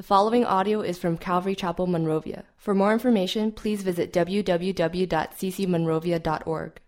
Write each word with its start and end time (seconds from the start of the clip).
The 0.00 0.06
following 0.06 0.46
audio 0.46 0.80
is 0.80 0.98
from 0.98 1.18
Calvary 1.18 1.54
Chapel, 1.54 1.86
Monrovia. 1.86 2.44
For 2.56 2.74
more 2.74 2.94
information, 2.94 3.52
please 3.52 3.82
visit 3.82 4.14
www.ccmonrovia.org. 4.14 6.80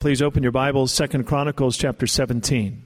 Please 0.00 0.20
open 0.20 0.42
your 0.42 0.50
Bibles, 0.50 0.90
Second 0.90 1.28
Chronicles 1.28 1.76
chapter 1.76 2.08
17. 2.08 2.82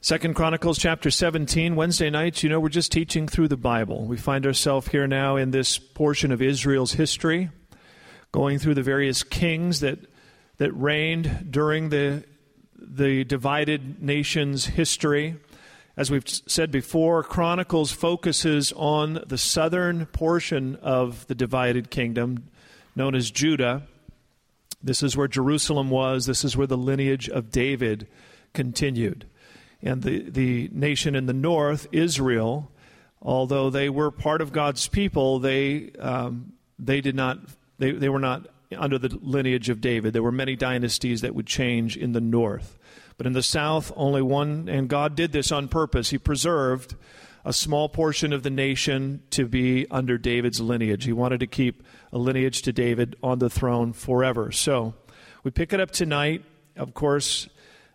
Second 0.00 0.34
Chronicles 0.34 0.76
chapter 0.76 1.08
17, 1.08 1.76
Wednesday 1.76 2.10
nights, 2.10 2.42
you 2.42 2.48
know, 2.48 2.58
we're 2.58 2.68
just 2.68 2.90
teaching 2.90 3.28
through 3.28 3.46
the 3.46 3.56
Bible. 3.56 4.06
We 4.06 4.16
find 4.16 4.44
ourselves 4.44 4.88
here 4.88 5.06
now 5.06 5.36
in 5.36 5.52
this 5.52 5.78
portion 5.78 6.32
of 6.32 6.42
Israel's 6.42 6.94
history, 6.94 7.48
going 8.32 8.58
through 8.58 8.74
the 8.74 8.82
various 8.82 9.22
kings 9.22 9.78
that, 9.78 10.00
that 10.56 10.72
reigned 10.72 11.52
during 11.52 11.90
the, 11.90 12.24
the 12.76 13.22
divided 13.22 14.02
nation's 14.02 14.66
history. 14.66 15.36
As 15.96 16.10
we've 16.10 16.26
said 16.26 16.72
before, 16.72 17.22
Chronicles 17.22 17.92
focuses 17.92 18.72
on 18.72 19.22
the 19.26 19.38
southern 19.38 20.06
portion 20.06 20.74
of 20.76 21.24
the 21.28 21.36
divided 21.36 21.88
kingdom 21.88 22.48
known 22.96 23.14
as 23.14 23.30
Judah. 23.30 23.82
This 24.82 25.04
is 25.04 25.16
where 25.16 25.28
Jerusalem 25.28 25.90
was, 25.90 26.26
this 26.26 26.44
is 26.44 26.56
where 26.56 26.66
the 26.66 26.76
lineage 26.76 27.28
of 27.28 27.52
David 27.52 28.08
continued. 28.52 29.26
And 29.82 30.02
the, 30.02 30.28
the 30.28 30.68
nation 30.72 31.14
in 31.14 31.26
the 31.26 31.32
north, 31.32 31.86
Israel, 31.92 32.72
although 33.22 33.70
they 33.70 33.88
were 33.88 34.10
part 34.10 34.40
of 34.40 34.52
God's 34.52 34.88
people, 34.88 35.38
they, 35.38 35.92
um, 36.00 36.54
they 36.76 37.00
did 37.00 37.14
not, 37.14 37.38
they, 37.78 37.92
they 37.92 38.08
were 38.08 38.18
not 38.18 38.48
under 38.76 38.98
the 38.98 39.16
lineage 39.22 39.68
of 39.68 39.80
David. 39.80 40.12
There 40.12 40.22
were 40.22 40.32
many 40.32 40.56
dynasties 40.56 41.20
that 41.20 41.36
would 41.36 41.46
change 41.46 41.96
in 41.96 42.12
the 42.12 42.20
north. 42.20 42.78
But 43.16 43.26
in 43.26 43.32
the 43.32 43.42
south, 43.42 43.92
only 43.96 44.22
one, 44.22 44.68
and 44.68 44.88
God 44.88 45.14
did 45.14 45.32
this 45.32 45.52
on 45.52 45.68
purpose. 45.68 46.10
He 46.10 46.18
preserved 46.18 46.96
a 47.44 47.52
small 47.52 47.88
portion 47.88 48.32
of 48.32 48.42
the 48.42 48.50
nation 48.50 49.22
to 49.30 49.46
be 49.46 49.86
under 49.90 50.18
David's 50.18 50.60
lineage. 50.60 51.04
He 51.04 51.12
wanted 51.12 51.40
to 51.40 51.46
keep 51.46 51.82
a 52.12 52.18
lineage 52.18 52.62
to 52.62 52.72
David 52.72 53.16
on 53.22 53.38
the 53.38 53.50
throne 53.50 53.92
forever. 53.92 54.50
So 54.50 54.94
we 55.42 55.50
pick 55.50 55.72
it 55.72 55.80
up 55.80 55.90
tonight. 55.90 56.44
Of 56.76 56.94
course, 56.94 57.48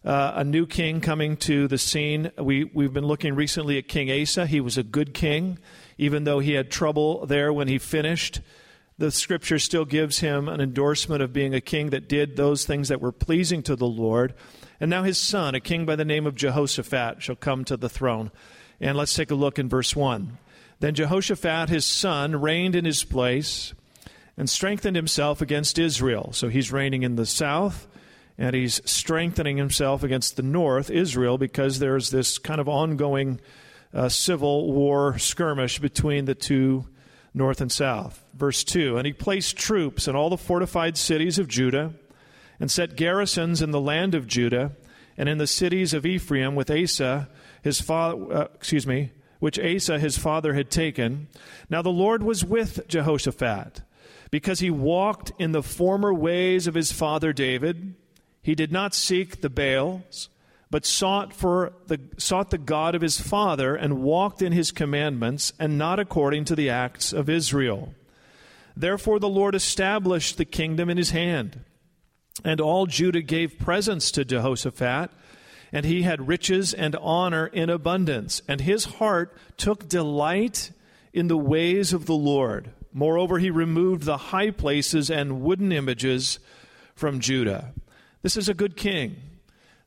uh, 0.06 0.34
a 0.36 0.44
new 0.44 0.66
king 0.66 1.02
coming 1.02 1.36
to 1.38 1.68
the 1.68 1.78
scene. 1.78 2.32
We, 2.38 2.64
we've 2.64 2.94
been 2.94 3.06
looking 3.06 3.36
recently 3.36 3.78
at 3.78 3.88
King 3.88 4.22
Asa. 4.22 4.46
He 4.46 4.62
was 4.62 4.78
a 4.78 4.84
good 4.84 5.14
king, 5.14 5.58
even 5.98 6.24
though 6.24 6.40
he 6.40 6.54
had 6.54 6.72
trouble 6.72 7.26
there 7.26 7.52
when 7.52 7.68
he 7.68 7.78
finished. 7.78 8.40
The 9.00 9.12
scripture 9.12 9.60
still 9.60 9.86
gives 9.86 10.20
him 10.20 10.50
an 10.50 10.60
endorsement 10.60 11.22
of 11.22 11.32
being 11.32 11.54
a 11.54 11.62
king 11.62 11.92
that 11.92 12.10
did 12.10 12.36
those 12.36 12.66
things 12.66 12.90
that 12.90 13.00
were 13.00 13.14
pleasing 13.14 13.64
to 13.64 13.78
the 13.78 13.88
Lord. 13.88 14.34
And 14.82 14.90
now 14.90 15.04
his 15.04 15.18
son, 15.18 15.56
a 15.56 15.62
king 15.62 15.86
by 15.86 15.96
the 15.96 16.04
name 16.04 16.28
of 16.28 16.36
Jehoshaphat, 16.36 17.24
shall 17.24 17.38
come 17.38 17.64
to 17.64 17.78
the 17.78 17.88
throne. 17.88 18.30
And 18.82 18.98
let's 18.98 19.14
take 19.14 19.32
a 19.32 19.36
look 19.36 19.58
in 19.58 19.70
verse 19.70 19.96
1. 19.96 20.38
Then 20.82 20.96
Jehoshaphat, 20.96 21.70
his 21.70 21.86
son, 21.86 22.42
reigned 22.42 22.76
in 22.76 22.84
his 22.84 23.06
place 23.06 23.74
and 24.36 24.50
strengthened 24.50 24.98
himself 24.98 25.42
against 25.42 25.80
Israel. 25.80 26.32
So 26.34 26.50
he's 26.50 26.74
reigning 26.74 27.04
in 27.04 27.16
the 27.16 27.26
south 27.26 27.88
and 28.38 28.54
he's 28.54 28.82
strengthening 28.84 29.56
himself 29.56 30.04
against 30.04 30.36
the 30.36 30.44
north, 30.44 30.90
Israel, 30.90 31.38
because 31.38 31.80
there's 31.80 32.10
this 32.10 32.38
kind 32.38 32.60
of 32.60 32.68
ongoing 32.68 33.40
uh, 33.94 34.10
civil 34.10 34.74
war 34.74 35.18
skirmish 35.18 35.80
between 35.80 36.26
the 36.26 36.36
two 36.36 36.86
north 37.40 37.60
and 37.62 37.72
south. 37.72 38.24
Verse 38.36 38.64
2 38.64 38.98
And 38.98 39.08
he 39.08 39.14
placed 39.14 39.58
troops 39.58 40.08
in 40.08 40.16
all 40.16 40.30
the 40.30 40.38
fortified 40.38 40.96
cities 40.96 41.40
of 41.40 41.48
Judah 41.48 41.94
and 42.60 42.70
set 42.70 42.96
garrisons 42.96 43.64
in 43.64 43.72
the 43.72 43.82
land 43.82 44.14
of 44.14 44.28
Judah 44.28 44.74
and 45.18 45.28
in 45.28 45.40
the 45.40 45.48
cities 45.48 45.94
of 45.94 46.06
Ephraim 46.06 46.54
with 46.54 46.70
Asa 46.70 47.28
his 47.64 47.82
father 47.82 48.34
uh, 48.34 48.48
excuse 48.54 48.86
me 48.86 49.12
which 49.40 49.58
Asa 49.58 49.98
his 49.98 50.18
father 50.18 50.54
had 50.54 50.70
taken 50.70 51.28
now 51.70 51.82
the 51.82 51.90
Lord 51.90 52.22
was 52.22 52.46
with 52.46 52.88
Jehoshaphat 52.88 53.82
because 54.32 54.60
he 54.60 54.70
walked 54.70 55.32
in 55.40 55.54
the 55.54 55.64
former 55.64 56.14
ways 56.14 56.68
of 56.68 56.76
his 56.76 56.92
father 56.92 57.34
David 57.34 57.96
he 58.42 58.54
did 58.54 58.72
not 58.72 58.94
seek 58.94 59.42
the 59.42 59.50
Baals 59.50 60.30
but 60.72 60.86
sought 60.86 61.34
for 61.34 61.74
the 61.88 62.00
sought 62.18 62.52
the 62.52 62.58
God 62.58 62.96
of 62.96 63.02
his 63.02 63.20
father 63.20 63.76
and 63.76 64.02
walked 64.02 64.42
in 64.42 64.52
his 64.52 64.72
commandments 64.72 65.52
and 65.60 65.78
not 65.78 66.00
according 66.00 66.46
to 66.46 66.56
the 66.56 66.70
acts 66.70 67.12
of 67.14 67.30
Israel 67.30 67.94
therefore 68.76 69.20
the 69.20 69.30
Lord 69.30 69.56
established 69.56 70.38
the 70.38 70.46
kingdom 70.46 70.90
in 70.90 70.98
his 70.98 71.12
hand 71.12 71.64
and 72.44 72.62
all 72.62 72.86
Judah 72.86 73.22
gave 73.22 73.60
presents 73.60 74.12
to 74.12 74.26
Jehoshaphat, 74.26 75.12
and 75.72 75.86
he 75.86 76.04
had 76.04 76.28
riches 76.28 76.74
and 76.74 76.96
honor 76.96 77.48
in 77.48 77.70
abundance. 77.70 78.42
And 78.48 78.62
his 78.62 78.86
heart 78.86 79.36
took 79.58 79.88
delight 79.88 80.72
in 81.14 81.28
the 81.28 81.38
ways 81.38 81.94
of 81.94 82.06
the 82.06 82.16
Lord. 82.16 82.72
Moreover, 82.92 83.40
he 83.40 83.52
removed 83.52 84.04
the 84.04 84.18
high 84.18 84.52
places 84.52 85.12
and 85.12 85.42
wooden 85.42 85.72
images 85.72 86.40
from 86.96 87.20
Judah. 87.20 87.74
This 88.22 88.36
is 88.36 88.50
a 88.50 88.54
good 88.54 88.76
king. 88.76 89.18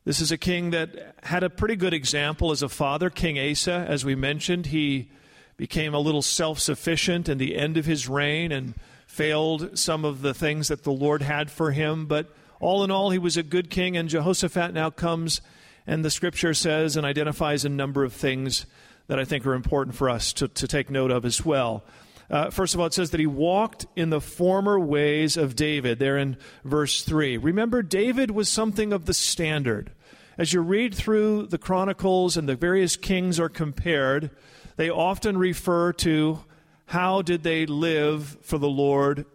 This 0.05 0.19
is 0.19 0.31
a 0.31 0.37
king 0.37 0.71
that 0.71 1.15
had 1.23 1.43
a 1.43 1.49
pretty 1.49 1.77
good 1.77 1.93
example 1.93 2.51
as 2.51 2.61
a 2.61 2.69
father. 2.69 3.09
King 3.09 3.39
Asa, 3.39 3.85
as 3.87 4.03
we 4.03 4.15
mentioned, 4.15 4.67
he 4.67 5.09
became 5.55 5.93
a 5.93 5.99
little 5.99 6.21
self 6.21 6.59
sufficient 6.59 7.29
in 7.29 7.37
the 7.37 7.55
end 7.55 7.77
of 7.77 7.85
his 7.85 8.09
reign 8.09 8.51
and 8.51 8.73
failed 9.07 9.77
some 9.77 10.03
of 10.03 10.21
the 10.21 10.33
things 10.33 10.67
that 10.67 10.83
the 10.83 10.91
Lord 10.91 11.21
had 11.21 11.49
for 11.49 11.71
him. 11.71 12.05
But 12.05 12.33
all 12.59 12.83
in 12.83 12.91
all, 12.91 13.11
he 13.11 13.17
was 13.17 13.37
a 13.37 13.43
good 13.43 13.69
king, 13.69 13.95
and 13.95 14.09
Jehoshaphat 14.09 14.73
now 14.73 14.89
comes, 14.89 15.39
and 15.87 16.03
the 16.03 16.09
scripture 16.09 16.53
says 16.53 16.97
and 16.97 17.05
identifies 17.05 17.63
a 17.63 17.69
number 17.69 18.03
of 18.03 18.11
things 18.11 18.65
that 19.07 19.19
I 19.19 19.25
think 19.25 19.45
are 19.45 19.53
important 19.53 19.95
for 19.95 20.09
us 20.09 20.33
to, 20.33 20.47
to 20.49 20.67
take 20.67 20.89
note 20.89 21.11
of 21.11 21.23
as 21.23 21.45
well. 21.45 21.83
Uh, 22.29 22.49
first 22.49 22.73
of 22.73 22.79
all, 22.79 22.87
it 22.87 22.93
says 22.93 23.11
that 23.11 23.19
he 23.19 23.27
walked 23.27 23.85
in 23.95 24.09
the 24.09 24.21
former 24.21 24.79
ways 24.79 25.37
of 25.37 25.55
David, 25.55 25.99
there 25.99 26.17
in 26.17 26.37
verse 26.63 27.03
3. 27.03 27.37
Remember, 27.37 27.81
David 27.81 28.31
was 28.31 28.49
something 28.49 28.93
of 28.93 29.05
the 29.05 29.13
standard. 29.13 29.91
As 30.37 30.53
you 30.53 30.61
read 30.61 30.95
through 30.95 31.47
the 31.47 31.57
Chronicles 31.57 32.37
and 32.37 32.49
the 32.49 32.55
various 32.55 32.95
kings 32.95 33.39
are 33.39 33.49
compared, 33.49 34.31
they 34.77 34.89
often 34.89 35.37
refer 35.37 35.93
to 35.93 36.43
how 36.87 37.21
did 37.21 37.43
they 37.43 37.65
live 37.65 38.37
for 38.41 38.57
the 38.57 38.69
Lord 38.69 39.25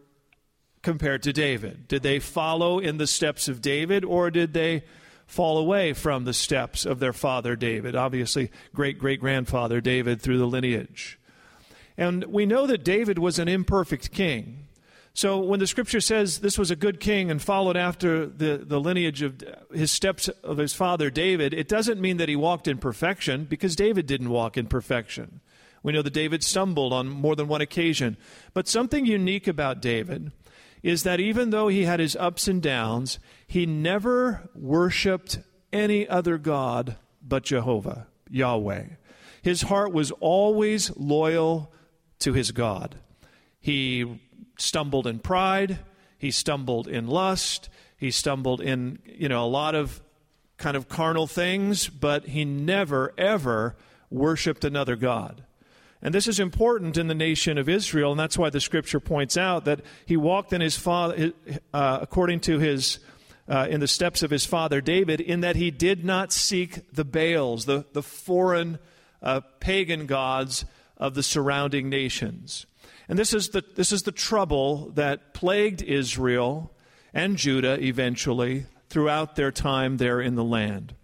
compared 0.82 1.22
to 1.25 1.32
David? 1.32 1.88
Did 1.88 2.03
they 2.03 2.19
follow 2.19 2.78
in 2.78 2.98
the 2.98 3.06
steps 3.06 3.48
of 3.48 3.60
David, 3.60 4.04
or 4.04 4.31
did 4.31 4.53
they 4.53 4.84
fall 5.27 5.59
away 5.59 5.93
from 5.93 6.25
the 6.25 6.32
steps 6.32 6.87
of 6.87 6.98
their 6.98 7.12
father 7.12 7.56
David? 7.56 7.94
Obviously, 7.94 8.50
great 8.75 8.98
great 8.98 9.21
grandfather 9.21 9.81
David 9.81 10.21
through 10.21 10.38
the 10.38 10.47
lineage. 10.47 11.19
And 11.98 12.25
we 12.26 12.47
know 12.47 12.66
that 12.69 12.84
David 12.84 13.19
was 13.19 13.41
an 13.41 13.48
imperfect 13.48 14.12
king. 14.12 14.69
So 15.12 15.41
when 15.41 15.59
the 15.59 15.66
scripture 15.66 16.00
says 16.00 16.38
this 16.38 16.56
was 16.56 16.70
a 16.70 16.76
good 16.76 17.00
king 17.00 17.28
and 17.28 17.42
followed 17.42 17.76
after 17.76 18.25
the, 18.25 18.59
the 18.59 18.78
lineage 18.78 19.20
of 19.20 19.42
his 19.75 19.91
steps 19.91 20.28
of 20.28 20.59
his 20.59 20.75
father 20.75 21.10
David, 21.10 21.53
it 21.53 21.66
doesn't 21.66 22.00
mean 22.00 22.19
that 22.19 22.28
he 22.28 22.36
walked 22.36 22.69
in 22.69 22.78
perfection 22.78 23.44
because 23.44 23.75
David 23.75 24.06
didn't 24.06 24.31
walk 24.31 24.56
in 24.56 24.69
perfection. 24.69 25.41
We 25.82 25.92
know 25.92 26.03
that 26.03 26.12
David 26.12 26.44
stumbled 26.44 26.92
on 26.92 27.09
more 27.09 27.34
than 27.34 27.48
one 27.48 27.60
occasion. 27.60 28.16
But 28.54 28.69
something 28.69 29.06
unique 29.06 29.48
about 29.48 29.82
David 29.82 30.30
is 30.84 31.03
that 31.03 31.19
even 31.19 31.50
though 31.50 31.66
he 31.66 31.82
had 31.82 31.98
his 31.98 32.15
ups 32.15 32.47
and 32.47 32.62
downs, 32.62 33.19
he 33.44 33.66
never 33.66 34.48
worshiped 34.54 35.41
any 35.72 36.09
other 36.09 36.38
God 36.38 36.97
but 37.20 37.42
Jehovah, 37.42 38.06
Yahweh. 38.30 38.84
His 39.42 39.62
heart 39.62 39.92
was 39.92 40.12
always 40.12 40.97
loyal 40.97 41.72
to 42.21 42.33
his 42.33 42.51
God. 42.51 42.97
He 43.61 44.21
stumbled 44.59 45.06
in 45.06 45.19
pride, 45.19 45.79
he 46.19 46.31
stumbled 46.31 46.89
in 46.89 47.06
lust, 47.06 47.69
he 47.97 48.11
stumbled 48.11 48.61
in, 48.61 48.99
you 49.05 49.29
know, 49.29 49.45
a 49.45 49.47
lot 49.47 49.75
of 49.75 50.01
kind 50.57 50.77
of 50.77 50.89
carnal 50.89 51.27
things, 51.27 51.89
but 51.89 52.27
he 52.27 52.45
never, 52.45 53.12
ever 53.17 53.77
worshiped 54.11 54.65
another 54.65 54.97
God. 54.97 55.45
And 56.01 56.15
this 56.15 56.28
is 56.28 56.39
important 56.39 56.97
in 56.97 57.09
the 57.09 57.15
nation 57.15 57.59
of 57.59 57.69
Israel, 57.69 58.13
and 58.13 58.21
that's 58.21 58.39
why 58.39 58.51
the 58.51 58.60
scripture 58.60 59.01
points 59.01 59.37
out 59.37 59.65
that 59.65 59.81
he 60.07 60.16
walked 60.16 60.53
in 60.53 60.60
his 60.60 60.77
father, 60.77 61.33
uh, 61.75 61.98
according 62.01 62.41
to 62.41 62.59
his, 62.59 63.01
uh, 63.48 63.66
in 63.69 63.81
the 63.81 63.89
steps 63.89 64.22
of 64.22 64.31
his 64.31 64.47
father 64.47 64.81
David, 64.81 65.21
in 65.21 65.41
that 65.41 65.57
he 65.57 65.72
did 65.72 66.04
not 66.04 66.33
seek 66.33 66.92
the 66.92 67.04
Baals, 67.04 67.65
the, 67.65 67.84
the 67.92 68.03
foreign 68.03 68.78
uh, 69.22 69.41
pagan 69.59 70.07
gods 70.07 70.65
of 70.98 71.15
the 71.15 71.22
surrounding 71.22 71.89
nations. 71.89 72.66
And 73.09 73.18
this 73.18 73.33
is, 73.33 73.50
the, 73.50 73.65
this 73.77 73.92
is 73.92 74.03
the 74.03 74.12
trouble 74.12 74.91
that 74.91 75.33
plagued 75.33 75.80
Israel 75.83 76.74
and 77.15 77.39
Judah 77.39 77.83
eventually 77.83 78.66
throughout 78.91 79.36
their 79.36 79.50
time 79.50 79.97
there 79.97 80.21
in 80.21 80.34
the 80.34 80.45
land. 80.45 80.95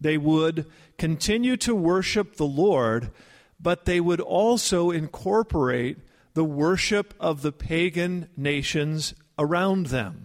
They 0.00 0.18
would 0.18 0.66
continue 0.98 1.56
to 1.58 1.74
worship 1.74 2.36
the 2.36 2.46
Lord 2.46 3.12
but 3.64 3.86
they 3.86 3.98
would 3.98 4.20
also 4.20 4.90
incorporate 4.90 5.96
the 6.34 6.44
worship 6.44 7.14
of 7.18 7.40
the 7.40 7.50
pagan 7.50 8.28
nations 8.36 9.14
around 9.38 9.86
them. 9.86 10.23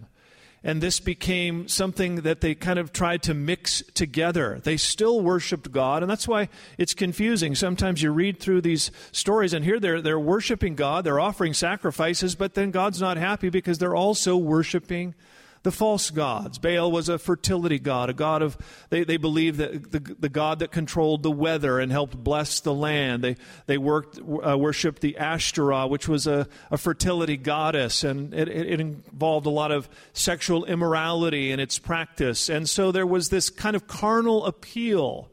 And 0.64 0.82
this 0.82 1.00
became 1.00 1.68
something 1.68 2.18
that 2.18 2.42
they 2.42 2.54
kind 2.56 2.80
of 2.80 2.92
tried 2.92 3.24
to 3.24 3.34
mix 3.34 3.82
together. 3.94 4.60
They 4.64 4.78
still 4.78 5.22
worshiped 5.22 5.72
God, 5.72 6.04
and 6.04 6.10
that's 6.10 6.28
why 6.28 6.50
it's 6.78 6.94
confusing. 6.94 7.56
Sometimes 7.56 8.02
you 8.02 8.12
read 8.12 8.40
through 8.40 8.62
these 8.62 8.92
stories, 9.12 9.54
and 9.54 9.64
here 9.64 9.80
they're, 9.80 10.02
they're 10.02 10.20
worshiping 10.20 10.76
God, 10.76 11.04
they're 11.04 11.20
offering 11.20 11.54
sacrifices, 11.54 12.36
but 12.36 12.56
then 12.56 12.72
God's 12.72 13.00
not 13.00 13.18
happy 13.18 13.50
because 13.50 13.78
they're 13.78 13.96
also 13.96 14.36
worshiping 14.36 15.16
the 15.64 15.72
false 15.72 16.10
gods. 16.10 16.58
Baal 16.58 16.92
was 16.92 17.10
a 17.10 17.18
fertility 17.18 17.80
god, 17.80 18.10
a 18.10 18.14
god 18.14 18.42
of, 18.42 18.58
they, 18.90 19.04
they 19.04 19.18
believed 19.18 19.58
that 19.58 19.92
the, 19.92 20.00
the 20.00 20.30
god 20.30 20.60
that 20.60 20.72
controlled 20.72 21.24
the 21.24 21.32
weather 21.32 21.80
and 21.80 21.92
helped 21.92 22.16
bless 22.16 22.60
the 22.62 22.74
land. 22.74 23.24
They, 23.24 23.36
they 23.66 23.78
worked, 23.78 24.20
uh, 24.20 24.58
worshiped 24.58 25.02
the 25.02 25.18
Ashtoreth, 25.18 25.90
which 25.90 26.08
was 26.08 26.28
a, 26.28 26.48
a 26.72 26.78
fertility 26.78 27.38
goddess, 27.38 28.04
and 28.04 28.34
it, 28.34 28.48
it 28.48 28.80
involved 28.80 29.46
a 29.46 29.52
lot 29.52 29.72
of 29.72 29.90
sexual 30.14 30.66
immorality 30.66 31.52
in 31.52 31.60
its 31.60 31.78
practice. 31.78 32.50
And 32.50 32.70
so 32.70 32.92
there 32.92 33.08
was 33.08 33.30
this 33.30 33.50
kind 33.50 33.76
of 33.76 33.88
carnal 33.88 34.46
appeal 34.46 35.30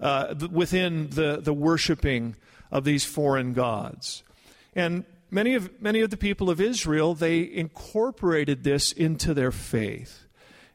uh, 0.00 0.34
within 0.50 1.10
the, 1.10 1.40
the 1.40 1.54
worshiping 1.54 2.36
of 2.70 2.84
these 2.84 3.04
foreign 3.04 3.52
gods. 3.52 4.22
And 4.74 5.04
many 5.30 5.54
of, 5.54 5.80
many 5.80 6.00
of 6.00 6.10
the 6.10 6.16
people 6.16 6.50
of 6.50 6.60
Israel, 6.60 7.14
they 7.14 7.40
incorporated 7.40 8.64
this 8.64 8.92
into 8.92 9.34
their 9.34 9.52
faith. 9.52 10.26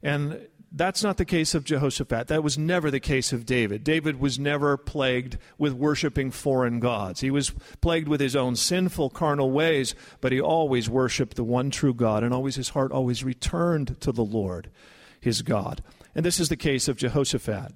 And 0.04 0.48
that's 0.72 1.04
not 1.04 1.18
the 1.18 1.26
case 1.26 1.54
of 1.54 1.66
Jehoshaphat. 1.66 2.28
That 2.28 2.44
was 2.44 2.58
never 2.58 2.90
the 2.90 3.02
case 3.02 3.34
of 3.34 3.46
David. 3.46 3.84
David 3.84 4.20
was 4.20 4.40
never 4.40 4.78
plagued 4.78 5.38
with 5.58 5.74
worshiping 5.74 6.32
foreign 6.32 6.80
gods. 6.80 7.20
He 7.20 7.30
was 7.32 7.52
plagued 7.82 8.08
with 8.08 8.22
his 8.22 8.36
own 8.36 8.56
sinful 8.56 9.10
carnal 9.10 9.52
ways, 9.52 9.96
but 10.22 10.32
he 10.32 10.40
always 10.40 10.90
worshiped 10.90 11.36
the 11.36 11.44
one 11.44 11.72
true 11.72 11.94
God, 11.94 12.24
and 12.24 12.34
always 12.34 12.56
his 12.56 12.70
heart 12.70 12.92
always 12.94 13.24
returned 13.24 14.00
to 14.00 14.14
the 14.14 14.24
Lord, 14.24 14.70
his 15.20 15.42
God. 15.42 15.84
And 16.16 16.26
this 16.26 16.40
is 16.40 16.48
the 16.48 16.56
case 16.56 16.88
of 16.88 16.98
Jehoshaphat. 16.98 17.74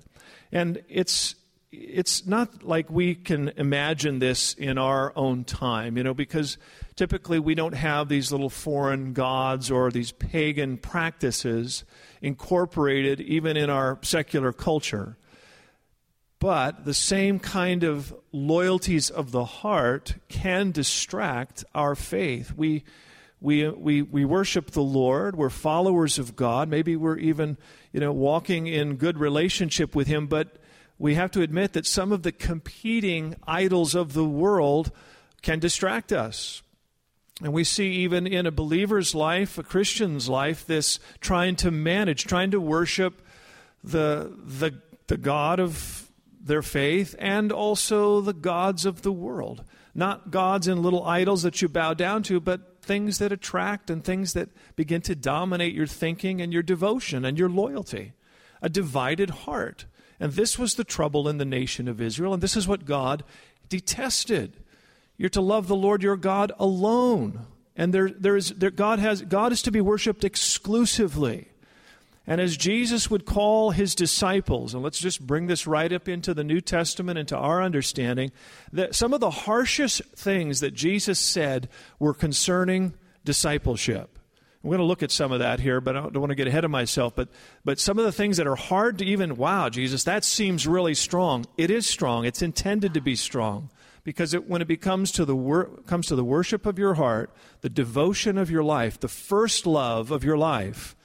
And 0.52 0.82
it's 0.88 1.36
it's 1.76 2.26
not 2.26 2.64
like 2.64 2.90
we 2.90 3.16
can 3.16 3.50
imagine 3.58 4.20
this 4.20 4.54
in 4.54 4.78
our 4.78 5.14
own 5.16 5.44
time, 5.44 5.98
you 5.98 6.04
know, 6.04 6.14
because 6.14 6.58
typically 6.96 7.40
we 7.40 7.56
don't 7.56 7.76
have 7.76 8.10
these 8.10 8.32
little 8.32 8.50
foreign 8.50 9.14
gods 9.14 9.70
or 9.70 9.92
these 9.92 10.12
pagan 10.12 10.78
practices 10.78 11.84
incorporated 12.22 13.22
even 13.22 13.58
in 13.58 13.70
our 13.70 14.00
secular 14.02 14.54
culture. 14.54 15.18
But 16.40 16.86
the 16.86 16.94
same 16.94 17.40
kind 17.40 17.84
of 17.84 18.14
loyalties 18.32 19.10
of 19.10 19.32
the 19.32 19.46
heart 19.46 20.16
can 20.28 20.72
distract 20.72 21.64
our 21.74 21.96
faith. 21.96 22.54
We, 22.56 22.84
we, 23.42 23.68
we, 23.70 24.02
we 24.02 24.26
worship 24.26 24.72
the 24.72 24.84
Lord. 24.84 25.36
We're 25.36 25.50
followers 25.50 26.20
of 26.20 26.36
God. 26.36 26.70
Maybe 26.70 26.96
we're 26.96 27.18
even, 27.18 27.58
you 27.92 28.00
know, 28.00 28.12
walking 28.12 28.68
in 28.68 28.96
good 28.96 29.18
relationship 29.18 29.96
with 29.96 30.08
Him, 30.08 30.28
but 30.28 30.58
we 30.98 31.16
have 31.16 31.32
to 31.32 31.42
admit 31.42 31.74
that 31.74 31.86
some 31.86 32.12
of 32.12 32.24
the 32.24 32.32
competing 32.32 33.36
idols 33.46 33.96
of 33.96 34.14
the 34.14 34.26
world 34.26 34.92
can 35.42 35.60
distract 35.60 36.12
us. 36.12 36.62
And 37.42 37.52
we 37.52 37.66
see 37.66 37.88
even 37.92 38.26
in 38.26 38.46
a 38.46 38.52
believer's 38.52 39.14
life, 39.14 39.58
a 39.58 39.64
Christian's 39.64 40.30
life, 40.30 40.66
this 40.66 41.00
trying 41.20 41.58
to 41.58 41.72
manage, 41.72 42.26
trying 42.26 42.52
to 42.52 42.62
worship 42.62 43.22
the, 43.84 44.34
the, 44.38 44.80
the 45.08 45.18
God 45.18 45.60
of 45.60 46.10
their 46.42 46.62
faith 46.62 47.14
and 47.20 47.52
also 47.52 48.22
the 48.22 48.34
gods 48.34 48.86
of 48.86 49.02
the 49.02 49.12
world. 49.12 49.64
Not 49.94 50.32
gods 50.32 50.68
and 50.68 50.82
little 50.82 51.04
idols 51.06 51.44
that 51.44 51.62
you 51.62 51.68
bow 51.68 51.94
down 51.94 52.24
to, 52.24 52.40
but 52.40 52.82
things 52.82 53.18
that 53.18 53.32
attract 53.32 53.90
and 53.90 54.04
things 54.04 54.34
that 54.34 54.50
begin 54.76 55.02
to 55.02 55.16
dominate 55.16 55.74
your 55.74 55.88
thinking 55.88 56.42
and 56.42 56.54
your 56.54 56.64
devotion 56.64 57.26
and 57.26 57.38
your 57.38 57.50
loyalty. 57.50 58.14
A 58.62 58.70
divided 58.70 59.30
heart. 59.30 59.86
And 60.20 60.34
this 60.34 60.58
was 60.58 60.76
the 60.76 60.84
trouble 60.84 61.28
in 61.28 61.38
the 61.38 61.46
nation 61.46 61.88
of 61.88 62.02
Israel, 62.02 62.34
and 62.34 62.42
this 62.42 62.56
is 62.56 62.68
what 62.68 62.86
God 62.86 63.24
detested. 63.70 64.58
You're 65.18 65.30
to 65.30 65.42
love 65.42 65.68
the 65.68 65.76
Lord 65.76 66.04
your 66.04 66.18
God 66.18 66.52
alone. 66.58 67.46
And 67.76 67.94
there, 67.94 68.10
there 68.10 68.38
is, 68.38 68.50
there, 68.52 68.72
God, 68.72 69.00
has, 69.00 69.22
God 69.22 69.52
is 69.52 69.62
to 69.64 69.72
be 69.72 69.82
worshiped 69.82 70.24
exclusively. 70.24 71.50
And 72.28 72.42
as 72.42 72.58
Jesus 72.58 73.10
would 73.12 73.26
call 73.26 73.72
his 73.72 73.94
disciples, 73.94 74.74
and 74.74 74.82
let's 74.82 75.00
just 75.00 75.26
bring 75.26 75.46
this 75.48 75.68
right 75.68 75.92
up 75.92 76.08
into 76.08 76.34
the 76.34 76.44
New 76.44 76.60
Testament, 76.60 77.20
into 77.20 77.38
our 77.38 77.62
understanding, 77.62 78.32
that 78.72 78.96
some 78.96 79.14
of 79.14 79.20
the 79.20 79.30
harshest 79.30 80.02
things 80.16 80.60
that 80.62 80.74
Jesus 80.74 81.20
said 81.20 81.70
were 82.00 82.16
concerning 82.16 82.96
discipleship. 83.24 84.18
We're 84.66 84.78
going 84.78 84.80
to 84.80 84.86
look 84.86 85.04
at 85.04 85.12
some 85.12 85.32
of 85.32 85.40
that 85.40 85.60
here, 85.60 85.80
but 85.80 85.96
I 85.96 86.02
don't 86.02 86.18
want 86.18 86.32
to 86.32 86.36
get 86.36 86.48
ahead 86.48 86.66
of 86.66 86.72
myself. 86.72 87.16
But, 87.16 87.30
but 87.64 87.80
some 87.80 88.00
of 88.00 88.06
the 88.06 88.12
things 88.12 88.38
that 88.38 88.48
are 88.48 88.56
hard 88.56 88.98
to 88.98 89.06
even, 89.06 89.36
wow, 89.36 89.70
Jesus, 89.70 90.04
that 90.06 90.24
seems 90.24 90.66
really 90.66 90.96
strong. 90.96 91.46
It 91.56 91.70
is 91.70 91.86
strong. 91.86 92.26
It's 92.26 92.42
intended 92.42 92.96
to 92.96 93.02
be 93.02 93.16
strong. 93.16 93.70
Because 94.04 94.34
it, 94.34 94.50
when 94.50 94.64
it 94.64 94.68
becomes 94.68 95.12
to 95.12 95.26
the 95.26 95.36
wor- 95.36 95.70
comes 95.86 96.08
to 96.08 96.16
the 96.16 96.24
worship 96.24 96.66
of 96.66 96.80
your 96.80 96.96
heart, 96.96 97.32
the 97.62 97.70
devotion 97.70 98.40
of 98.40 98.50
your 98.50 98.64
life, 98.64 99.00
the 99.00 99.08
first 99.08 99.68
love 99.68 100.10
of 100.10 100.24
your 100.24 100.38
life, 100.38 100.96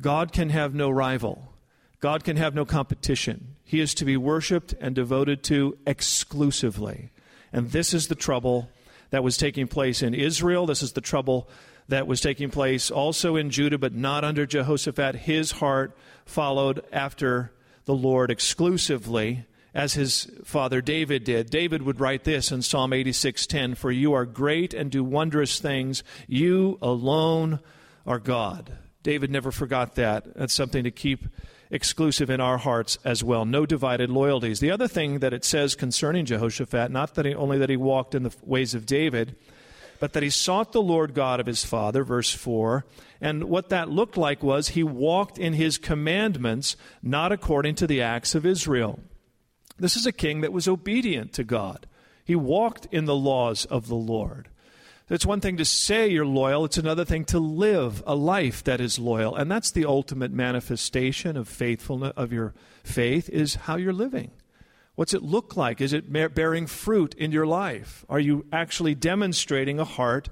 God 0.00 0.32
can 0.32 0.48
have 0.48 0.74
no 0.74 0.88
rival. 0.88 1.52
God 2.00 2.24
can 2.24 2.38
have 2.38 2.54
no 2.54 2.64
competition. 2.64 3.56
He 3.64 3.80
is 3.80 3.92
to 3.94 4.06
be 4.06 4.16
worshiped 4.16 4.74
and 4.80 4.94
devoted 4.94 5.42
to 5.44 5.76
exclusively. 5.86 7.10
And 7.52 7.70
this 7.70 7.92
is 7.92 8.08
the 8.08 8.14
trouble 8.14 8.70
that 9.10 9.22
was 9.22 9.36
taking 9.36 9.66
place 9.66 10.02
in 10.02 10.14
Israel. 10.14 10.64
This 10.64 10.82
is 10.82 10.92
the 10.92 11.02
trouble 11.02 11.48
that 11.88 12.06
was 12.06 12.20
taking 12.20 12.50
place 12.50 12.90
also 12.90 13.36
in 13.36 13.50
Judah, 13.50 13.78
but 13.78 13.94
not 13.94 14.24
under 14.24 14.46
Jehoshaphat. 14.46 15.16
His 15.16 15.52
heart 15.52 15.96
followed 16.24 16.84
after 16.92 17.52
the 17.86 17.94
Lord 17.94 18.30
exclusively 18.30 19.46
as 19.74 19.94
his 19.94 20.30
father 20.44 20.80
David 20.80 21.24
did. 21.24 21.50
David 21.50 21.82
would 21.82 22.00
write 22.00 22.24
this 22.24 22.52
in 22.52 22.62
Psalm 22.62 22.92
86:10, 22.92 23.74
"For 23.74 23.90
you 23.90 24.12
are 24.12 24.26
great 24.26 24.74
and 24.74 24.90
do 24.90 25.02
wondrous 25.02 25.58
things; 25.58 26.02
you 26.26 26.78
alone 26.82 27.60
are 28.06 28.18
God." 28.18 28.72
David 29.02 29.30
never 29.30 29.50
forgot 29.50 29.94
that. 29.94 30.34
That's 30.34 30.52
something 30.52 30.84
to 30.84 30.90
keep 30.90 31.26
exclusive 31.70 32.30
in 32.30 32.40
our 32.40 32.58
hearts 32.58 32.98
as 33.04 33.22
well. 33.22 33.44
No 33.44 33.66
divided 33.66 34.10
loyalties. 34.10 34.60
The 34.60 34.70
other 34.70 34.88
thing 34.88 35.20
that 35.20 35.32
it 35.32 35.44
says 35.44 35.74
concerning 35.74 36.24
Jehoshaphat, 36.24 36.90
not 36.90 37.14
that 37.14 37.26
he, 37.26 37.34
only 37.34 37.58
that 37.58 37.70
he 37.70 37.76
walked 37.76 38.14
in 38.14 38.22
the 38.22 38.34
ways 38.42 38.74
of 38.74 38.86
David, 38.86 39.36
but 40.00 40.12
that 40.12 40.22
he 40.22 40.30
sought 40.30 40.72
the 40.72 40.82
Lord 40.82 41.14
God 41.14 41.40
of 41.40 41.46
his 41.46 41.64
father, 41.64 42.04
verse 42.04 42.32
4. 42.32 42.84
And 43.20 43.44
what 43.44 43.68
that 43.68 43.88
looked 43.88 44.16
like 44.16 44.42
was 44.42 44.68
he 44.68 44.82
walked 44.82 45.38
in 45.38 45.54
his 45.54 45.78
commandments, 45.78 46.76
not 47.02 47.32
according 47.32 47.74
to 47.76 47.86
the 47.86 48.02
acts 48.02 48.34
of 48.34 48.46
Israel. 48.46 49.00
This 49.78 49.96
is 49.96 50.06
a 50.06 50.12
king 50.12 50.40
that 50.40 50.52
was 50.52 50.68
obedient 50.68 51.32
to 51.34 51.44
God. 51.44 51.86
He 52.24 52.36
walked 52.36 52.86
in 52.92 53.06
the 53.06 53.16
laws 53.16 53.64
of 53.64 53.88
the 53.88 53.94
Lord. 53.94 54.48
It's 55.10 55.24
one 55.24 55.40
thing 55.40 55.56
to 55.56 55.64
say 55.64 56.08
you're 56.08 56.26
loyal, 56.26 56.66
it's 56.66 56.76
another 56.76 57.04
thing 57.04 57.24
to 57.26 57.38
live 57.38 58.02
a 58.06 58.14
life 58.14 58.62
that 58.64 58.80
is 58.80 58.98
loyal. 58.98 59.34
And 59.34 59.50
that's 59.50 59.70
the 59.70 59.86
ultimate 59.86 60.32
manifestation 60.32 61.36
of 61.36 61.48
faithfulness 61.48 62.12
of 62.14 62.32
your 62.32 62.52
faith 62.84 63.30
is 63.30 63.54
how 63.54 63.76
you're 63.76 63.94
living. 63.94 64.30
What's 64.98 65.14
it 65.14 65.22
look 65.22 65.56
like? 65.56 65.80
Is 65.80 65.92
it 65.92 66.12
bearing 66.34 66.66
fruit 66.66 67.14
in 67.14 67.30
your 67.30 67.46
life? 67.46 68.04
Are 68.08 68.18
you 68.18 68.46
actually 68.52 68.96
demonstrating 68.96 69.78
a 69.78 69.84
heart 69.84 70.28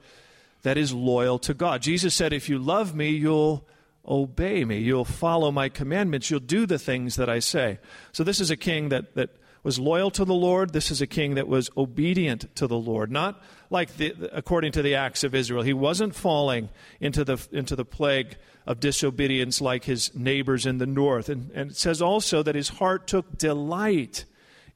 that 0.62 0.76
is 0.76 0.92
loyal 0.92 1.38
to 1.38 1.54
God? 1.54 1.82
Jesus 1.82 2.16
said, 2.16 2.32
If 2.32 2.48
you 2.48 2.58
love 2.58 2.92
me, 2.92 3.10
you'll 3.10 3.64
obey 4.04 4.64
me. 4.64 4.78
You'll 4.78 5.04
follow 5.04 5.52
my 5.52 5.68
commandments. 5.68 6.32
You'll 6.32 6.40
do 6.40 6.66
the 6.66 6.80
things 6.80 7.14
that 7.14 7.30
I 7.30 7.38
say. 7.38 7.78
So, 8.10 8.24
this 8.24 8.40
is 8.40 8.50
a 8.50 8.56
king 8.56 8.88
that, 8.88 9.14
that 9.14 9.30
was 9.62 9.78
loyal 9.78 10.10
to 10.10 10.24
the 10.24 10.34
Lord. 10.34 10.72
This 10.72 10.90
is 10.90 11.00
a 11.00 11.06
king 11.06 11.36
that 11.36 11.46
was 11.46 11.70
obedient 11.76 12.52
to 12.56 12.66
the 12.66 12.76
Lord, 12.76 13.12
not 13.12 13.40
like 13.70 13.96
the, 13.98 14.16
according 14.32 14.72
to 14.72 14.82
the 14.82 14.96
acts 14.96 15.22
of 15.22 15.32
Israel. 15.32 15.62
He 15.62 15.74
wasn't 15.74 16.16
falling 16.16 16.70
into 16.98 17.22
the, 17.22 17.38
into 17.52 17.76
the 17.76 17.84
plague 17.84 18.36
of 18.66 18.80
disobedience 18.80 19.60
like 19.60 19.84
his 19.84 20.12
neighbors 20.12 20.66
in 20.66 20.78
the 20.78 20.86
north. 20.86 21.28
And, 21.28 21.52
and 21.52 21.70
it 21.70 21.76
says 21.76 22.02
also 22.02 22.42
that 22.42 22.56
his 22.56 22.70
heart 22.70 23.06
took 23.06 23.38
delight 23.38 24.24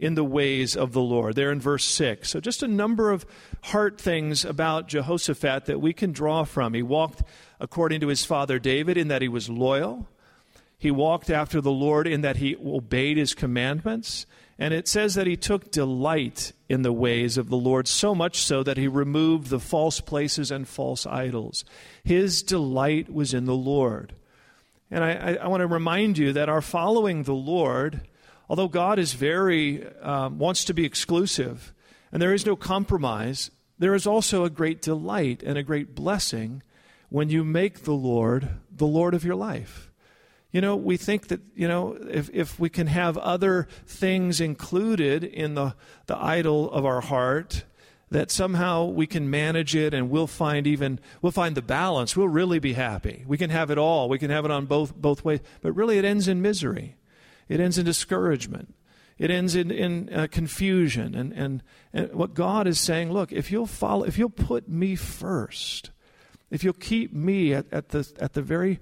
in 0.00 0.14
the 0.14 0.24
ways 0.24 0.76
of 0.76 0.92
the 0.92 1.00
Lord. 1.00 1.36
There 1.36 1.52
in 1.52 1.60
verse 1.60 1.84
6. 1.84 2.30
So, 2.30 2.40
just 2.40 2.62
a 2.62 2.68
number 2.68 3.10
of 3.10 3.26
heart 3.64 4.00
things 4.00 4.44
about 4.44 4.88
Jehoshaphat 4.88 5.66
that 5.66 5.80
we 5.80 5.92
can 5.92 6.10
draw 6.10 6.44
from. 6.44 6.74
He 6.74 6.82
walked 6.82 7.22
according 7.60 8.00
to 8.00 8.08
his 8.08 8.24
father 8.24 8.58
David 8.58 8.96
in 8.96 9.08
that 9.08 9.22
he 9.22 9.28
was 9.28 9.50
loyal. 9.50 10.08
He 10.78 10.90
walked 10.90 11.28
after 11.28 11.60
the 11.60 11.70
Lord 11.70 12.06
in 12.08 12.22
that 12.22 12.38
he 12.38 12.56
obeyed 12.56 13.18
his 13.18 13.34
commandments. 13.34 14.24
And 14.58 14.72
it 14.72 14.88
says 14.88 15.14
that 15.14 15.26
he 15.26 15.36
took 15.36 15.70
delight 15.70 16.52
in 16.68 16.82
the 16.82 16.92
ways 16.92 17.36
of 17.36 17.50
the 17.50 17.56
Lord, 17.56 17.86
so 17.86 18.14
much 18.14 18.38
so 18.38 18.62
that 18.62 18.78
he 18.78 18.88
removed 18.88 19.48
the 19.48 19.60
false 19.60 20.00
places 20.00 20.50
and 20.50 20.66
false 20.66 21.06
idols. 21.06 21.64
His 22.02 22.42
delight 22.42 23.12
was 23.12 23.34
in 23.34 23.44
the 23.44 23.54
Lord. 23.54 24.14
And 24.90 25.04
I, 25.04 25.12
I, 25.12 25.34
I 25.34 25.48
want 25.48 25.60
to 25.60 25.66
remind 25.66 26.16
you 26.16 26.32
that 26.32 26.48
our 26.48 26.62
following 26.62 27.22
the 27.22 27.34
Lord 27.34 28.02
although 28.50 28.68
God 28.68 28.98
is 28.98 29.12
very, 29.12 29.86
um, 30.02 30.38
wants 30.38 30.64
to 30.64 30.74
be 30.74 30.84
exclusive, 30.84 31.72
and 32.10 32.20
there 32.20 32.34
is 32.34 32.44
no 32.44 32.56
compromise, 32.56 33.52
there 33.78 33.94
is 33.94 34.08
also 34.08 34.44
a 34.44 34.50
great 34.50 34.82
delight 34.82 35.44
and 35.44 35.56
a 35.56 35.62
great 35.62 35.94
blessing 35.94 36.60
when 37.10 37.30
you 37.30 37.44
make 37.44 37.84
the 37.84 37.94
Lord 37.94 38.48
the 38.70 38.86
Lord 38.86 39.14
of 39.14 39.24
your 39.24 39.36
life. 39.36 39.92
You 40.50 40.60
know, 40.60 40.74
we 40.74 40.96
think 40.96 41.28
that, 41.28 41.40
you 41.54 41.68
know, 41.68 41.96
if, 42.10 42.28
if 42.32 42.58
we 42.58 42.68
can 42.68 42.88
have 42.88 43.16
other 43.18 43.68
things 43.86 44.40
included 44.40 45.22
in 45.22 45.54
the, 45.54 45.76
the 46.06 46.18
idol 46.18 46.72
of 46.72 46.84
our 46.84 47.00
heart, 47.00 47.64
that 48.10 48.32
somehow 48.32 48.86
we 48.86 49.06
can 49.06 49.30
manage 49.30 49.76
it 49.76 49.94
and 49.94 50.10
we'll 50.10 50.26
find 50.26 50.66
even 50.66 50.98
we'll 51.22 51.30
find 51.30 51.54
the 51.54 51.62
balance. 51.62 52.16
We'll 52.16 52.26
really 52.26 52.58
be 52.58 52.72
happy. 52.72 53.22
We 53.28 53.38
can 53.38 53.50
have 53.50 53.70
it 53.70 53.78
all. 53.78 54.08
We 54.08 54.18
can 54.18 54.30
have 54.30 54.44
it 54.44 54.50
on 54.50 54.66
both 54.66 54.96
both 54.96 55.24
ways. 55.24 55.38
But 55.62 55.76
really 55.76 55.98
it 55.98 56.04
ends 56.04 56.26
in 56.26 56.42
misery 56.42 56.96
it 57.50 57.60
ends 57.60 57.76
in 57.76 57.84
discouragement 57.84 58.74
it 59.18 59.30
ends 59.30 59.54
in, 59.54 59.70
in 59.70 60.08
uh, 60.14 60.26
confusion 60.30 61.14
and, 61.14 61.34
and, 61.34 61.62
and 61.92 62.14
what 62.14 62.32
god 62.32 62.66
is 62.66 62.80
saying 62.80 63.12
look 63.12 63.30
if 63.32 63.50
you'll 63.50 63.66
follow 63.66 64.04
if 64.04 64.16
you'll 64.16 64.30
put 64.30 64.66
me 64.68 64.96
first 64.96 65.90
if 66.50 66.64
you'll 66.64 66.72
keep 66.72 67.12
me 67.12 67.52
at, 67.52 67.66
at 67.70 67.90
the 67.90 68.10
at 68.18 68.32
the 68.32 68.42
very 68.42 68.80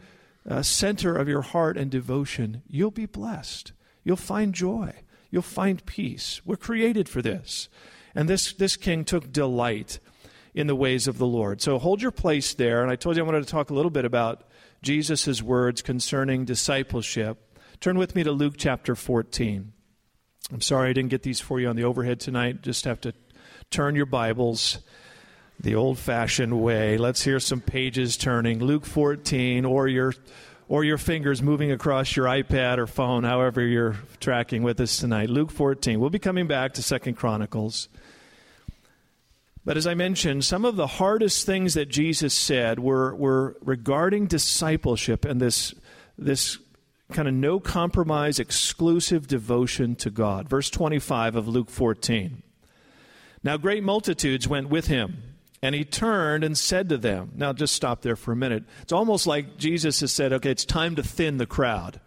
uh, 0.49 0.63
center 0.63 1.17
of 1.17 1.29
your 1.29 1.43
heart 1.43 1.77
and 1.77 1.91
devotion 1.91 2.63
you'll 2.69 2.93
be 2.93 3.07
blessed 3.07 3.73
you'll 4.05 4.17
find 4.17 4.55
joy 4.55 4.93
you'll 5.31 5.43
find 5.43 5.85
peace 5.85 6.41
we're 6.45 6.57
created 6.57 7.09
for 7.09 7.21
this 7.21 7.69
and 8.15 8.29
this, 8.29 8.53
this 8.53 8.77
king 8.77 9.05
took 9.05 9.33
delight 9.33 10.01
in 10.55 10.67
the 10.67 10.75
ways 10.75 11.07
of 11.07 11.19
the 11.19 11.27
Lord. 11.27 11.61
So 11.61 11.79
hold 11.79 12.03
your 12.03 12.11
place 12.11 12.55
there. 12.55 12.83
And 12.83 12.91
I 12.91 12.97
told 12.97 13.17
you 13.17 13.23
I 13.23 13.27
wanted 13.27 13.45
to 13.45 13.49
talk 13.49 13.71
a 13.71 13.75
little 13.75 13.93
bit 13.93 14.05
about 14.05 14.43
Jesus' 14.83 15.41
words 15.41 15.83
concerning 15.83 16.45
discipleship. 16.45 17.39
Turn 17.80 17.97
with 17.97 18.16
me 18.16 18.25
to 18.25 18.32
Luke 18.32 18.54
chapter 18.56 18.97
14. 18.97 19.73
I'm 20.52 20.61
sorry 20.61 20.90
I 20.90 20.92
didn't 20.92 21.11
get 21.11 21.23
these 21.23 21.38
for 21.38 21.61
you 21.61 21.68
on 21.68 21.76
the 21.76 21.85
overhead 21.85 22.18
tonight. 22.18 22.61
Just 22.61 22.87
have 22.87 23.00
to 23.02 23.12
turn 23.70 23.94
your 23.94 24.06
Bibles 24.06 24.78
the 25.61 25.76
old 25.76 25.97
fashioned 25.97 26.61
way. 26.61 26.99
Let's 26.99 27.23
hear 27.23 27.38
some 27.38 27.61
pages 27.61 28.16
turning. 28.16 28.58
Luke 28.58 28.85
14, 28.85 29.64
or 29.64 29.87
your 29.87 30.12
or 30.66 30.82
your 30.82 30.99
fingers 30.99 31.40
moving 31.40 31.70
across 31.70 32.16
your 32.16 32.26
iPad 32.26 32.78
or 32.78 32.88
phone, 32.88 33.23
however 33.23 33.64
you're 33.64 33.97
tracking 34.18 34.64
with 34.64 34.80
us 34.80 34.97
tonight. 34.99 35.30
Luke 35.30 35.52
14. 35.52 36.00
We'll 36.00 36.11
be 36.11 36.18
coming 36.18 36.49
back 36.49 36.75
to 36.75 36.82
Second 36.82 37.14
Chronicles. 37.14 37.88
But 39.64 39.76
as 39.76 39.87
I 39.87 39.94
mentioned, 39.94 40.44
some 40.44 40.64
of 40.64 40.75
the 40.75 40.87
hardest 40.87 41.47
things 41.47 41.75
that 41.75 41.88
Jesus 41.88 42.35
said 42.35 42.80
were, 42.80 43.14
were 43.14 43.56
regarding 43.62 44.26
discipleship 44.26 45.25
and 45.25 45.40
this, 45.40 45.75
this 46.18 46.58
kind 47.12 47.29
of 47.29 47.35
no 47.35 47.59
compromise, 47.61 48.38
exclusive 48.38 49.27
devotion 49.27 49.97
to 49.97 50.11
God. 50.11 50.49
Verse 50.49 50.71
25 50.71 51.37
of 51.37 51.49
Luke 51.49 51.71
14. 51.71 52.43
Now, 53.43 53.57
great 53.57 53.83
multitudes 53.83 54.49
went 54.49 54.69
with 54.69 54.88
him, 54.88 55.23
and 55.62 55.75
he 55.75 55.85
turned 55.85 56.45
and 56.45 56.59
said 56.59 56.88
to 56.88 56.99
them, 56.99 57.33
Now, 57.35 57.53
just 57.53 57.75
stop 57.75 58.03
there 58.03 58.17
for 58.17 58.33
a 58.33 58.37
minute. 58.37 58.65
It's 58.83 58.93
almost 58.93 59.27
like 59.27 59.57
Jesus 59.57 60.00
has 60.00 60.12
said, 60.12 60.33
Okay, 60.33 60.50
it's 60.50 60.65
time 60.65 60.97
to 60.97 61.03
thin 61.03 61.38
the 61.38 61.47
crowd 61.47 62.00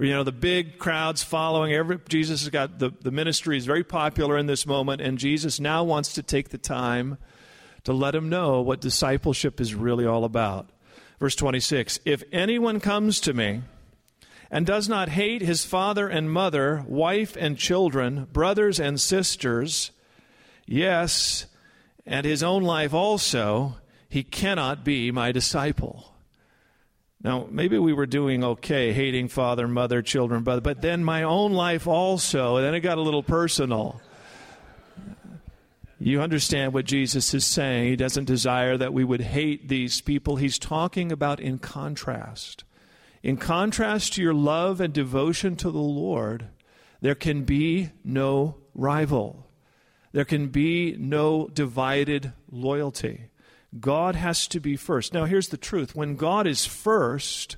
you 0.00 0.12
know 0.12 0.22
the 0.22 0.32
big 0.32 0.78
crowds 0.78 1.22
following 1.22 1.72
every 1.72 1.98
jesus 2.08 2.42
has 2.42 2.50
got 2.50 2.78
the, 2.78 2.90
the 3.02 3.10
ministry 3.10 3.56
is 3.56 3.66
very 3.66 3.82
popular 3.82 4.38
in 4.38 4.46
this 4.46 4.66
moment 4.66 5.00
and 5.00 5.18
jesus 5.18 5.58
now 5.58 5.82
wants 5.82 6.14
to 6.14 6.22
take 6.22 6.50
the 6.50 6.58
time 6.58 7.18
to 7.84 7.92
let 7.92 8.14
him 8.14 8.28
know 8.28 8.60
what 8.60 8.80
discipleship 8.80 9.60
is 9.60 9.74
really 9.74 10.06
all 10.06 10.24
about 10.24 10.70
verse 11.18 11.34
26 11.34 11.98
if 12.04 12.22
anyone 12.32 12.78
comes 12.80 13.20
to 13.20 13.32
me 13.32 13.62
and 14.50 14.64
does 14.64 14.88
not 14.88 15.10
hate 15.10 15.42
his 15.42 15.64
father 15.64 16.08
and 16.08 16.30
mother 16.30 16.84
wife 16.86 17.36
and 17.38 17.58
children 17.58 18.26
brothers 18.32 18.80
and 18.80 19.00
sisters 19.00 19.90
yes 20.66 21.46
and 22.06 22.24
his 22.24 22.42
own 22.42 22.62
life 22.62 22.94
also 22.94 23.76
he 24.08 24.22
cannot 24.22 24.84
be 24.84 25.10
my 25.10 25.32
disciple 25.32 26.14
now, 27.20 27.48
maybe 27.50 27.78
we 27.78 27.92
were 27.92 28.06
doing 28.06 28.44
okay, 28.44 28.92
hating 28.92 29.28
father, 29.28 29.66
mother, 29.66 30.02
children, 30.02 30.44
brother, 30.44 30.60
but 30.60 30.82
then 30.82 31.02
my 31.02 31.24
own 31.24 31.52
life 31.52 31.88
also, 31.88 32.60
then 32.60 32.74
it 32.74 32.80
got 32.80 32.98
a 32.98 33.02
little 33.02 33.24
personal. 33.24 34.00
You 35.98 36.20
understand 36.20 36.72
what 36.72 36.84
Jesus 36.84 37.34
is 37.34 37.44
saying. 37.44 37.88
He 37.88 37.96
doesn't 37.96 38.26
desire 38.26 38.76
that 38.76 38.92
we 38.92 39.02
would 39.02 39.20
hate 39.20 39.68
these 39.68 40.00
people. 40.00 40.36
He's 40.36 40.60
talking 40.60 41.10
about 41.10 41.40
in 41.40 41.58
contrast. 41.58 42.62
In 43.22 43.36
contrast 43.36 44.14
to 44.14 44.22
your 44.22 44.34
love 44.34 44.80
and 44.80 44.92
devotion 44.92 45.56
to 45.56 45.70
the 45.70 45.78
Lord, 45.78 46.48
there 47.00 47.14
can 47.14 47.44
be 47.44 47.90
no 48.04 48.56
rival. 48.74 49.46
There 50.12 50.24
can 50.24 50.48
be 50.48 50.96
no 50.98 51.48
divided 51.48 52.32
loyalty. 52.50 53.30
God 53.78 54.14
has 54.14 54.46
to 54.48 54.60
be 54.60 54.76
first. 54.76 55.12
Now, 55.12 55.24
here's 55.24 55.48
the 55.48 55.56
truth 55.56 55.94
when 55.94 56.16
God 56.16 56.46
is 56.46 56.64
first, 56.64 57.56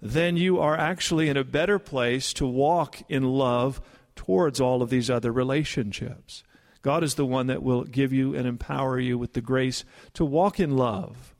then 0.00 0.36
you 0.36 0.58
are 0.58 0.76
actually 0.76 1.28
in 1.28 1.36
a 1.36 1.44
better 1.44 1.78
place 1.78 2.32
to 2.34 2.46
walk 2.46 3.02
in 3.08 3.22
love 3.22 3.80
towards 4.16 4.60
all 4.60 4.82
of 4.82 4.90
these 4.90 5.10
other 5.10 5.32
relationships. 5.32 6.42
God 6.80 7.04
is 7.04 7.14
the 7.14 7.26
one 7.26 7.46
that 7.46 7.62
will 7.62 7.84
give 7.84 8.12
you 8.12 8.34
and 8.34 8.46
empower 8.46 8.98
you 8.98 9.16
with 9.16 9.34
the 9.34 9.40
grace 9.40 9.84
to 10.14 10.24
walk 10.24 10.58
in 10.58 10.76
love. 10.76 11.34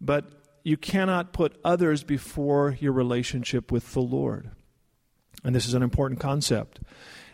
But 0.00 0.24
you 0.66 0.76
cannot 0.76 1.32
put 1.32 1.60
others 1.62 2.02
before 2.02 2.76
your 2.80 2.90
relationship 2.90 3.70
with 3.70 3.92
the 3.92 4.00
Lord. 4.00 4.50
And 5.44 5.54
this 5.54 5.68
is 5.68 5.74
an 5.74 5.82
important 5.84 6.18
concept. 6.18 6.80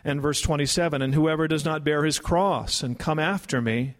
And 0.03 0.21
verse 0.21 0.39
27 0.39 1.01
And 1.01 1.15
whoever 1.15 1.47
does 1.47 1.65
not 1.65 1.83
bear 1.83 2.05
his 2.05 2.19
cross 2.19 2.83
and 2.83 2.99
come 2.99 3.17
after 3.17 3.59
me 3.59 3.95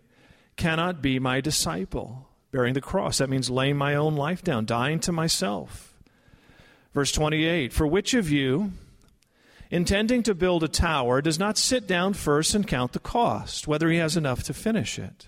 cannot 0.56 1.02
be 1.02 1.18
my 1.18 1.42
disciple. 1.42 2.30
Bearing 2.52 2.76
the 2.76 2.82
cross, 2.82 3.18
that 3.18 3.30
means 3.30 3.50
laying 3.50 3.76
my 3.76 3.96
own 3.96 4.16
life 4.16 4.44
down, 4.44 4.66
dying 4.66 5.00
to 5.00 5.12
myself. 5.12 5.96
Verse 6.94 7.12
28 7.12 7.74
For 7.74 7.88
which 7.88 8.14
of 8.14 8.30
you, 8.30 8.74
intending 9.72 10.22
to 10.22 10.36
build 10.36 10.64
a 10.64 10.68
tower, 10.68 11.24
does 11.24 11.40
not 11.40 11.58
sit 11.58 11.88
down 11.88 12.14
first 12.14 12.54
and 12.54 12.68
count 12.68 12.92
the 12.92 13.00
cost, 13.00 13.68
whether 13.68 13.90
he 13.90 13.98
has 13.98 14.16
enough 14.16 14.44
to 14.44 14.54
finish 14.54 15.00
it? 15.00 15.28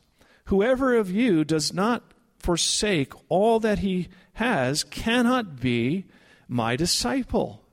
whoever 0.45 0.95
of 0.95 1.11
you 1.11 1.43
does 1.43 1.73
not 1.73 2.03
forsake 2.39 3.13
all 3.29 3.59
that 3.59 3.79
he 3.79 4.07
has 4.33 4.83
cannot 4.83 5.59
be 5.59 6.05
my 6.47 6.75
disciple. 6.75 7.63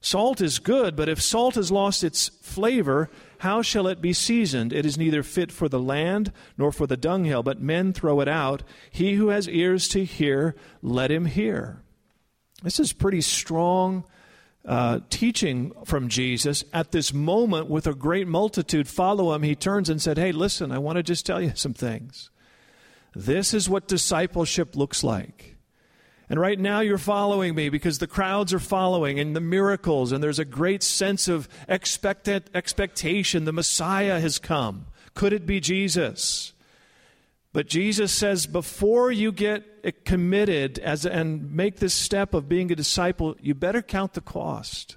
Salt 0.00 0.40
is 0.40 0.58
good, 0.58 0.96
but 0.96 1.08
if 1.08 1.22
salt 1.22 1.54
has 1.54 1.70
lost 1.70 2.02
its 2.02 2.28
flavor, 2.42 3.08
how 3.38 3.62
shall 3.62 3.86
it 3.86 4.00
be 4.00 4.12
seasoned? 4.12 4.72
It 4.72 4.84
is 4.84 4.98
neither 4.98 5.22
fit 5.22 5.52
for 5.52 5.68
the 5.68 5.78
land 5.78 6.32
nor 6.58 6.72
for 6.72 6.88
the 6.88 6.96
dunghill, 6.96 7.44
but 7.44 7.60
men 7.60 7.92
throw 7.92 8.20
it 8.20 8.28
out. 8.28 8.64
He 8.90 9.14
who 9.14 9.28
has 9.28 9.48
ears 9.48 9.86
to 9.88 10.04
hear, 10.04 10.56
let 10.82 11.10
him 11.10 11.26
hear. 11.26 11.82
This 12.62 12.80
is 12.80 12.92
pretty 12.92 13.20
strong 13.20 14.04
uh, 14.64 15.00
teaching 15.10 15.72
from 15.84 16.08
Jesus. 16.08 16.64
At 16.72 16.92
this 16.92 17.12
moment, 17.12 17.68
with 17.68 17.86
a 17.86 17.94
great 17.94 18.28
multitude 18.28 18.88
follow 18.88 19.32
him, 19.34 19.42
he 19.42 19.54
turns 19.54 19.88
and 19.88 20.00
said, 20.00 20.18
Hey, 20.18 20.32
listen, 20.32 20.72
I 20.72 20.78
want 20.78 20.96
to 20.96 21.02
just 21.02 21.26
tell 21.26 21.40
you 21.40 21.52
some 21.54 21.74
things. 21.74 22.30
This 23.14 23.52
is 23.52 23.68
what 23.68 23.88
discipleship 23.88 24.76
looks 24.76 25.04
like. 25.04 25.56
And 26.28 26.40
right 26.40 26.58
now 26.58 26.80
you're 26.80 26.96
following 26.96 27.54
me 27.54 27.68
because 27.68 27.98
the 27.98 28.06
crowds 28.06 28.54
are 28.54 28.58
following 28.58 29.20
and 29.20 29.36
the 29.36 29.40
miracles, 29.40 30.12
and 30.12 30.22
there's 30.22 30.38
a 30.38 30.46
great 30.46 30.82
sense 30.82 31.28
of 31.28 31.46
expectant, 31.68 32.46
expectation. 32.54 33.44
The 33.44 33.52
Messiah 33.52 34.18
has 34.18 34.38
come. 34.38 34.86
Could 35.14 35.34
it 35.34 35.44
be 35.44 35.60
Jesus? 35.60 36.54
But 37.52 37.68
Jesus 37.68 38.12
says, 38.12 38.46
before 38.46 39.12
you 39.12 39.30
get 39.30 40.04
committed 40.04 40.78
as, 40.78 41.04
and 41.04 41.52
make 41.52 41.76
this 41.76 41.92
step 41.92 42.32
of 42.32 42.48
being 42.48 42.72
a 42.72 42.76
disciple, 42.76 43.36
you 43.40 43.54
better 43.54 43.82
count 43.82 44.14
the 44.14 44.22
cost. 44.22 44.96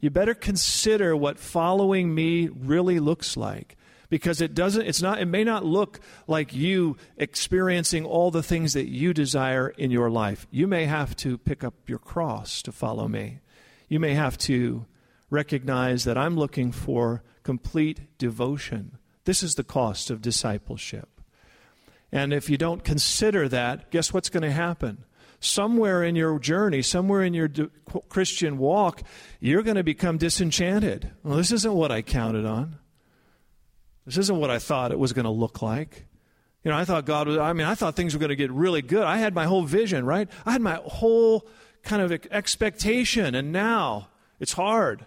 You 0.00 0.08
better 0.10 0.34
consider 0.34 1.14
what 1.16 1.38
following 1.38 2.14
me 2.14 2.48
really 2.48 3.00
looks 3.00 3.36
like. 3.36 3.76
Because 4.10 4.40
it 4.40 4.54
doesn't 4.54 4.86
it's 4.86 5.02
not 5.02 5.18
it 5.18 5.24
may 5.24 5.42
not 5.42 5.64
look 5.64 5.98
like 6.28 6.54
you 6.54 6.96
experiencing 7.16 8.04
all 8.04 8.30
the 8.30 8.42
things 8.42 8.74
that 8.74 8.88
you 8.88 9.12
desire 9.12 9.70
in 9.70 9.90
your 9.90 10.08
life. 10.08 10.46
You 10.50 10.68
may 10.68 10.84
have 10.84 11.16
to 11.16 11.36
pick 11.38 11.64
up 11.64 11.74
your 11.88 11.98
cross 11.98 12.62
to 12.62 12.70
follow 12.70 13.08
me. 13.08 13.40
You 13.88 13.98
may 13.98 14.14
have 14.14 14.38
to 14.38 14.84
recognize 15.30 16.04
that 16.04 16.18
i'm 16.18 16.36
looking 16.36 16.70
for 16.70 17.24
complete 17.42 18.18
devotion. 18.18 18.98
This 19.24 19.42
is 19.42 19.56
the 19.56 19.64
cost 19.64 20.10
of 20.10 20.22
discipleship 20.22 21.13
and 22.14 22.32
if 22.32 22.48
you 22.48 22.56
don't 22.56 22.84
consider 22.84 23.48
that 23.48 23.90
guess 23.90 24.12
what's 24.12 24.30
going 24.30 24.44
to 24.44 24.52
happen 24.52 25.04
somewhere 25.40 26.04
in 26.04 26.14
your 26.14 26.38
journey, 26.38 26.80
somewhere 26.80 27.22
in 27.22 27.34
your 27.34 27.50
Christian 28.08 28.56
walk, 28.56 29.02
you're 29.40 29.64
going 29.64 29.76
to 29.76 29.82
become 29.82 30.16
disenchanted. 30.16 31.10
Well, 31.24 31.36
this 31.36 31.50
isn't 31.50 31.74
what 31.74 31.90
I 31.90 32.02
counted 32.02 32.46
on. 32.46 32.76
This 34.06 34.16
isn't 34.16 34.38
what 34.38 34.48
I 34.48 34.60
thought 34.60 34.92
it 34.92 34.98
was 34.98 35.12
going 35.12 35.24
to 35.24 35.30
look 35.30 35.60
like. 35.60 36.06
You 36.62 36.70
know, 36.70 36.78
I 36.78 36.84
thought 36.84 37.04
God 37.04 37.26
was, 37.26 37.36
I 37.36 37.52
mean, 37.52 37.66
I 37.66 37.74
thought 37.74 37.96
things 37.96 38.14
were 38.14 38.20
going 38.20 38.30
to 38.30 38.36
get 38.36 38.52
really 38.52 38.80
good. 38.80 39.02
I 39.02 39.18
had 39.18 39.34
my 39.34 39.44
whole 39.44 39.64
vision, 39.64 40.06
right? 40.06 40.28
I 40.46 40.52
had 40.52 40.62
my 40.62 40.80
whole 40.84 41.46
kind 41.82 42.00
of 42.00 42.12
expectation, 42.30 43.34
and 43.34 43.52
now 43.52 44.08
it's 44.38 44.52
hard. 44.52 45.04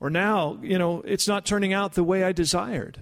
Or 0.00 0.10
now, 0.10 0.58
you 0.62 0.78
know, 0.78 1.00
it's 1.06 1.28
not 1.28 1.46
turning 1.46 1.72
out 1.72 1.94
the 1.94 2.04
way 2.04 2.24
I 2.24 2.32
desired. 2.32 3.00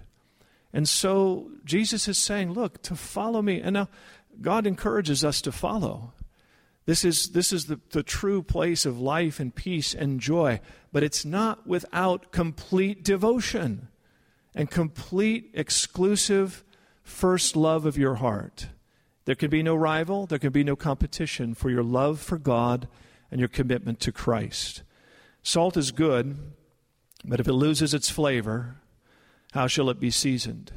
And 0.72 0.88
so 0.88 1.50
Jesus 1.64 2.08
is 2.08 2.18
saying, 2.18 2.52
look, 2.52 2.82
to 2.82 2.96
follow 2.96 3.42
me. 3.42 3.60
And 3.60 3.74
now 3.74 3.88
God 4.40 4.66
encourages 4.66 5.24
us 5.24 5.40
to 5.42 5.52
follow. 5.52 6.12
This 6.84 7.04
is, 7.04 7.30
this 7.30 7.52
is 7.52 7.66
the, 7.66 7.78
the 7.90 8.02
true 8.02 8.42
place 8.42 8.84
of 8.84 9.00
life 9.00 9.38
and 9.38 9.54
peace 9.54 9.94
and 9.94 10.18
joy, 10.18 10.60
but 10.92 11.02
it's 11.02 11.24
not 11.24 11.66
without 11.66 12.32
complete 12.32 13.04
devotion 13.04 13.88
and 14.54 14.70
complete 14.70 15.50
exclusive 15.54 16.64
first 17.02 17.54
love 17.54 17.86
of 17.86 17.96
your 17.96 18.16
heart. 18.16 18.68
There 19.24 19.36
can 19.36 19.50
be 19.50 19.62
no 19.62 19.76
rival, 19.76 20.26
there 20.26 20.40
can 20.40 20.52
be 20.52 20.64
no 20.64 20.74
competition 20.74 21.54
for 21.54 21.70
your 21.70 21.84
love 21.84 22.20
for 22.20 22.38
God 22.38 22.88
and 23.30 23.38
your 23.38 23.48
commitment 23.48 24.00
to 24.00 24.12
Christ. 24.12 24.82
Salt 25.42 25.76
is 25.76 25.92
good, 25.92 26.36
but 27.24 27.38
if 27.38 27.46
it 27.46 27.52
loses 27.52 27.94
its 27.94 28.10
flavor, 28.10 28.76
how 29.52 29.66
shall 29.66 29.88
it 29.90 30.00
be 30.00 30.10
seasoned? 30.10 30.72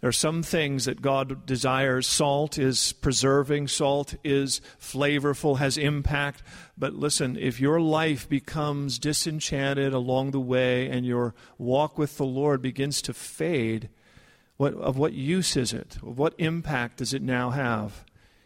There 0.00 0.08
are 0.08 0.12
some 0.12 0.44
things 0.44 0.84
that 0.84 1.02
God 1.02 1.44
desires. 1.44 2.06
Salt 2.06 2.56
is 2.56 2.92
preserving, 2.92 3.66
salt 3.66 4.14
is 4.22 4.60
flavorful, 4.80 5.58
has 5.58 5.76
impact. 5.76 6.42
But 6.76 6.94
listen, 6.94 7.36
if 7.36 7.60
your 7.60 7.80
life 7.80 8.28
becomes 8.28 9.00
disenchanted 9.00 9.92
along 9.92 10.30
the 10.30 10.40
way 10.40 10.88
and 10.88 11.04
your 11.04 11.34
walk 11.58 11.98
with 11.98 12.16
the 12.16 12.24
Lord 12.24 12.62
begins 12.62 13.02
to 13.02 13.12
fade, 13.12 13.88
what, 14.56 14.74
of 14.74 14.96
what 14.96 15.14
use 15.14 15.56
is 15.56 15.72
it? 15.72 15.96
Of 15.96 16.16
what 16.16 16.34
impact 16.38 16.98
does 16.98 17.12
it 17.12 17.22
now 17.22 17.50
have 17.50 18.04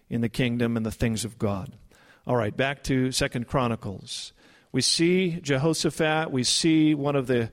in 0.09 0.23
the 0.23 0.30
kingdom 0.30 0.78
and 0.78 0.87
the 0.87 0.90
things 0.90 1.23
of 1.23 1.38
God? 1.38 1.76
All 2.26 2.37
right, 2.37 2.56
back 2.56 2.82
to 2.85 3.12
Second 3.12 3.47
Chronicles. 3.47 4.32
We 4.73 4.80
see 4.80 5.38
Jehoshaphat, 5.42 6.30
we 6.30 6.44
see 6.44 6.94
one 6.94 7.14
of 7.14 7.26
the 7.26 7.50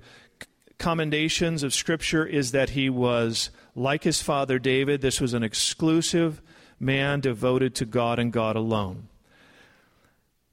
commendations 0.79 1.61
of 1.61 1.73
Scripture 1.73 2.25
is 2.25 2.51
that 2.51 2.71
he 2.71 2.89
was 2.89 3.51
like 3.75 4.03
his 4.03 4.21
father 4.21 4.57
David. 4.57 5.01
This 5.01 5.21
was 5.21 5.33
an 5.33 5.43
exclusive 5.43 6.41
man 6.79 7.19
devoted 7.19 7.75
to 7.75 7.85
God 7.85 8.17
and 8.17 8.33
God 8.33 8.55
alone. 8.55 9.09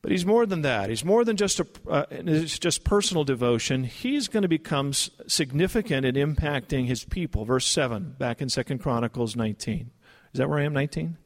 But 0.03 0.13
he's 0.13 0.27
more 0.27 0.47
than 0.47 0.63
that. 0.63 0.89
He's 0.89 1.05
more 1.05 1.25
than 1.25 1.37
just 1.37 1.59
a 1.59 1.67
uh, 1.89 2.07
just 2.45 2.85
personal 2.85 3.25
devotion. 3.25 3.83
He's 3.85 4.29
going 4.29 4.43
to 4.43 4.49
become 4.49 4.93
significant 4.93 6.07
in 6.07 6.15
impacting 6.15 6.87
his 6.87 7.03
people. 7.05 7.45
Verse 7.45 7.67
7 7.67 8.15
back 8.19 8.41
in 8.41 8.49
Second 8.49 8.79
Chronicles 8.79 9.35
19. 9.35 9.91
Is 10.33 10.39
that 10.39 10.49
where 10.49 10.61
I 10.61 10.65
am 10.65 10.75
19? 10.75 11.17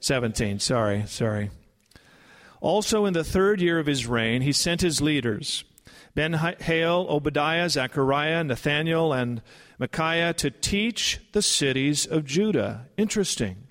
17. 0.00 0.58
Sorry, 0.58 1.04
sorry. 1.06 1.50
Also 2.60 3.06
in 3.06 3.14
the 3.14 3.24
third 3.24 3.60
year 3.60 3.78
of 3.78 3.86
his 3.86 4.06
reign, 4.06 4.42
he 4.42 4.52
sent 4.52 4.80
his 4.80 5.00
leaders 5.00 5.64
Ben 6.16 6.32
Hail, 6.32 7.06
Obadiah, 7.10 7.68
Zechariah, 7.68 8.42
Nathaniel, 8.42 9.12
and 9.12 9.42
Micaiah 9.78 10.32
to 10.32 10.50
teach 10.50 11.20
the 11.32 11.42
cities 11.42 12.06
of 12.06 12.24
Judah. 12.24 12.86
Interesting. 12.96 13.68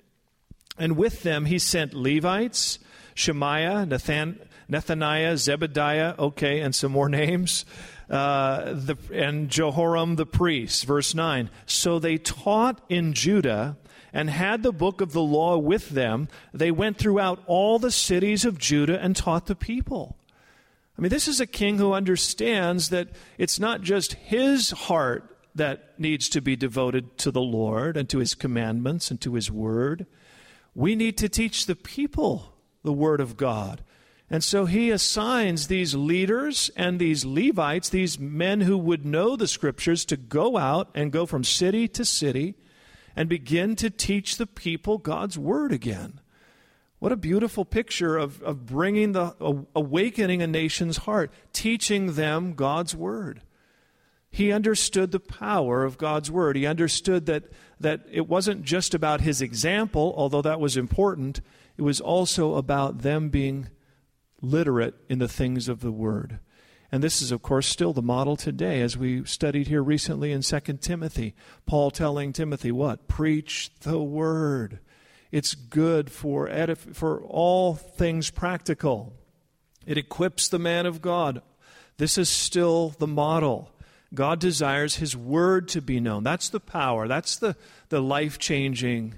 And 0.78 0.96
with 0.96 1.24
them 1.24 1.46
he 1.46 1.58
sent 1.58 1.92
Levites, 1.92 2.78
Shemaiah, 3.14 3.84
Nathan, 3.84 4.38
Nethaniah, 4.70 5.34
Zebediah, 5.34 6.16
okay, 6.20 6.60
and 6.60 6.72
some 6.72 6.92
more 6.92 7.08
names, 7.08 7.64
uh, 8.08 8.74
the, 8.74 8.96
and 9.12 9.48
Jehoram 9.48 10.14
the 10.14 10.24
priest. 10.24 10.84
Verse 10.84 11.16
9. 11.16 11.50
So 11.66 11.98
they 11.98 12.16
taught 12.16 12.80
in 12.88 13.12
Judah 13.12 13.76
and 14.12 14.30
had 14.30 14.62
the 14.62 14.72
book 14.72 15.00
of 15.00 15.12
the 15.12 15.20
law 15.20 15.58
with 15.58 15.88
them. 15.88 16.28
They 16.54 16.70
went 16.70 16.96
throughout 16.96 17.42
all 17.48 17.80
the 17.80 17.90
cities 17.90 18.44
of 18.44 18.56
Judah 18.56 19.02
and 19.02 19.16
taught 19.16 19.46
the 19.46 19.56
people. 19.56 20.16
I 20.96 21.02
mean, 21.02 21.10
this 21.10 21.28
is 21.28 21.40
a 21.40 21.46
king 21.46 21.78
who 21.78 21.92
understands 21.92 22.88
that 22.88 23.08
it's 23.38 23.60
not 23.60 23.82
just 23.82 24.14
his 24.14 24.70
heart 24.70 25.36
that 25.54 25.98
needs 25.98 26.28
to 26.30 26.40
be 26.40 26.56
devoted 26.56 27.18
to 27.18 27.30
the 27.30 27.40
Lord 27.40 27.96
and 27.96 28.08
to 28.10 28.18
his 28.18 28.34
commandments 28.34 29.10
and 29.10 29.20
to 29.20 29.34
his 29.34 29.50
word. 29.50 30.06
We 30.74 30.94
need 30.94 31.18
to 31.18 31.28
teach 31.28 31.66
the 31.66 31.76
people 31.76 32.54
the 32.82 32.92
word 32.92 33.20
of 33.20 33.36
God. 33.36 33.82
And 34.28 34.42
so 34.42 34.64
he 34.64 34.90
assigns 34.90 35.66
these 35.68 35.94
leaders 35.94 36.70
and 36.76 36.98
these 36.98 37.24
Levites, 37.24 37.88
these 37.88 38.18
men 38.18 38.62
who 38.62 38.76
would 38.76 39.04
know 39.04 39.36
the 39.36 39.46
scriptures, 39.46 40.04
to 40.06 40.16
go 40.16 40.56
out 40.56 40.90
and 40.94 41.12
go 41.12 41.26
from 41.26 41.44
city 41.44 41.86
to 41.88 42.04
city 42.04 42.54
and 43.14 43.28
begin 43.28 43.76
to 43.76 43.88
teach 43.88 44.36
the 44.36 44.46
people 44.46 44.98
God's 44.98 45.38
word 45.38 45.72
again. 45.72 46.20
What 46.98 47.12
a 47.12 47.16
beautiful 47.16 47.64
picture 47.64 48.16
of, 48.16 48.42
of 48.42 48.64
bringing 48.64 49.12
the, 49.12 49.34
awakening 49.74 50.42
a 50.42 50.46
nation's 50.46 50.98
heart, 50.98 51.30
teaching 51.52 52.14
them 52.14 52.54
God's 52.54 52.96
word. 52.96 53.42
He 54.30 54.52
understood 54.52 55.12
the 55.12 55.20
power 55.20 55.84
of 55.84 55.98
God's 55.98 56.30
word. 56.30 56.56
He 56.56 56.66
understood 56.66 57.26
that, 57.26 57.44
that 57.80 58.02
it 58.10 58.28
wasn't 58.28 58.62
just 58.62 58.94
about 58.94 59.20
his 59.20 59.40
example, 59.40 60.14
although 60.16 60.42
that 60.42 60.60
was 60.60 60.76
important, 60.76 61.40
it 61.76 61.82
was 61.82 62.00
also 62.00 62.54
about 62.54 63.02
them 63.02 63.28
being 63.28 63.68
literate 64.40 64.94
in 65.08 65.18
the 65.18 65.28
things 65.28 65.68
of 65.68 65.80
the 65.80 65.92
word. 65.92 66.38
And 66.92 67.02
this 67.02 67.20
is, 67.20 67.32
of 67.32 67.42
course, 67.42 67.66
still 67.66 67.92
the 67.92 68.02
model 68.02 68.36
today, 68.36 68.80
as 68.80 68.96
we 68.96 69.24
studied 69.24 69.66
here 69.66 69.82
recently 69.82 70.32
in 70.32 70.42
2 70.42 70.60
Timothy. 70.80 71.34
Paul 71.66 71.90
telling 71.90 72.32
Timothy 72.32 72.70
what? 72.70 73.08
Preach 73.08 73.70
the 73.80 73.98
word. 73.98 74.78
It's 75.32 75.54
good 75.54 76.10
for, 76.10 76.48
edif- 76.48 76.94
for 76.94 77.22
all 77.22 77.74
things 77.74 78.30
practical. 78.30 79.12
It 79.86 79.98
equips 79.98 80.48
the 80.48 80.58
man 80.58 80.86
of 80.86 81.00
God. 81.00 81.42
This 81.96 82.18
is 82.18 82.28
still 82.28 82.90
the 82.98 83.06
model. 83.06 83.70
God 84.14 84.38
desires 84.38 84.96
His 84.96 85.16
Word 85.16 85.68
to 85.68 85.80
be 85.80 86.00
known. 86.00 86.22
That's 86.22 86.48
the 86.48 86.60
power. 86.60 87.08
That's 87.08 87.36
the, 87.36 87.56
the 87.88 88.00
life 88.00 88.38
changing 88.38 89.14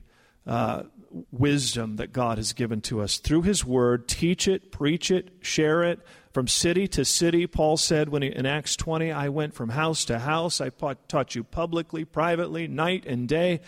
uh, 0.46 0.84
wisdom 1.30 1.96
that 1.96 2.12
God 2.12 2.38
has 2.38 2.52
given 2.52 2.80
to 2.82 3.00
us. 3.00 3.18
Through 3.18 3.42
His 3.42 3.64
Word, 3.64 4.08
teach 4.08 4.48
it, 4.48 4.70
preach 4.70 5.10
it, 5.10 5.30
share 5.40 5.82
it. 5.84 6.00
From 6.32 6.46
city 6.46 6.86
to 6.88 7.04
city, 7.04 7.46
Paul 7.46 7.76
said 7.76 8.10
when 8.10 8.22
he, 8.22 8.28
in 8.28 8.46
Acts 8.46 8.76
20, 8.76 9.10
I 9.10 9.28
went 9.28 9.54
from 9.54 9.70
house 9.70 10.04
to 10.06 10.18
house. 10.20 10.60
I 10.60 10.70
taught 10.70 11.34
you 11.34 11.42
publicly, 11.42 12.04
privately, 12.04 12.68
night 12.68 13.04
and 13.06 13.26
day. 13.26 13.60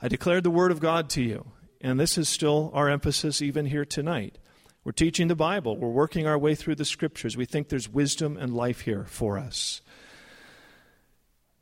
I 0.00 0.08
declared 0.08 0.44
the 0.44 0.50
Word 0.50 0.72
of 0.72 0.80
God 0.80 1.08
to 1.10 1.22
you. 1.22 1.46
And 1.82 1.98
this 1.98 2.16
is 2.16 2.28
still 2.28 2.70
our 2.72 2.88
emphasis 2.88 3.42
even 3.42 3.66
here 3.66 3.84
tonight. 3.84 4.38
We're 4.84 4.92
teaching 4.92 5.28
the 5.28 5.36
Bible, 5.36 5.76
we're 5.76 5.90
working 5.90 6.26
our 6.26 6.38
way 6.38 6.54
through 6.54 6.76
the 6.76 6.84
Scriptures. 6.84 7.36
We 7.36 7.44
think 7.44 7.68
there's 7.68 7.88
wisdom 7.88 8.36
and 8.36 8.54
life 8.54 8.80
here 8.80 9.04
for 9.04 9.38
us. 9.38 9.82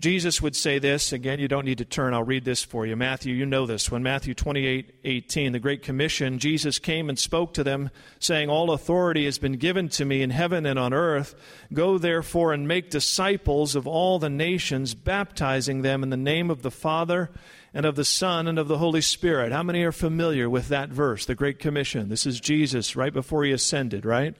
Jesus 0.00 0.40
would 0.40 0.56
say 0.56 0.78
this, 0.78 1.12
again, 1.12 1.40
you 1.40 1.46
don't 1.46 1.66
need 1.66 1.76
to 1.76 1.84
turn, 1.84 2.14
I'll 2.14 2.22
read 2.22 2.46
this 2.46 2.64
for 2.64 2.86
you. 2.86 2.96
Matthew, 2.96 3.34
you 3.34 3.44
know 3.44 3.66
this. 3.66 3.90
When 3.90 4.02
Matthew 4.02 4.32
28 4.32 4.94
18, 5.04 5.52
the 5.52 5.60
Great 5.60 5.82
Commission, 5.82 6.38
Jesus 6.38 6.78
came 6.78 7.10
and 7.10 7.18
spoke 7.18 7.52
to 7.54 7.62
them, 7.62 7.90
saying, 8.18 8.48
All 8.48 8.70
authority 8.70 9.26
has 9.26 9.38
been 9.38 9.58
given 9.58 9.90
to 9.90 10.06
me 10.06 10.22
in 10.22 10.30
heaven 10.30 10.64
and 10.64 10.78
on 10.78 10.94
earth. 10.94 11.34
Go 11.70 11.98
therefore 11.98 12.54
and 12.54 12.66
make 12.66 12.88
disciples 12.88 13.76
of 13.76 13.86
all 13.86 14.18
the 14.18 14.30
nations, 14.30 14.94
baptizing 14.94 15.82
them 15.82 16.02
in 16.02 16.08
the 16.08 16.16
name 16.16 16.50
of 16.50 16.62
the 16.62 16.70
Father 16.70 17.30
and 17.74 17.84
of 17.84 17.94
the 17.94 18.04
Son 18.04 18.48
and 18.48 18.58
of 18.58 18.68
the 18.68 18.78
Holy 18.78 19.02
Spirit. 19.02 19.52
How 19.52 19.62
many 19.62 19.82
are 19.82 19.92
familiar 19.92 20.48
with 20.48 20.68
that 20.68 20.88
verse, 20.88 21.26
the 21.26 21.34
Great 21.34 21.58
Commission? 21.58 22.08
This 22.08 22.24
is 22.24 22.40
Jesus 22.40 22.96
right 22.96 23.12
before 23.12 23.44
he 23.44 23.52
ascended, 23.52 24.06
right? 24.06 24.34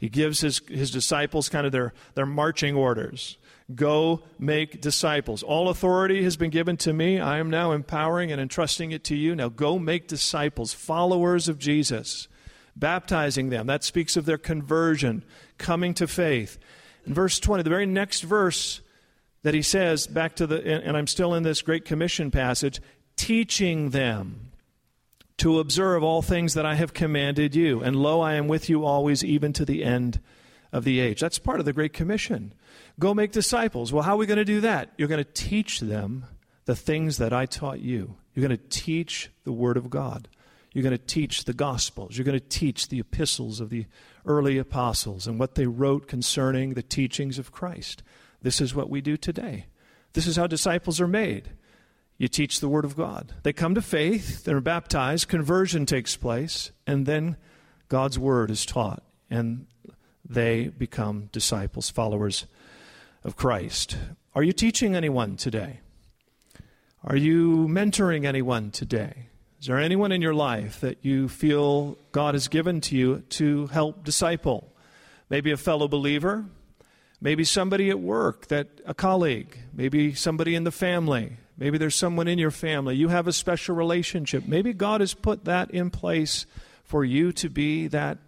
He 0.00 0.08
gives 0.08 0.40
his, 0.40 0.60
his 0.68 0.90
disciples 0.90 1.48
kind 1.48 1.66
of 1.66 1.70
their, 1.72 1.92
their 2.14 2.26
marching 2.26 2.74
orders. 2.74 3.36
Go 3.74 4.22
make 4.38 4.80
disciples. 4.80 5.42
All 5.42 5.68
authority 5.68 6.22
has 6.22 6.38
been 6.38 6.50
given 6.50 6.78
to 6.78 6.92
me. 6.92 7.20
I 7.20 7.38
am 7.38 7.50
now 7.50 7.72
empowering 7.72 8.32
and 8.32 8.40
entrusting 8.40 8.92
it 8.92 9.04
to 9.04 9.16
you. 9.16 9.34
Now 9.34 9.50
go 9.50 9.78
make 9.78 10.08
disciples, 10.08 10.72
followers 10.72 11.48
of 11.48 11.58
Jesus, 11.58 12.28
baptizing 12.74 13.50
them. 13.50 13.66
That 13.66 13.84
speaks 13.84 14.16
of 14.16 14.24
their 14.24 14.38
conversion, 14.38 15.22
coming 15.58 15.92
to 15.94 16.06
faith. 16.06 16.58
In 17.04 17.12
verse 17.12 17.38
20, 17.38 17.62
the 17.62 17.70
very 17.70 17.84
next 17.84 18.22
verse 18.22 18.80
that 19.42 19.54
he 19.54 19.62
says, 19.62 20.06
back 20.06 20.36
to 20.36 20.46
the, 20.46 20.64
and 20.66 20.96
I'm 20.96 21.06
still 21.06 21.34
in 21.34 21.42
this 21.42 21.62
Great 21.62 21.84
Commission 21.84 22.30
passage, 22.30 22.80
teaching 23.16 23.90
them 23.90 24.50
to 25.38 25.60
observe 25.60 26.02
all 26.02 26.22
things 26.22 26.54
that 26.54 26.66
I 26.66 26.74
have 26.74 26.94
commanded 26.94 27.54
you. 27.54 27.80
And 27.82 27.96
lo, 27.96 28.20
I 28.20 28.34
am 28.34 28.48
with 28.48 28.68
you 28.68 28.84
always, 28.84 29.22
even 29.22 29.52
to 29.54 29.64
the 29.64 29.84
end 29.84 30.20
of 30.72 30.84
the 30.84 31.00
age. 31.00 31.20
That's 31.20 31.38
part 31.38 31.60
of 31.60 31.66
the 31.66 31.72
Great 31.72 31.92
Commission. 31.92 32.52
Go 32.98 33.14
make 33.14 33.32
disciples. 33.32 33.92
Well, 33.92 34.02
how 34.02 34.14
are 34.14 34.18
we 34.18 34.26
going 34.26 34.38
to 34.38 34.44
do 34.44 34.60
that? 34.62 34.90
You're 34.96 35.08
going 35.08 35.24
to 35.24 35.32
teach 35.32 35.80
them 35.80 36.26
the 36.64 36.74
things 36.74 37.18
that 37.18 37.32
I 37.32 37.46
taught 37.46 37.80
you. 37.80 38.16
You're 38.34 38.46
going 38.46 38.58
to 38.58 38.68
teach 38.68 39.30
the 39.44 39.52
Word 39.52 39.76
of 39.76 39.88
God. 39.88 40.28
You're 40.72 40.82
going 40.82 40.96
to 40.96 41.04
teach 41.04 41.44
the 41.44 41.54
Gospels. 41.54 42.16
You're 42.16 42.24
going 42.24 42.38
to 42.38 42.46
teach 42.46 42.88
the 42.88 43.00
epistles 43.00 43.60
of 43.60 43.70
the 43.70 43.86
early 44.26 44.58
apostles 44.58 45.26
and 45.26 45.38
what 45.38 45.54
they 45.54 45.66
wrote 45.66 46.08
concerning 46.08 46.74
the 46.74 46.82
teachings 46.82 47.38
of 47.38 47.52
Christ. 47.52 48.02
This 48.42 48.60
is 48.60 48.74
what 48.74 48.90
we 48.90 49.00
do 49.00 49.16
today. 49.16 49.66
This 50.12 50.26
is 50.26 50.36
how 50.36 50.46
disciples 50.46 51.00
are 51.00 51.08
made. 51.08 51.50
You 52.16 52.28
teach 52.28 52.60
the 52.60 52.68
Word 52.68 52.84
of 52.84 52.96
God. 52.96 53.32
They 53.44 53.52
come 53.52 53.74
to 53.76 53.82
faith, 53.82 54.44
they're 54.44 54.60
baptized, 54.60 55.28
conversion 55.28 55.86
takes 55.86 56.16
place, 56.16 56.72
and 56.86 57.06
then 57.06 57.36
God's 57.88 58.18
Word 58.18 58.50
is 58.50 58.66
taught, 58.66 59.04
and 59.30 59.66
they 60.28 60.68
become 60.68 61.28
disciples, 61.32 61.90
followers 61.90 62.46
of 63.24 63.36
Christ. 63.36 63.96
Are 64.34 64.42
you 64.42 64.52
teaching 64.52 64.94
anyone 64.94 65.36
today? 65.36 65.80
Are 67.04 67.16
you 67.16 67.68
mentoring 67.68 68.24
anyone 68.24 68.70
today? 68.70 69.28
Is 69.60 69.66
there 69.66 69.78
anyone 69.78 70.12
in 70.12 70.22
your 70.22 70.34
life 70.34 70.80
that 70.80 70.98
you 71.02 71.28
feel 71.28 71.96
God 72.12 72.34
has 72.34 72.48
given 72.48 72.80
to 72.82 72.96
you 72.96 73.20
to 73.30 73.66
help 73.68 74.04
disciple? 74.04 74.72
Maybe 75.30 75.50
a 75.50 75.56
fellow 75.56 75.88
believer, 75.88 76.44
maybe 77.20 77.44
somebody 77.44 77.90
at 77.90 77.98
work, 77.98 78.46
that 78.48 78.68
a 78.86 78.94
colleague, 78.94 79.56
maybe 79.72 80.14
somebody 80.14 80.54
in 80.54 80.64
the 80.64 80.70
family, 80.70 81.36
maybe 81.56 81.78
there's 81.78 81.96
someone 81.96 82.28
in 82.28 82.38
your 82.38 82.50
family. 82.50 82.96
You 82.96 83.08
have 83.08 83.26
a 83.26 83.32
special 83.32 83.74
relationship. 83.74 84.46
Maybe 84.46 84.72
God 84.72 85.00
has 85.00 85.14
put 85.14 85.44
that 85.44 85.70
in 85.70 85.90
place 85.90 86.46
for 86.84 87.04
you 87.04 87.32
to 87.32 87.48
be 87.48 87.88
that 87.88 88.18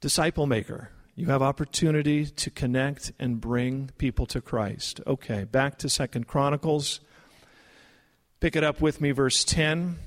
disciple 0.00 0.46
maker. 0.46 0.90
You 1.14 1.26
have 1.26 1.42
opportunity 1.42 2.26
to 2.26 2.50
connect 2.50 3.12
and 3.18 3.40
bring 3.40 3.90
people 3.98 4.26
to 4.26 4.40
Christ. 4.40 5.00
Okay, 5.06 5.44
back 5.44 5.78
to 5.78 5.88
Second 5.88 6.26
Chronicles 6.26 7.00
Pick 8.42 8.56
it 8.56 8.64
up 8.64 8.80
with 8.80 9.00
me, 9.00 9.12
verse 9.12 9.44
10. 9.44 9.98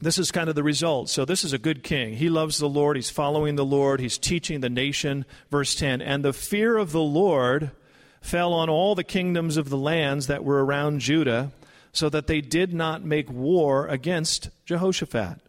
This 0.00 0.18
is 0.18 0.30
kind 0.30 0.48
of 0.48 0.54
the 0.54 0.62
result. 0.62 1.08
So, 1.08 1.24
this 1.24 1.42
is 1.42 1.52
a 1.52 1.58
good 1.58 1.82
king. 1.82 2.14
He 2.14 2.28
loves 2.28 2.58
the 2.58 2.68
Lord. 2.68 2.94
He's 2.94 3.10
following 3.10 3.56
the 3.56 3.64
Lord. 3.64 3.98
He's 3.98 4.18
teaching 4.18 4.60
the 4.60 4.70
nation. 4.70 5.24
Verse 5.50 5.74
10 5.74 6.00
And 6.00 6.24
the 6.24 6.32
fear 6.32 6.76
of 6.76 6.92
the 6.92 7.02
Lord 7.02 7.72
fell 8.20 8.52
on 8.52 8.70
all 8.70 8.94
the 8.94 9.02
kingdoms 9.02 9.56
of 9.56 9.68
the 9.68 9.76
lands 9.76 10.28
that 10.28 10.44
were 10.44 10.64
around 10.64 11.00
Judah, 11.00 11.50
so 11.90 12.08
that 12.08 12.28
they 12.28 12.40
did 12.40 12.72
not 12.72 13.04
make 13.04 13.28
war 13.28 13.88
against 13.88 14.50
Jehoshaphat. 14.64 15.40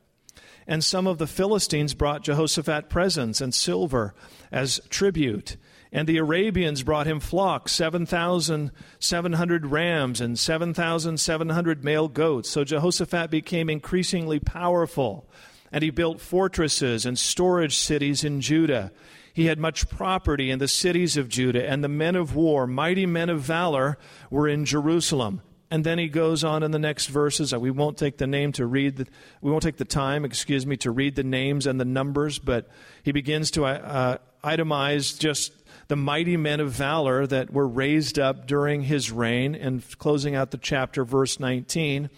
And 0.66 0.84
some 0.84 1.06
of 1.06 1.20
the 1.20 1.28
Philistines 1.28 1.94
brought 1.94 2.24
Jehoshaphat 2.24 2.90
presents 2.90 3.42
and 3.42 3.54
silver 3.54 4.16
as 4.52 4.80
tribute. 4.90 5.58
And 5.92 6.08
the 6.08 6.18
Arabians 6.18 6.84
brought 6.84 7.08
him 7.08 7.20
flocks, 7.20 7.72
7,700 7.72 9.66
rams 9.66 10.22
and 10.22 10.38
7,700 10.38 11.84
male 11.84 12.08
goats. 12.08 12.50
So 12.50 12.64
Jehoshaphat 12.64 13.32
became 13.32 13.70
increasingly 13.70 14.40
powerful, 14.40 15.28
and 15.72 15.84
he 15.84 15.90
built 15.90 16.20
fortresses 16.20 17.06
and 17.06 17.18
storage 17.18 17.78
cities 17.78 18.24
in 18.24 18.42
Judah. 18.42 18.92
He 19.34 19.46
had 19.46 19.60
much 19.60 19.88
property 19.88 20.50
in 20.52 20.60
the 20.60 20.68
cities 20.68 21.16
of 21.16 21.30
Judah, 21.30 21.70
and 21.70 21.84
the 21.84 21.88
men 21.88 22.16
of 22.16 22.36
war, 22.36 22.68
mighty 22.68 23.06
men 23.06 23.30
of 23.30 23.42
valor, 23.42 23.98
were 24.30 24.48
in 24.48 24.66
Jerusalem. 24.66 25.42
And 25.70 25.84
then 25.84 26.00
he 26.00 26.08
goes 26.08 26.44
on 26.44 26.64
in 26.64 26.72
the 26.72 26.80
next 26.80 27.08
verses. 27.08 27.54
We 27.54 27.72
won't 27.72 27.98
take 27.98 28.18
the 28.18 28.28
name 28.28 28.54
to 28.54 28.66
read, 28.66 28.98
the, 28.98 29.08
we 29.42 29.52
won't 29.52 29.64
take 29.64 29.78
the 29.78 29.86
time, 29.86 30.24
excuse 30.24 30.66
me, 30.66 30.78
to 30.78 30.92
read 30.92 31.16
the 31.16 31.24
names 31.24 31.68
and 31.68 31.80
the 31.80 31.86
numbers, 31.86 32.40
but 32.40 32.70
he 33.04 33.12
begins 33.12 33.52
to 33.52 33.66
uh, 33.66 34.18
itemize 34.44 35.20
just 35.20 35.52
the 35.90 35.98
mighty 35.98 36.38
men 36.38 36.62
of 36.62 36.72
valor 36.72 37.28
that 37.28 37.52
were 37.52 37.68
raised 37.68 38.18
up 38.18 38.48
during 38.48 38.84
his 38.84 39.12
reign. 39.12 39.56
And 39.56 39.84
closing 40.00 40.36
out 40.36 40.52
the 40.52 40.58
chapter, 40.58 41.04
verse 41.04 41.40
19, 41.40 42.10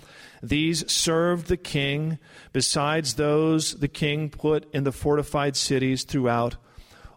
these 0.44 0.90
served 0.92 1.48
the 1.48 1.58
king, 1.58 2.20
besides 2.54 3.16
those 3.16 3.80
the 3.80 3.88
king 3.88 4.30
put 4.30 4.72
in 4.74 4.84
the 4.84 4.92
fortified 4.92 5.56
cities 5.56 6.04
throughout 6.04 6.56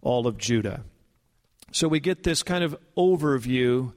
all 0.00 0.26
of 0.26 0.38
Judah. 0.38 0.82
So 1.72 1.88
we 1.88 2.00
get 2.00 2.22
this 2.22 2.42
kind 2.42 2.64
of 2.64 2.76
overview 2.96 3.92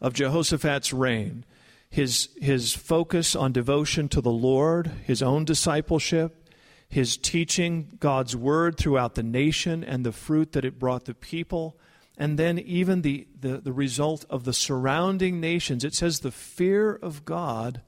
of 0.00 0.14
Jehoshaphat's 0.14 0.92
reign. 0.92 1.44
His, 1.90 2.28
his 2.40 2.72
focus 2.72 3.34
on 3.34 3.52
devotion 3.52 4.08
to 4.10 4.20
the 4.20 4.30
Lord, 4.30 4.86
his 5.04 5.22
own 5.22 5.44
discipleship, 5.44 6.48
his 6.88 7.16
teaching 7.16 7.96
God's 8.00 8.36
word 8.36 8.76
throughout 8.76 9.16
the 9.16 9.22
nation 9.22 9.82
and 9.82 10.04
the 10.04 10.12
fruit 10.12 10.52
that 10.52 10.64
it 10.64 10.78
brought 10.78 11.04
the 11.04 11.14
people, 11.14 11.78
and 12.16 12.38
then 12.38 12.58
even 12.58 13.02
the, 13.02 13.26
the, 13.38 13.58
the 13.58 13.72
result 13.72 14.24
of 14.30 14.44
the 14.44 14.52
surrounding 14.52 15.40
nations. 15.40 15.84
It 15.84 15.94
says 15.94 16.20
the 16.20 16.30
fear 16.30 16.94
of 16.94 17.24
God 17.24 17.82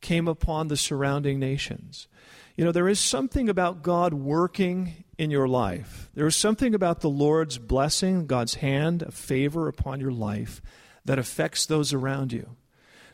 came 0.00 0.28
upon 0.28 0.68
the 0.68 0.76
surrounding 0.76 1.38
nations. 1.38 2.08
You 2.56 2.64
know, 2.64 2.72
there 2.72 2.88
is 2.88 3.00
something 3.00 3.48
about 3.48 3.82
God 3.82 4.14
working 4.14 5.04
in 5.18 5.30
your 5.30 5.48
life. 5.48 6.08
There 6.14 6.26
is 6.26 6.36
something 6.36 6.74
about 6.74 7.00
the 7.00 7.10
Lord's 7.10 7.58
blessing, 7.58 8.26
God's 8.26 8.54
hand 8.56 9.02
of 9.02 9.14
favor 9.14 9.68
upon 9.68 10.00
your 10.00 10.12
life 10.12 10.62
that 11.04 11.18
affects 11.18 11.66
those 11.66 11.92
around 11.92 12.32
you. 12.32 12.56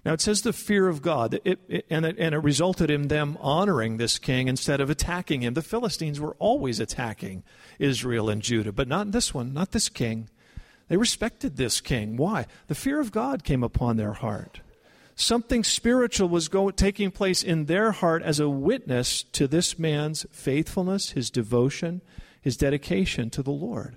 Now 0.05 0.15
it 0.15 0.21
says 0.21 0.43
the 0.43 0.53
fear 0.53 0.89
of 0.89 1.01
God, 1.01 1.39
it, 1.45 1.61
it, 1.69 1.87
and, 1.89 2.05
it, 2.05 2.17
and 2.19 2.35
it 2.35 2.39
resulted 2.39 2.91
in 2.91 3.07
them 3.07 3.39
honoring 3.41 3.97
this 3.97 4.19
king 4.19 4.49
instead 4.49 4.81
of 4.81 4.91
attacking 4.91 5.43
him. 5.43 5.55
The 5.55 5.63
Philistines 5.63 6.19
were 6.19 6.35
always 6.41 6.81
attacking 6.81 7.45
Israel 7.79 8.29
and 8.29 8.43
Judah, 8.43 8.73
but 8.73 8.89
not 8.89 9.13
this 9.13 9.33
one, 9.33 9.55
not 9.55 9.71
this 9.71 9.89
king. 9.89 10.29
They 10.89 10.97
respected 10.97 11.57
this 11.57 11.81
king. 11.81 12.17
Why? 12.17 12.47
The 12.67 12.75
fear 12.75 13.01
of 13.01 13.13
God 13.13 13.45
came 13.45 13.63
upon 13.63 13.97
their 13.97 14.15
heart. 14.15 14.61
Something 15.15 15.63
spiritual 15.63 16.29
was 16.29 16.49
go, 16.49 16.71
taking 16.71 17.13
place 17.13 17.43
in 17.43 17.67
their 17.67 17.93
heart 17.93 18.23
as 18.23 18.41
a 18.41 18.49
witness 18.49 19.23
to 19.23 19.47
this 19.47 19.79
man's 19.79 20.27
faithfulness, 20.33 21.11
his 21.11 21.31
devotion, 21.31 22.03
his 22.41 22.57
dedication 22.57 23.31
to 23.31 23.43
the 23.43 23.53
Lord. 23.53 23.97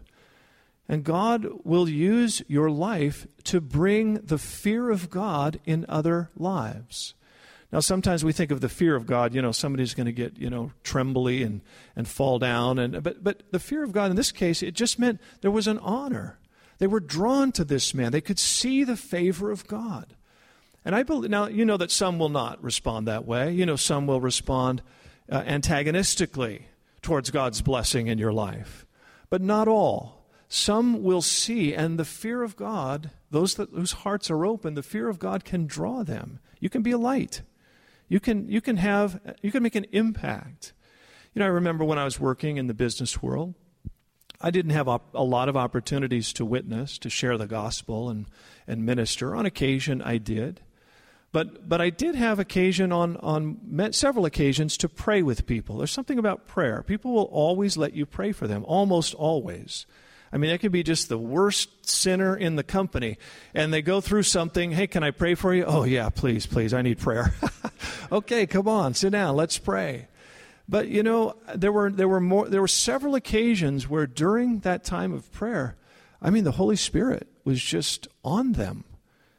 And 0.88 1.04
God 1.04 1.48
will 1.63 1.89
use 1.89 2.41
your 2.48 2.69
life 2.69 3.28
to 3.45 3.60
bring 3.60 4.15
the 4.15 4.38
fear 4.38 4.91
of 4.91 5.10
God 5.10 5.60
in 5.65 5.86
other 5.89 6.30
lives. 6.36 7.15
Now, 7.71 7.80
sometimes 7.80 8.24
we 8.24 8.32
think 8.32 8.52
of 8.52 8.62
the 8.62 8.69
fear 8.69 8.95
of 8.95 9.08
God, 9.08 9.34
you 9.34 9.41
know, 9.41 9.52
somebody's 9.52 9.95
going 9.95 10.06
to 10.06 10.12
get, 10.12 10.38
you 10.38 10.50
know, 10.50 10.71
trembly 10.84 11.43
and, 11.43 11.62
and 11.95 12.08
fall 12.08 12.39
down. 12.39 12.78
And, 12.80 13.02
but, 13.04 13.24
but 13.24 13.43
the 13.52 13.60
fear 13.60 13.84
of 13.84 13.91
God 13.91 14.12
in 14.12 14.15
this 14.15 14.32
case, 14.32 14.62
it 14.62 14.76
just 14.76 15.00
meant 15.00 15.19
there 15.41 15.52
was 15.52 15.67
an 15.67 15.80
honor. 15.80 16.38
They 16.78 16.88
were 16.88 17.00
drawn 17.00 17.52
to 17.54 17.65
this 17.65 17.93
man. 17.93 18.12
They 18.12 18.21
could 18.21 18.39
see 18.39 18.84
the 18.84 18.95
favor 18.95 19.52
of 19.52 19.67
God. 19.67 20.15
And 20.86 20.93
I 20.95 21.04
believe, 21.04 21.32
now, 21.32 21.48
you 21.48 21.65
know 21.65 21.78
that 21.78 21.91
some 21.91 22.19
will 22.19 22.30
not 22.30 22.63
respond 22.63 23.08
that 23.08 23.26
way. 23.26 23.52
You 23.52 23.65
know, 23.65 23.76
some 23.76 24.06
will 24.06 24.21
respond 24.21 24.84
uh, 25.30 25.43
antagonistically 25.45 26.67
towards 27.02 27.32
God's 27.32 27.62
blessing 27.62 28.08
in 28.08 28.19
your 28.19 28.34
life. 28.34 28.86
But 29.30 29.41
not 29.41 29.67
all. 29.67 30.14
Some 30.47 31.03
will 31.03 31.21
see, 31.21 31.73
and 31.73 31.99
the 31.99 32.05
fear 32.05 32.43
of 32.43 32.55
God, 32.55 33.12
those 33.31 33.55
that, 33.55 33.69
whose 33.71 33.91
hearts 33.91 34.29
are 34.29 34.45
open, 34.45 34.75
the 34.75 34.84
fear 34.84 35.10
of 35.10 35.19
God 35.19 35.43
can 35.43 35.65
draw 35.65 36.03
them. 36.03 36.39
You 36.60 36.69
can 36.69 36.81
be 36.81 36.91
a 36.91 36.97
light. 36.97 37.41
You 38.08 38.19
can, 38.19 38.47
you 38.49 38.62
can 38.62 38.77
have, 38.77 39.19
you 39.41 39.51
can 39.51 39.63
make 39.63 39.75
an 39.75 39.88
impact. 39.91 40.73
You 41.34 41.39
know, 41.39 41.45
I 41.45 41.49
remember 41.49 41.84
when 41.84 41.97
I 41.97 42.05
was 42.05 42.19
working 42.19 42.58
in 42.58 42.67
the 42.67 42.73
business 42.73 43.21
world, 43.21 43.55
I 44.39 44.51
didn't 44.51 44.71
have 44.71 44.88
a 44.88 45.23
lot 45.23 45.49
of 45.49 45.58
opportunities 45.58 46.31
to 46.34 46.45
witness, 46.45 46.97
to 46.99 47.10
share 47.10 47.38
the 47.38 47.47
gospel 47.47 48.10
and, 48.10 48.27
and 48.67 48.86
minister. 48.86 49.36
On 49.36 49.45
occasion, 49.45 50.01
I 50.01 50.17
did. 50.17 50.62
But, 51.31 51.67
but 51.67 51.81
I 51.81 51.89
did 51.89 52.15
have 52.15 52.39
occasion 52.39 52.91
on, 52.91 53.17
on 53.17 53.91
several 53.91 54.25
occasions 54.25 54.77
to 54.77 54.88
pray 54.88 55.21
with 55.21 55.45
people. 55.45 55.77
There's 55.77 55.91
something 55.91 56.19
about 56.19 56.47
prayer. 56.47 56.84
People 56.84 57.13
will 57.13 57.23
always 57.23 57.75
let 57.75 57.93
you 57.93 58.05
pray 58.05 58.31
for 58.31 58.47
them, 58.47 58.63
almost 58.65 59.13
always. 59.13 59.86
I 60.36 60.38
mean, 60.38 60.50
it 60.50 60.58
could 60.58 60.74
be 60.74 60.84
just 60.84 61.08
the 61.08 61.17
worst 61.17 61.88
sinner 61.88 62.36
in 62.36 62.58
the 62.58 62.63
company, 62.63 63.17
and 63.54 63.74
they 63.74 63.82
go 63.82 64.02
through 64.02 64.24
something. 64.24 64.71
Hey, 64.71 64.86
can 64.86 65.02
I 65.02 65.12
pray 65.12 65.34
for 65.34 65.54
you? 65.54 65.63
Oh, 65.63 65.86
yeah, 65.86 66.10
please, 66.10 66.45
please. 66.45 66.74
I 66.74 66.82
need 66.82 67.00
prayer. 67.00 67.34
okay, 68.12 68.45
come 68.45 68.67
on, 68.67 68.95
sit 68.95 69.12
down. 69.12 69.38
Let's 69.38 69.58
pray. 69.58 70.10
But 70.67 70.89
you 70.89 71.04
know, 71.04 71.38
there 71.56 71.71
were 71.71 71.89
there 71.89 72.10
were 72.10 72.19
more 72.19 72.50
there 72.50 72.60
were 72.60 72.67
several 72.67 73.15
occasions 73.15 73.88
where 73.88 74.06
during 74.06 74.60
that 74.60 74.84
time 74.84 75.13
of 75.13 75.32
prayer, 75.32 75.78
I 76.21 76.32
mean 76.32 76.43
the 76.43 76.52
Holy 76.52 76.76
Spirit 76.76 77.30
was 77.45 77.63
just 77.63 78.10
on 78.21 78.54
them. 78.54 78.84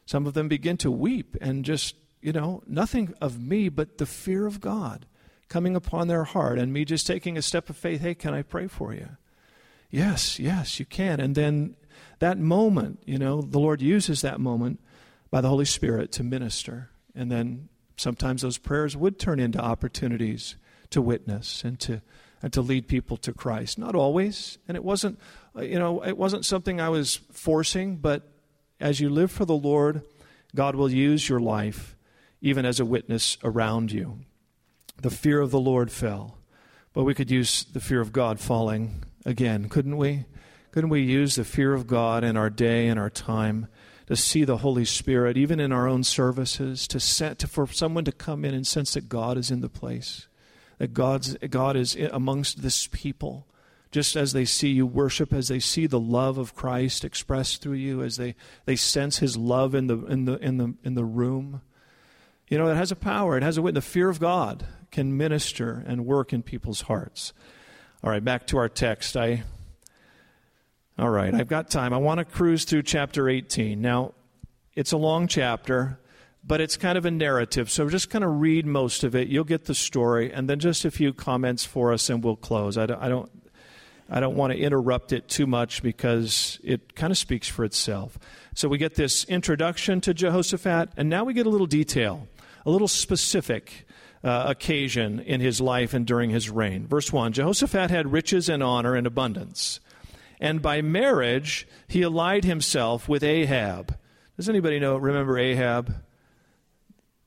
Some 0.07 0.25
of 0.25 0.33
them 0.33 0.47
begin 0.47 0.77
to 0.77 0.89
weep 0.89 1.37
and 1.39 1.63
just, 1.63 1.93
you 2.21 2.31
know, 2.31 2.63
nothing 2.65 3.13
of 3.21 3.39
me 3.39 3.69
but 3.69 3.99
the 3.99 4.07
fear 4.07 4.47
of 4.47 4.61
God 4.61 5.05
coming 5.47 5.75
upon 5.75 6.07
their 6.07 6.23
heart 6.23 6.57
and 6.57 6.73
me 6.73 6.85
just 6.85 7.05
taking 7.05 7.37
a 7.37 7.43
step 7.43 7.69
of 7.69 7.77
faith, 7.77 8.01
hey, 8.01 8.15
can 8.15 8.33
I 8.33 8.41
pray 8.41 8.65
for 8.65 8.95
you? 8.95 9.09
Yes, 9.89 10.39
yes, 10.39 10.79
you 10.79 10.85
can. 10.85 11.19
And 11.19 11.35
then 11.35 11.75
that 12.19 12.37
moment, 12.37 13.01
you 13.05 13.17
know, 13.17 13.41
the 13.41 13.59
Lord 13.59 13.81
uses 13.81 14.21
that 14.21 14.39
moment 14.39 14.79
by 15.29 15.41
the 15.41 15.49
Holy 15.49 15.65
Spirit 15.65 16.11
to 16.13 16.23
minister. 16.23 16.89
And 17.15 17.31
then 17.31 17.69
sometimes 17.95 18.41
those 18.41 18.57
prayers 18.57 18.97
would 18.97 19.19
turn 19.19 19.39
into 19.39 19.59
opportunities 19.59 20.55
to 20.89 21.01
witness 21.01 21.63
and 21.63 21.79
to 21.81 22.01
and 22.41 22.53
to 22.53 22.61
lead 22.61 22.87
people 22.87 23.17
to 23.17 23.33
Christ. 23.33 23.79
Not 23.79 23.95
always, 23.95 24.59
and 24.67 24.77
it 24.77 24.83
wasn't 24.83 25.19
uh, 25.55 25.61
you 25.61 25.79
know 25.79 26.03
it 26.03 26.17
wasn't 26.17 26.45
something 26.45 26.79
I 26.79 26.89
was 26.89 27.15
forcing, 27.31 27.97
but 27.97 28.29
as 28.79 28.99
you 28.99 29.09
live 29.09 29.31
for 29.31 29.45
the 29.45 29.55
Lord, 29.55 30.03
God 30.55 30.75
will 30.75 30.91
use 30.91 31.27
your 31.27 31.39
life 31.39 31.95
even 32.41 32.65
as 32.65 32.79
a 32.79 32.85
witness 32.85 33.37
around 33.43 33.91
you. 33.91 34.19
The 35.01 35.09
fear 35.09 35.41
of 35.41 35.51
the 35.51 35.59
Lord 35.59 35.91
fell. 35.91 36.37
But 36.93 37.03
we 37.03 37.13
could 37.13 37.29
use 37.29 37.63
the 37.63 37.79
fear 37.79 38.01
of 38.01 38.11
God 38.11 38.39
falling 38.39 39.03
again, 39.27 39.67
couldn't 39.67 39.97
we? 39.97 40.25
Couldn't 40.71 40.89
we 40.89 41.01
use 41.01 41.35
the 41.35 41.43
fear 41.43 41.73
of 41.73 41.85
God 41.85 42.23
in 42.23 42.37
our 42.37 42.49
day 42.49 42.87
and 42.87 42.99
our 42.99 43.09
time 43.09 43.67
to 44.07 44.15
see 44.15 44.45
the 44.45 44.57
Holy 44.57 44.85
Spirit, 44.85 45.37
even 45.37 45.59
in 45.59 45.71
our 45.71 45.87
own 45.87 46.03
services, 46.03 46.87
to 46.87 46.99
set 46.99 47.37
to, 47.39 47.47
for 47.47 47.67
someone 47.67 48.05
to 48.05 48.11
come 48.11 48.45
in 48.45 48.53
and 48.53 48.65
sense 48.65 48.93
that 48.93 49.09
God 49.09 49.37
is 49.37 49.51
in 49.51 49.59
the 49.59 49.69
place, 49.69 50.27
that 50.77 50.93
God's, 50.93 51.35
God 51.49 51.75
is 51.75 51.95
amongst 51.95 52.61
this 52.61 52.87
people, 52.87 53.45
just 53.91 54.15
as 54.15 54.31
they 54.31 54.45
see 54.45 54.69
you 54.69 54.85
worship, 54.85 55.33
as 55.33 55.49
they 55.49 55.59
see 55.59 55.87
the 55.87 55.99
love 55.99 56.37
of 56.37 56.55
Christ 56.55 57.03
expressed 57.03 57.61
through 57.61 57.73
you, 57.73 58.01
as 58.01 58.15
they, 58.15 58.35
they 58.65 58.77
sense 58.77 59.17
His 59.17 59.35
love 59.35 59.75
in 59.75 59.87
the 59.87 60.05
in 60.05 60.25
the 60.25 60.37
in 60.37 60.57
the 60.57 60.73
in 60.83 60.93
the 60.95 61.05
room. 61.05 61.61
You 62.47 62.57
know, 62.57 62.67
it 62.69 62.75
has 62.75 62.91
a 62.91 62.95
power. 62.95 63.35
It 63.35 63.43
has 63.43 63.57
a 63.57 63.61
wit. 63.61 63.73
The 63.73 63.81
fear 63.81 64.09
of 64.09 64.21
God 64.21 64.65
can 64.91 65.17
minister 65.17 65.83
and 65.85 66.05
work 66.05 66.31
in 66.31 66.43
people's 66.43 66.81
hearts. 66.81 67.33
All 68.03 68.11
right, 68.11 68.23
back 68.23 68.47
to 68.47 68.57
our 68.57 68.69
text. 68.69 69.17
I 69.17 69.43
all 70.99 71.09
right, 71.09 71.33
I've 71.33 71.47
got 71.47 71.69
time. 71.69 71.93
I 71.93 71.97
want 71.97 72.19
to 72.19 72.25
cruise 72.25 72.63
through 72.63 72.83
chapter 72.83 73.29
18. 73.29 73.79
Now, 73.79 74.13
it's 74.73 74.91
a 74.91 74.97
long 74.97 75.27
chapter, 75.27 75.99
but 76.43 76.59
it's 76.59 76.75
kind 76.75 76.97
of 76.97 77.05
a 77.05 77.11
narrative. 77.11 77.69
So 77.69 77.87
just 77.89 78.09
kind 78.09 78.23
of 78.23 78.39
read 78.39 78.65
most 78.65 79.03
of 79.03 79.15
it. 79.15 79.27
You'll 79.27 79.43
get 79.43 79.65
the 79.65 79.75
story, 79.75 80.31
and 80.31 80.49
then 80.49 80.59
just 80.59 80.85
a 80.85 80.91
few 80.91 81.13
comments 81.13 81.65
for 81.65 81.91
us, 81.91 82.09
and 82.09 82.23
we'll 82.23 82.35
close. 82.35 82.77
I 82.77 82.85
don't, 82.85 83.01
I 83.01 83.09
don't, 83.09 83.31
I 84.09 84.19
don't 84.19 84.35
want 84.35 84.53
to 84.53 84.59
interrupt 84.59 85.11
it 85.11 85.27
too 85.27 85.47
much 85.47 85.83
because 85.83 86.59
it 86.63 86.95
kind 86.95 87.11
of 87.11 87.17
speaks 87.17 87.47
for 87.47 87.63
itself. 87.63 88.17
So 88.55 88.67
we 88.67 88.77
get 88.77 88.95
this 88.95 89.23
introduction 89.25 90.01
to 90.01 90.13
Jehoshaphat, 90.13 90.89
and 90.97 91.09
now 91.09 91.23
we 91.23 91.33
get 91.33 91.47
a 91.47 91.49
little 91.49 91.67
detail, 91.67 92.27
a 92.63 92.69
little 92.69 92.87
specific. 92.87 93.86
Uh, 94.23 94.45
occasion 94.47 95.19
in 95.19 95.39
his 95.39 95.61
life 95.61 95.93
and 95.93 96.07
during 96.07 96.31
his 96.31 96.49
reign. 96.49 96.87
Verse 96.87 97.13
1 97.13 97.33
Jehoshaphat 97.33 97.91
had 97.91 98.11
riches 98.11 98.49
and 98.49 98.63
honor 98.63 98.95
and 98.95 99.05
abundance 99.05 99.79
and 100.39 100.61
by 100.61 100.81
marriage 100.81 101.67
he 101.87 102.01
allied 102.01 102.43
himself 102.43 103.09
with 103.09 103.23
Ahab. 103.23 103.97
Does 104.35 104.49
anybody 104.49 104.79
know 104.79 104.97
remember 104.97 105.37
Ahab? 105.37 105.93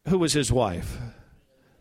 Who 0.09 0.19
was 0.19 0.33
his 0.33 0.53
wife? 0.53 0.99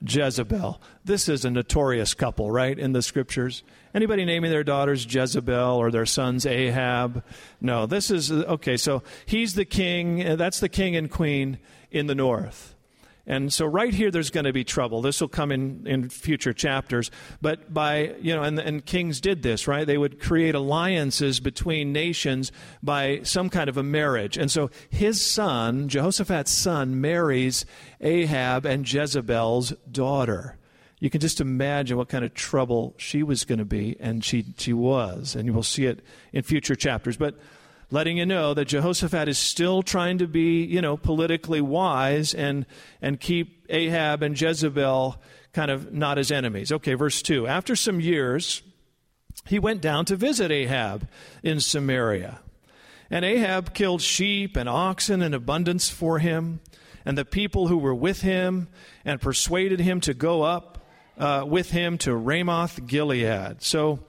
Jezebel. 0.01 0.81
This 1.03 1.27
is 1.27 1.43
a 1.43 1.51
notorious 1.51 2.13
couple, 2.13 2.49
right, 2.49 2.77
in 2.77 2.93
the 2.93 3.01
scriptures. 3.01 3.63
Anybody 3.93 4.23
naming 4.23 4.49
their 4.49 4.63
daughters 4.63 5.05
Jezebel 5.05 5.75
or 5.75 5.91
their 5.91 6.05
sons 6.05 6.45
Ahab? 6.45 7.23
No, 7.59 7.85
this 7.85 8.09
is 8.09 8.31
okay, 8.31 8.77
so 8.77 9.03
he's 9.25 9.55
the 9.55 9.65
king, 9.65 10.37
that's 10.37 10.61
the 10.61 10.69
king 10.69 10.95
and 10.95 11.11
queen 11.11 11.59
in 11.91 12.07
the 12.07 12.15
north. 12.15 12.75
And 13.29 13.53
so, 13.53 13.67
right 13.67 13.93
here, 13.93 14.09
there's 14.09 14.31
going 14.31 14.45
to 14.45 14.51
be 14.51 14.63
trouble. 14.63 15.03
This 15.03 15.21
will 15.21 15.27
come 15.27 15.51
in, 15.51 15.85
in 15.85 16.09
future 16.09 16.51
chapters. 16.51 17.11
But 17.43 17.71
by, 17.71 18.15
you 18.19 18.35
know, 18.35 18.41
and, 18.41 18.57
and 18.57 18.83
kings 18.83 19.21
did 19.21 19.43
this, 19.43 19.67
right? 19.67 19.85
They 19.85 19.99
would 19.99 20.19
create 20.19 20.55
alliances 20.55 21.39
between 21.39 21.93
nations 21.93 22.51
by 22.81 23.21
some 23.21 23.51
kind 23.51 23.69
of 23.69 23.77
a 23.77 23.83
marriage. 23.83 24.35
And 24.35 24.49
so, 24.49 24.71
his 24.89 25.23
son, 25.23 25.89
Jehoshaphat's 25.89 26.51
son, 26.51 26.99
marries 26.99 27.65
Ahab 28.01 28.65
and 28.65 28.91
Jezebel's 28.91 29.73
daughter. 29.91 30.57
You 30.99 31.11
can 31.11 31.21
just 31.21 31.39
imagine 31.39 31.97
what 31.97 32.09
kind 32.09 32.25
of 32.25 32.33
trouble 32.33 32.95
she 32.97 33.21
was 33.21 33.45
going 33.45 33.59
to 33.59 33.65
be, 33.65 33.95
and 33.99 34.25
she, 34.25 34.43
she 34.57 34.73
was. 34.73 35.35
And 35.35 35.45
you 35.45 35.53
will 35.53 35.61
see 35.61 35.85
it 35.85 36.01
in 36.33 36.41
future 36.41 36.75
chapters. 36.75 37.15
But 37.15 37.35
letting 37.91 38.17
you 38.17 38.25
know 38.25 38.53
that 38.53 38.65
Jehoshaphat 38.65 39.27
is 39.27 39.37
still 39.37 39.81
trying 39.81 40.17
to 40.19 40.27
be, 40.27 40.63
you 40.63 40.81
know, 40.81 40.97
politically 40.97 41.61
wise 41.61 42.33
and, 42.33 42.65
and 43.01 43.19
keep 43.19 43.65
Ahab 43.69 44.21
and 44.21 44.39
Jezebel 44.39 45.21
kind 45.53 45.71
of 45.71 45.91
not 45.91 46.17
as 46.17 46.31
enemies. 46.31 46.71
Okay, 46.71 46.93
verse 46.93 47.21
2. 47.21 47.47
After 47.47 47.75
some 47.75 47.99
years, 47.99 48.61
he 49.45 49.59
went 49.59 49.81
down 49.81 50.05
to 50.05 50.15
visit 50.15 50.51
Ahab 50.51 51.07
in 51.43 51.59
Samaria. 51.59 52.39
And 53.09 53.25
Ahab 53.25 53.73
killed 53.73 54.01
sheep 54.01 54.55
and 54.55 54.69
oxen 54.69 55.21
in 55.21 55.33
abundance 55.33 55.89
for 55.89 56.19
him, 56.19 56.59
and 57.05 57.17
the 57.17 57.25
people 57.25 57.67
who 57.67 57.77
were 57.77 57.95
with 57.95 58.21
him, 58.21 58.67
and 59.03 59.19
persuaded 59.19 59.79
him 59.79 59.99
to 60.01 60.13
go 60.13 60.43
up 60.43 60.85
uh, 61.17 61.43
with 61.47 61.71
him 61.71 61.97
to 61.99 62.15
Ramoth 62.15 62.85
Gilead. 62.85 63.63
So 63.63 63.99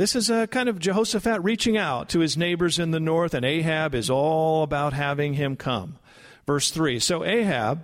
this 0.00 0.16
is 0.16 0.30
a 0.30 0.46
kind 0.46 0.70
of 0.70 0.78
Jehoshaphat 0.78 1.44
reaching 1.44 1.76
out 1.76 2.08
to 2.08 2.20
his 2.20 2.34
neighbors 2.34 2.78
in 2.78 2.90
the 2.90 2.98
north, 2.98 3.34
and 3.34 3.44
Ahab 3.44 3.94
is 3.94 4.08
all 4.08 4.62
about 4.62 4.94
having 4.94 5.34
him 5.34 5.56
come. 5.56 5.98
Verse 6.46 6.70
3 6.70 6.98
So 6.98 7.22
Ahab, 7.22 7.82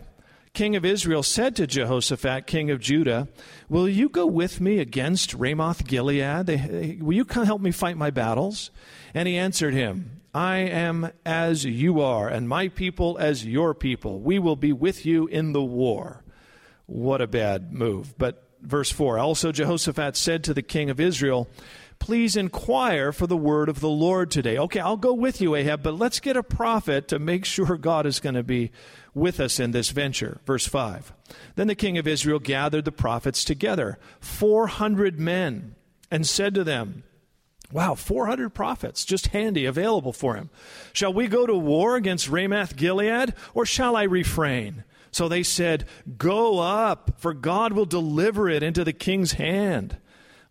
king 0.55 0.77
of 0.77 0.85
Israel, 0.87 1.23
said 1.23 1.55
to 1.57 1.67
Jehoshaphat, 1.67 2.47
king 2.47 2.71
of 2.71 2.81
Judah, 2.81 3.29
Will 3.69 3.87
you 3.87 4.09
go 4.09 4.25
with 4.25 4.63
me 4.63 4.79
against 4.79 5.35
Ramoth 5.35 5.87
Gilead? 5.87 7.03
Will 7.03 7.13
you 7.13 7.27
help 7.31 7.61
me 7.61 7.71
fight 7.71 7.99
my 7.99 8.09
battles? 8.09 8.71
And 9.13 9.29
he 9.29 9.37
answered 9.37 9.75
him, 9.75 10.23
I 10.35 10.61
am 10.61 11.13
as 11.27 11.67
you 11.67 12.01
are, 12.01 12.29
and 12.29 12.49
my 12.49 12.69
people 12.69 13.19
as 13.19 13.45
your 13.45 13.75
people. 13.75 14.21
We 14.21 14.39
will 14.39 14.57
be 14.57 14.73
with 14.73 15.05
you 15.05 15.27
in 15.27 15.53
the 15.53 15.63
war. 15.63 16.25
What 16.87 17.21
a 17.21 17.27
bad 17.27 17.75
move. 17.75 18.17
But 18.17 18.43
verse 18.63 18.91
4 18.91 19.19
Also 19.19 19.53
Jehoshaphat 19.53 20.17
said 20.17 20.45
to 20.45 20.55
the 20.55 20.63
king 20.63 20.89
of 20.89 20.99
Israel, 20.99 21.47
Please 22.07 22.37
inquire 22.37 23.11
for 23.11 23.27
the 23.27 23.37
word 23.37 23.69
of 23.69 23.81
the 23.81 23.89
Lord 23.89 24.31
today. 24.31 24.57
Okay, 24.57 24.79
I'll 24.79 24.97
go 24.97 25.13
with 25.13 25.41
you, 25.41 25.57
Ahab, 25.57 25.83
but 25.83 25.99
let's 25.99 26.21
get 26.21 26.37
a 26.37 26.43
prophet 26.45 27.09
to 27.09 27.19
make 27.19 27.45
sure 27.45 27.77
God 27.77 28.07
is 28.07 28.21
going 28.21 28.37
to 28.37 28.45
be 28.45 28.71
with 29.13 29.41
us 29.41 29.59
in 29.59 29.73
this 29.73 29.91
venture. 29.91 30.39
Verse 30.47 30.69
5. 30.69 31.13
Then 31.57 31.67
the 31.67 31.75
king 31.75 31.99
of 31.99 32.07
Israel 32.07 32.39
gathered 32.39 32.85
the 32.85 32.93
prophets 32.93 33.43
together, 33.43 33.99
400 34.21 35.19
men, 35.19 35.75
and 36.09 36.25
said 36.25 36.55
to 36.55 36.63
them, 36.63 37.03
Wow, 37.73 37.97
400 37.97 38.51
prophets, 38.51 39.05
just 39.05 39.27
handy, 39.27 39.67
available 39.67 40.13
for 40.13 40.37
him. 40.37 40.49
Shall 40.93 41.13
we 41.13 41.27
go 41.27 41.45
to 41.45 41.57
war 41.57 41.97
against 41.97 42.29
Ramoth 42.29 42.77
Gilead, 42.77 43.35
or 43.53 43.67
shall 43.67 43.97
I 43.97 44.05
refrain? 44.05 44.85
So 45.11 45.29
they 45.29 45.43
said, 45.43 45.87
Go 46.17 46.61
up, 46.61 47.19
for 47.19 47.35
God 47.35 47.73
will 47.73 47.85
deliver 47.85 48.49
it 48.49 48.63
into 48.63 48.85
the 48.85 48.93
king's 48.93 49.33
hand. 49.33 49.99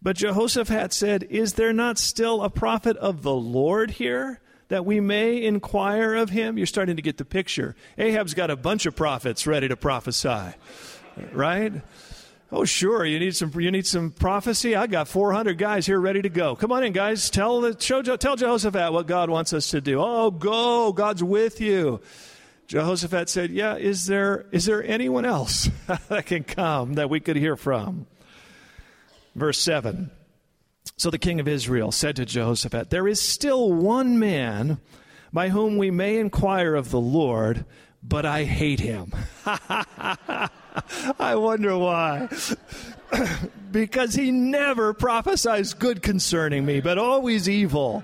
But 0.06 0.18
Jehoshaphat 0.18 0.94
said, 0.94 1.24
Is 1.32 1.54
there 1.54 1.74
not 1.74 1.98
still 1.98 2.44
a 2.44 2.50
prophet 2.52 2.96
of 2.98 3.24
the 3.24 3.34
Lord 3.34 3.89
here? 3.89 4.39
That 4.68 4.86
we 4.86 5.00
may 5.00 5.44
inquire 5.44 6.13
of 6.13 6.30
him? 6.30 6.60
You're 6.60 6.68
starting 6.68 6.98
to 6.98 7.02
get 7.02 7.18
the 7.18 7.26
picture. 7.26 7.76
Ahab's 7.98 8.36
got 8.36 8.52
a 8.52 8.56
bunch 8.56 8.86
of 8.86 8.96
prophets 8.96 9.48
ready 9.48 9.68
to 9.68 9.76
prophesy, 9.76 10.54
right? 11.32 11.74
Oh, 12.52 12.65
sure. 12.65 13.04
You 13.04 13.18
need 13.18 13.36
some. 13.36 13.52
You 13.60 13.72
need 13.72 13.88
some 13.88 14.12
prophecy. 14.12 14.76
I 14.76 14.86
got 14.86 15.08
400 15.08 15.58
guys 15.58 15.88
here 15.88 16.00
ready 16.00 16.22
to 16.22 16.30
go. 16.30 16.56
Come 16.56 16.72
on 16.72 16.84
in, 16.84 16.94
guys. 16.94 17.32
Tell 17.32 17.62
the 17.62 17.76
show, 17.80 18.04
tell 18.04 18.36
Jehoshaphat 18.36 18.94
what 18.94 19.08
God 19.08 19.32
wants 19.32 19.54
us 19.54 19.72
to 19.72 19.82
do. 19.82 20.00
Oh, 20.00 20.30
go. 20.30 20.94
God's 20.94 21.24
with 21.24 21.60
you. 21.60 22.00
Jehoshaphat 22.68 23.28
said, 23.28 23.50
"Yeah. 23.50 23.76
Is 23.78 24.06
there 24.06 24.46
is 24.52 24.65
there 24.65 24.84
anyone 24.84 25.26
else 25.26 25.68
that 26.10 26.28
can 26.28 26.44
come 26.44 26.94
that 26.94 27.10
we 27.10 27.20
could 27.20 27.38
hear 27.38 27.56
from?" 27.56 28.06
Verse 29.36 29.60
7. 29.60 30.10
So 30.98 31.10
the 31.10 31.17
king 31.17 31.39
of 31.39 31.48
Israel 31.48 31.91
said 31.91 32.15
to 32.15 32.26
Jehoshaphat, 32.26 32.89
There 32.89 33.08
is 33.08 33.21
still 33.21 33.71
one 33.71 34.17
man 34.17 34.80
by 35.34 35.50
whom 35.50 35.78
we 35.78 35.91
may 35.91 36.17
inquire 36.17 36.76
of 36.76 36.89
the 36.89 37.00
Lord, 37.00 37.65
but 38.02 38.26
I 38.26 38.45
hate 38.45 38.80
him. 38.80 39.12
I 39.45 41.36
wonder 41.36 41.78
why. 41.78 42.30
because 43.71 44.13
he 44.13 44.32
never 44.32 44.93
prophesies 44.93 45.74
good 45.74 46.02
concerning 46.02 46.65
me, 46.65 46.80
but 46.80 46.98
always 46.98 47.50
evil. 47.50 48.04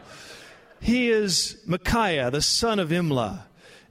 He 0.81 1.09
is 1.09 1.57
Micaiah, 1.65 2.31
the 2.31 2.41
son 2.41 2.79
of 2.79 2.89
Imlah. 2.89 3.43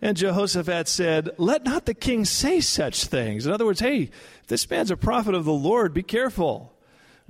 And 0.03 0.16
Jehoshaphat 0.16 0.88
said, 0.88 1.31
Let 1.38 1.64
not 1.64 1.87
the 1.87 1.94
king 1.94 2.24
say 2.24 2.61
such 2.61 3.05
things. 3.05 3.46
In 3.46 3.53
other 3.53 3.64
words, 3.66 3.81
hey, 3.81 4.11
this 4.48 4.68
man's 4.68 4.90
a 4.90 4.96
prophet 4.96 5.35
of 5.35 5.44
the 5.44 5.53
Lord, 5.53 5.94
be 5.94 6.03
careful. 6.03 6.69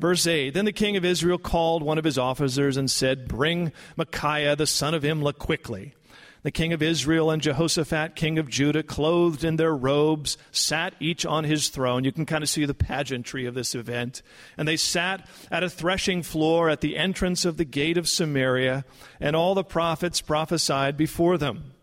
Verse 0.00 0.26
8 0.26 0.54
Then 0.54 0.64
the 0.64 0.72
king 0.72 0.96
of 0.96 1.04
Israel 1.04 1.38
called 1.38 1.82
one 1.82 1.98
of 1.98 2.04
his 2.04 2.18
officers 2.18 2.76
and 2.76 2.90
said, 2.90 3.28
Bring 3.28 3.72
Micaiah 3.96 4.56
the 4.56 4.66
son 4.66 4.94
of 4.94 5.02
Imlah 5.02 5.36
quickly. 5.36 5.94
The 6.42 6.50
king 6.50 6.72
of 6.72 6.82
Israel 6.82 7.30
and 7.30 7.42
Jehoshaphat, 7.42 8.16
king 8.16 8.38
of 8.38 8.48
Judah, 8.48 8.82
clothed 8.82 9.44
in 9.44 9.56
their 9.56 9.76
robes, 9.76 10.38
sat 10.50 10.94
each 10.98 11.26
on 11.26 11.44
his 11.44 11.68
throne. 11.68 12.02
You 12.02 12.12
can 12.12 12.24
kind 12.24 12.42
of 12.42 12.48
see 12.48 12.64
the 12.64 12.72
pageantry 12.72 13.44
of 13.44 13.52
this 13.52 13.74
event. 13.74 14.22
And 14.56 14.66
they 14.66 14.78
sat 14.78 15.28
at 15.50 15.62
a 15.62 15.68
threshing 15.68 16.22
floor 16.22 16.70
at 16.70 16.80
the 16.80 16.96
entrance 16.96 17.44
of 17.44 17.58
the 17.58 17.66
gate 17.66 17.98
of 17.98 18.08
Samaria, 18.08 18.86
and 19.20 19.36
all 19.36 19.54
the 19.54 19.62
prophets 19.62 20.22
prophesied 20.22 20.96
before 20.96 21.36
them. 21.36 21.74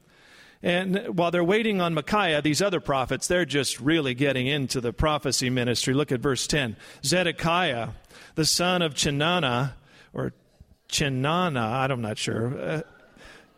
And 0.63 1.15
while 1.15 1.29
they're 1.29 1.43
waiting 1.43 1.81
on 1.81 1.93
Micaiah, 1.93 2.41
these 2.41 2.63
other 2.63 2.79
prophets, 2.79 3.27
they're 3.27 3.45
just 3.45 3.79
really 3.79 4.15
getting 4.15 4.47
into 4.47 4.81
the 4.81 4.91
prophecy 4.91 5.51
ministry. 5.51 5.93
Look 5.93 6.11
at 6.11 6.19
verse 6.19 6.47
10. 6.47 6.75
Zedekiah, 7.05 7.89
the 8.37 8.45
son 8.45 8.81
of 8.81 8.93
Chenaanah, 8.93 9.73
or 10.13 10.31
Chenana, 10.89 11.89
I'm 11.89 12.01
not 12.01 12.17
sure, 12.17 12.57
uh, 12.57 12.81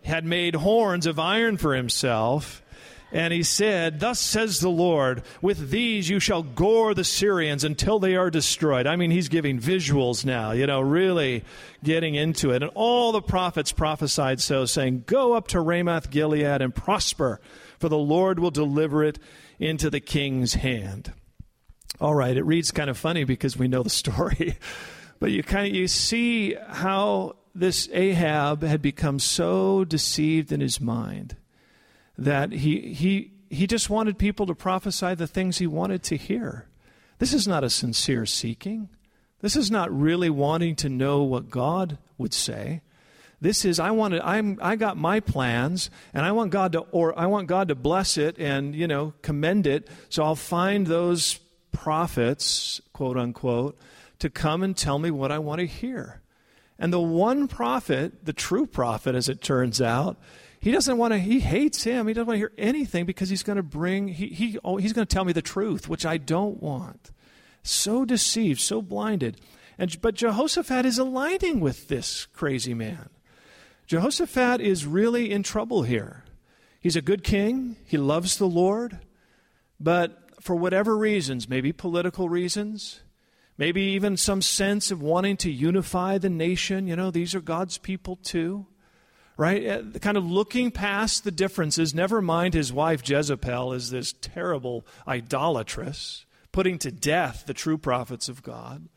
had 0.04 0.26
made 0.26 0.56
horns 0.56 1.06
of 1.06 1.20
iron 1.20 1.58
for 1.58 1.76
himself 1.76 2.64
And 3.12 3.34
he 3.34 3.42
said, 3.42 4.00
Thus 4.00 4.20
says 4.20 4.60
the 4.60 4.70
Lord, 4.70 5.24
with 5.42 5.72
these 5.72 6.10
you 6.10 6.20
shall 6.20 6.44
gore 6.44 6.94
the 6.94 7.04
Syrians 7.04 7.64
until 7.64 8.00
they 8.00 8.16
are 8.16 8.30
destroyed. 8.30 8.86
I 8.86 8.96
mean, 8.96 9.10
he's 9.10 9.30
giving 9.30 9.60
visuals 9.60 10.24
now, 10.24 10.52
you 10.52 10.68
know, 10.68 10.80
really 10.82 11.44
getting 11.84 12.16
into 12.16 12.52
it. 12.52 12.62
And 12.62 12.72
all 12.76 13.12
the 13.12 13.22
prophets 13.22 13.72
prophesied 13.72 14.40
so, 14.40 14.66
saying, 14.66 15.06
Go 15.08 15.34
up 15.34 15.48
to 15.50 15.60
Ramoth 15.60 16.12
Gilead 16.12 16.62
and 16.62 16.74
prosper, 16.74 17.42
for 17.80 17.90
the 17.90 17.98
Lord 17.98 18.40
will 18.40 18.52
deliver 18.52 19.04
it 19.04 19.18
into 19.58 19.90
the 19.90 20.00
king's 20.00 20.54
hand. 20.54 21.12
All 22.02 22.16
right, 22.16 22.36
it 22.36 22.44
reads 22.44 22.72
kind 22.72 22.90
of 22.90 22.98
funny 22.98 23.26
because 23.26 23.58
we 23.58 23.68
know 23.68 23.84
the 23.84 23.90
story. 23.90 24.58
but 25.20 25.32
you 25.32 25.44
kind 25.44 25.68
of 25.68 25.74
you 25.74 25.88
see 25.88 26.56
how 26.68 27.36
this 27.54 27.90
Ahab 27.92 28.64
had 28.64 28.82
become 28.82 29.20
so 29.20 29.84
deceived 29.84 30.52
in 30.52 30.62
his 30.62 30.80
mind 30.80 31.36
that 32.18 32.52
he, 32.52 32.94
he, 32.94 33.32
he 33.50 33.68
just 33.68 33.90
wanted 33.90 34.18
people 34.18 34.46
to 34.46 34.56
prophesy 34.56 35.16
the 35.16 35.28
things 35.28 35.58
he 35.58 35.68
wanted 35.68 36.04
to 36.04 36.16
hear. 36.16 36.68
This 37.18 37.34
is 37.34 37.48
not 37.48 37.64
a 37.64 37.70
sincere 37.70 38.26
seeking. 38.26 38.90
This 39.42 39.56
is 39.56 39.72
not 39.72 39.92
really 39.92 40.30
wanting 40.30 40.76
to 40.78 40.90
know 40.90 41.24
what 41.24 41.50
God 41.50 41.98
would 42.18 42.34
say. 42.34 42.82
This 43.42 43.64
is 43.64 43.80
I 43.80 43.92
wanted 43.92 44.22
I'm 44.22 44.60
I 44.62 44.76
got 44.76 44.98
my 44.98 45.22
plans 45.22 45.90
and 46.14 46.26
I 46.26 46.34
want 46.34 46.52
God 46.52 46.74
to 46.74 46.80
or 46.92 47.18
I 47.18 47.26
want 47.28 47.48
God 47.48 47.70
to 47.70 47.76
bless 47.76 48.18
it 48.18 48.38
and 48.38 48.76
you 48.76 48.86
know 48.86 49.14
commend 49.22 49.66
it. 49.66 49.88
So 50.10 50.24
I'll 50.24 50.36
find 50.36 50.88
those 50.88 51.40
prophets, 51.72 52.82
quote 52.94 53.18
unquote, 53.18 53.78
to 54.20 54.30
come 54.30 54.64
and 54.64 54.76
tell 54.76 55.00
me 55.00 55.12
what 55.12 55.32
I 55.32 55.40
want 55.40 55.60
to 55.60 55.68
hear. 55.68 56.22
And 56.78 56.94
the 56.94 57.00
one 57.00 57.48
prophet, 57.48 58.26
the 58.26 58.34
true 58.34 58.66
prophet 58.66 59.16
as 59.16 59.28
it 59.28 59.42
turns 59.42 59.82
out, 59.82 60.18
he 60.62 60.72
doesn't 60.72 60.98
want 60.98 61.14
to, 61.14 61.20
he 61.20 61.40
hates 61.40 61.84
him. 61.84 62.08
He 62.08 62.14
doesn't 62.14 62.28
want 62.28 62.36
to 62.36 62.40
hear 62.40 62.52
anything 62.58 63.06
because 63.06 63.30
he's 63.30 63.44
going 63.44 63.58
to 63.58 63.64
bring, 63.64 64.10
he, 64.10 64.28
he, 64.28 64.60
oh, 64.64 64.78
he's 64.78 64.94
going 64.94 65.08
to 65.08 65.14
tell 65.14 65.26
me 65.26 65.34
the 65.34 65.42
truth, 65.42 65.88
which 65.88 66.06
I 66.06 66.18
don't 66.18 66.62
want. 66.62 67.12
So 67.64 68.04
deceived, 68.06 68.60
so 68.60 68.82
blinded. 68.82 69.40
And, 69.78 70.02
but 70.02 70.16
Jehoshaphat 70.16 70.86
is 70.86 70.98
aligning 70.98 71.62
with 71.62 71.88
this 71.88 72.26
crazy 72.28 72.74
man. 72.74 73.10
Jehoshaphat 73.88 74.62
is 74.62 74.86
really 74.86 75.32
in 75.32 75.44
trouble 75.44 75.84
here. 75.84 76.24
He's 76.82 76.96
a 76.96 77.02
good 77.02 77.24
king, 77.24 77.78
he 77.86 77.98
loves 77.98 78.38
the 78.38 78.48
Lord, 78.48 79.00
but 79.80 80.29
for 80.40 80.56
whatever 80.56 80.98
reasons, 80.98 81.50
maybe 81.50 81.72
political 81.72 82.30
reasons, 82.30 83.02
maybe 83.58 83.82
even 83.82 84.18
some 84.18 84.42
sense 84.42 84.92
of 84.92 85.02
wanting 85.02 85.38
to 85.38 85.52
unify 85.52 86.18
the 86.18 86.30
nation, 86.30 86.88
you 86.88 86.96
know, 86.96 87.12
these 87.12 87.36
are 87.36 87.42
God's 87.42 87.78
people 87.78 88.16
too 88.18 88.66
right? 89.40 89.66
Uh, 89.66 90.00
kind 90.00 90.18
of 90.18 90.30
looking 90.30 90.70
past 90.70 91.24
the 91.24 91.32
differences. 91.32 91.96
Never 91.96 92.22
mind 92.22 92.54
his 92.54 92.74
wife 92.74 93.08
Jezebel 93.08 93.72
is 93.72 93.90
this 93.90 94.14
terrible 94.20 94.86
idolatress, 95.08 96.26
putting 96.52 96.78
to 96.80 96.92
death 96.92 97.46
the 97.48 97.54
true 97.54 97.78
prophets 97.78 98.28
of 98.28 98.44
God. 98.44 98.90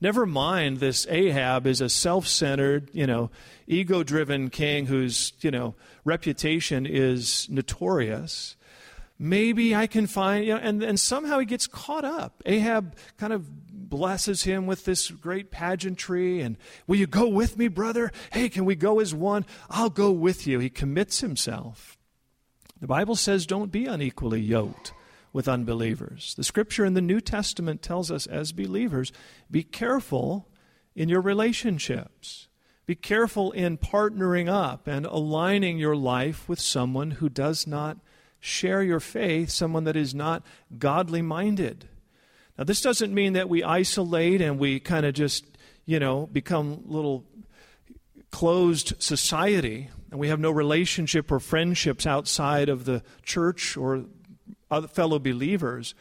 Never 0.00 0.24
mind 0.24 0.78
this 0.78 1.04
Ahab 1.10 1.66
is 1.66 1.80
a 1.80 1.88
self 1.88 2.28
centered, 2.28 2.90
you 2.92 3.08
know, 3.08 3.32
ego 3.66 4.04
driven 4.04 4.50
king 4.50 4.86
whose, 4.86 5.32
you 5.40 5.50
know, 5.50 5.74
reputation 6.04 6.86
is 6.86 7.48
notorious. 7.50 8.54
Maybe 9.18 9.74
I 9.74 9.88
can 9.88 10.06
find, 10.06 10.44
you 10.44 10.54
know, 10.54 10.60
and, 10.60 10.82
and 10.82 11.00
somehow 11.00 11.40
he 11.40 11.46
gets 11.46 11.66
caught 11.66 12.04
up. 12.04 12.42
Ahab 12.46 12.96
kind 13.16 13.32
of 13.32 13.48
blesses 13.88 14.44
him 14.44 14.66
with 14.66 14.84
this 14.84 15.10
great 15.10 15.50
pageantry 15.50 16.40
and 16.40 16.56
will 16.86 16.96
you 16.96 17.06
go 17.06 17.26
with 17.26 17.56
me 17.56 17.68
brother? 17.68 18.12
Hey 18.32 18.48
can 18.48 18.64
we 18.64 18.74
go 18.74 19.00
as 19.00 19.14
one? 19.14 19.46
I'll 19.70 19.90
go 19.90 20.10
with 20.10 20.46
you. 20.46 20.58
He 20.58 20.68
commits 20.68 21.20
himself. 21.20 21.96
The 22.80 22.86
bible 22.86 23.16
says 23.16 23.46
don't 23.46 23.72
be 23.72 23.86
unequally 23.86 24.40
yoked 24.40 24.92
with 25.32 25.48
unbelievers. 25.48 26.34
The 26.36 26.44
scripture 26.44 26.84
in 26.84 26.94
the 26.94 27.00
new 27.00 27.20
testament 27.20 27.82
tells 27.82 28.10
us 28.10 28.26
as 28.26 28.52
believers 28.52 29.10
be 29.50 29.62
careful 29.62 30.48
in 30.94 31.08
your 31.08 31.20
relationships. 31.20 32.48
Be 32.86 32.94
careful 32.94 33.52
in 33.52 33.78
partnering 33.78 34.48
up 34.48 34.86
and 34.86 35.06
aligning 35.06 35.78
your 35.78 35.96
life 35.96 36.48
with 36.48 36.60
someone 36.60 37.12
who 37.12 37.28
does 37.28 37.66
not 37.66 37.98
share 38.40 38.82
your 38.82 39.00
faith 39.00 39.50
someone 39.50 39.84
that 39.84 39.96
is 39.96 40.14
not 40.14 40.44
godly 40.78 41.22
minded 41.22 41.88
now, 42.58 42.64
this 42.64 42.80
doesn't 42.80 43.14
mean 43.14 43.34
that 43.34 43.48
we 43.48 43.62
isolate 43.62 44.40
and 44.40 44.58
we 44.58 44.80
kind 44.80 45.06
of 45.06 45.14
just, 45.14 45.44
you 45.86 46.00
know, 46.00 46.26
become 46.26 46.82
little 46.86 47.24
closed 48.32 48.94
society 48.98 49.90
and 50.10 50.18
we 50.18 50.28
have 50.28 50.40
no 50.40 50.50
relationship 50.50 51.30
or 51.30 51.38
friendships 51.38 52.04
outside 52.04 52.68
of 52.68 52.84
the 52.84 53.02
church 53.22 53.76
or 53.76 54.04
other 54.70 54.88
fellow 54.88 55.20
believers. 55.20 55.94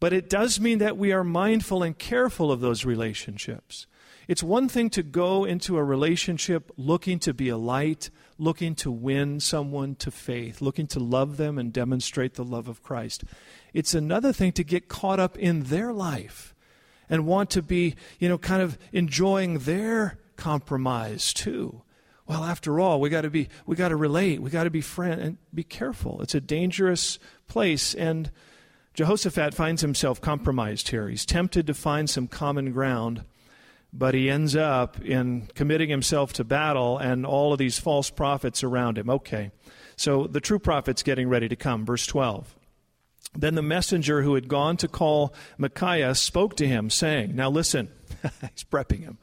But 0.00 0.12
it 0.12 0.28
does 0.28 0.58
mean 0.58 0.78
that 0.78 0.96
we 0.96 1.12
are 1.12 1.22
mindful 1.22 1.82
and 1.82 1.96
careful 1.96 2.50
of 2.50 2.60
those 2.60 2.84
relationships. 2.84 3.86
It's 4.26 4.42
one 4.42 4.68
thing 4.68 4.90
to 4.90 5.02
go 5.02 5.44
into 5.44 5.76
a 5.76 5.84
relationship 5.84 6.72
looking 6.76 7.18
to 7.20 7.32
be 7.32 7.48
a 7.48 7.56
light, 7.56 8.10
looking 8.40 8.74
to 8.76 8.90
win 8.90 9.38
someone 9.38 9.94
to 9.96 10.10
faith, 10.10 10.60
looking 10.60 10.86
to 10.88 10.98
love 10.98 11.36
them 11.36 11.58
and 11.58 11.72
demonstrate 11.72 12.34
the 12.34 12.44
love 12.44 12.68
of 12.68 12.82
Christ. 12.82 13.24
It's 13.72 13.94
another 13.94 14.32
thing 14.32 14.52
to 14.52 14.64
get 14.64 14.88
caught 14.88 15.20
up 15.20 15.38
in 15.38 15.64
their 15.64 15.92
life 15.92 16.54
and 17.08 17.26
want 17.26 17.50
to 17.50 17.62
be, 17.62 17.96
you 18.18 18.28
know, 18.28 18.38
kind 18.38 18.62
of 18.62 18.78
enjoying 18.92 19.60
their 19.60 20.18
compromise 20.36 21.32
too. 21.32 21.82
Well, 22.26 22.44
after 22.44 22.78
all, 22.80 23.00
we 23.00 23.10
got 23.10 23.22
to 23.22 23.30
be 23.30 23.48
we 23.66 23.76
got 23.76 23.88
to 23.88 23.96
relate, 23.96 24.40
we 24.40 24.50
got 24.50 24.64
to 24.64 24.70
be 24.70 24.80
friend 24.80 25.20
and 25.20 25.38
be 25.52 25.64
careful. 25.64 26.22
It's 26.22 26.34
a 26.34 26.40
dangerous 26.40 27.18
place 27.48 27.94
and 27.94 28.30
Jehoshaphat 28.94 29.54
finds 29.54 29.82
himself 29.82 30.20
compromised 30.20 30.88
here. 30.88 31.08
He's 31.08 31.26
tempted 31.26 31.66
to 31.66 31.74
find 31.74 32.08
some 32.08 32.26
common 32.26 32.72
ground 32.72 33.24
but 33.92 34.14
he 34.14 34.30
ends 34.30 34.54
up 34.54 35.00
in 35.02 35.48
committing 35.54 35.88
himself 35.88 36.32
to 36.34 36.44
battle 36.44 36.98
and 36.98 37.26
all 37.26 37.52
of 37.52 37.58
these 37.58 37.78
false 37.78 38.10
prophets 38.10 38.62
around 38.62 38.98
him. 38.98 39.10
Okay, 39.10 39.50
so 39.96 40.26
the 40.26 40.40
true 40.40 40.58
prophet's 40.58 41.02
getting 41.02 41.28
ready 41.28 41.48
to 41.48 41.56
come. 41.56 41.84
Verse 41.84 42.06
12. 42.06 42.54
Then 43.36 43.54
the 43.54 43.62
messenger 43.62 44.22
who 44.22 44.34
had 44.34 44.48
gone 44.48 44.76
to 44.78 44.88
call 44.88 45.34
Micaiah 45.56 46.14
spoke 46.14 46.56
to 46.56 46.66
him, 46.66 46.90
saying, 46.90 47.36
Now 47.36 47.50
listen, 47.50 47.88
he's 48.22 48.64
prepping 48.64 49.00
him. 49.00 49.18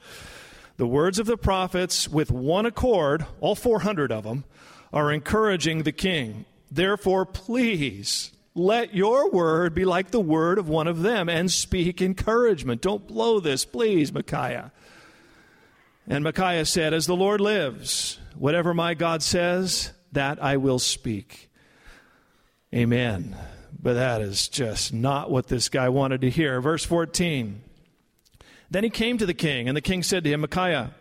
The 0.78 0.88
words 0.88 1.20
of 1.20 1.26
the 1.26 1.38
prophets, 1.38 2.08
with 2.08 2.32
one 2.32 2.66
accord, 2.66 3.26
all 3.42 3.56
400 3.56 4.12
of 4.12 4.24
them, 4.24 4.46
are 4.94 5.12
encouraging 5.12 5.84
the 5.84 5.92
king. 5.92 6.46
Therefore, 6.72 7.26
please 7.26 8.32
let 8.58 8.96
your 8.96 9.30
word 9.30 9.76
be 9.76 9.86
like 9.86 10.10
the 10.10 10.20
word 10.20 10.58
of 10.58 10.68
one 10.68 10.88
of 10.88 11.04
them 11.04 11.30
and 11.30 11.52
speak 11.52 12.02
encouragement. 12.02 12.82
Don't 12.82 13.08
blow 13.08 13.40
this, 13.40 13.66
please, 13.66 14.12
Micaiah. 14.12 14.72
And 16.08 16.24
Micaiah 16.24 16.66
said, 16.66 16.94
As 16.94 17.06
the 17.06 17.16
Lord 17.16 17.40
lives, 17.40 18.20
whatever 18.36 18.74
my 18.74 18.96
God 18.96 19.22
says, 19.22 19.92
that 20.14 20.42
I 20.42 20.58
will 20.58 20.80
speak. 20.80 21.50
Amen. 22.74 23.36
But 23.80 23.94
that 23.94 24.22
is 24.22 24.48
just 24.48 24.92
not 24.92 25.30
what 25.30 25.48
this 25.48 25.70
guy 25.70 25.90
wanted 25.90 26.22
to 26.22 26.30
hear. 26.30 26.60
Verse 26.60 26.84
14. 26.84 27.62
Then 28.72 28.84
he 28.84 28.90
came 28.90 29.18
to 29.18 29.26
the 29.26 29.34
king, 29.34 29.68
and 29.68 29.78
the 29.78 29.82
king 29.82 30.02
said 30.02 30.24
to 30.24 30.32
him, 30.32 30.42
Micaiah, 30.42 30.96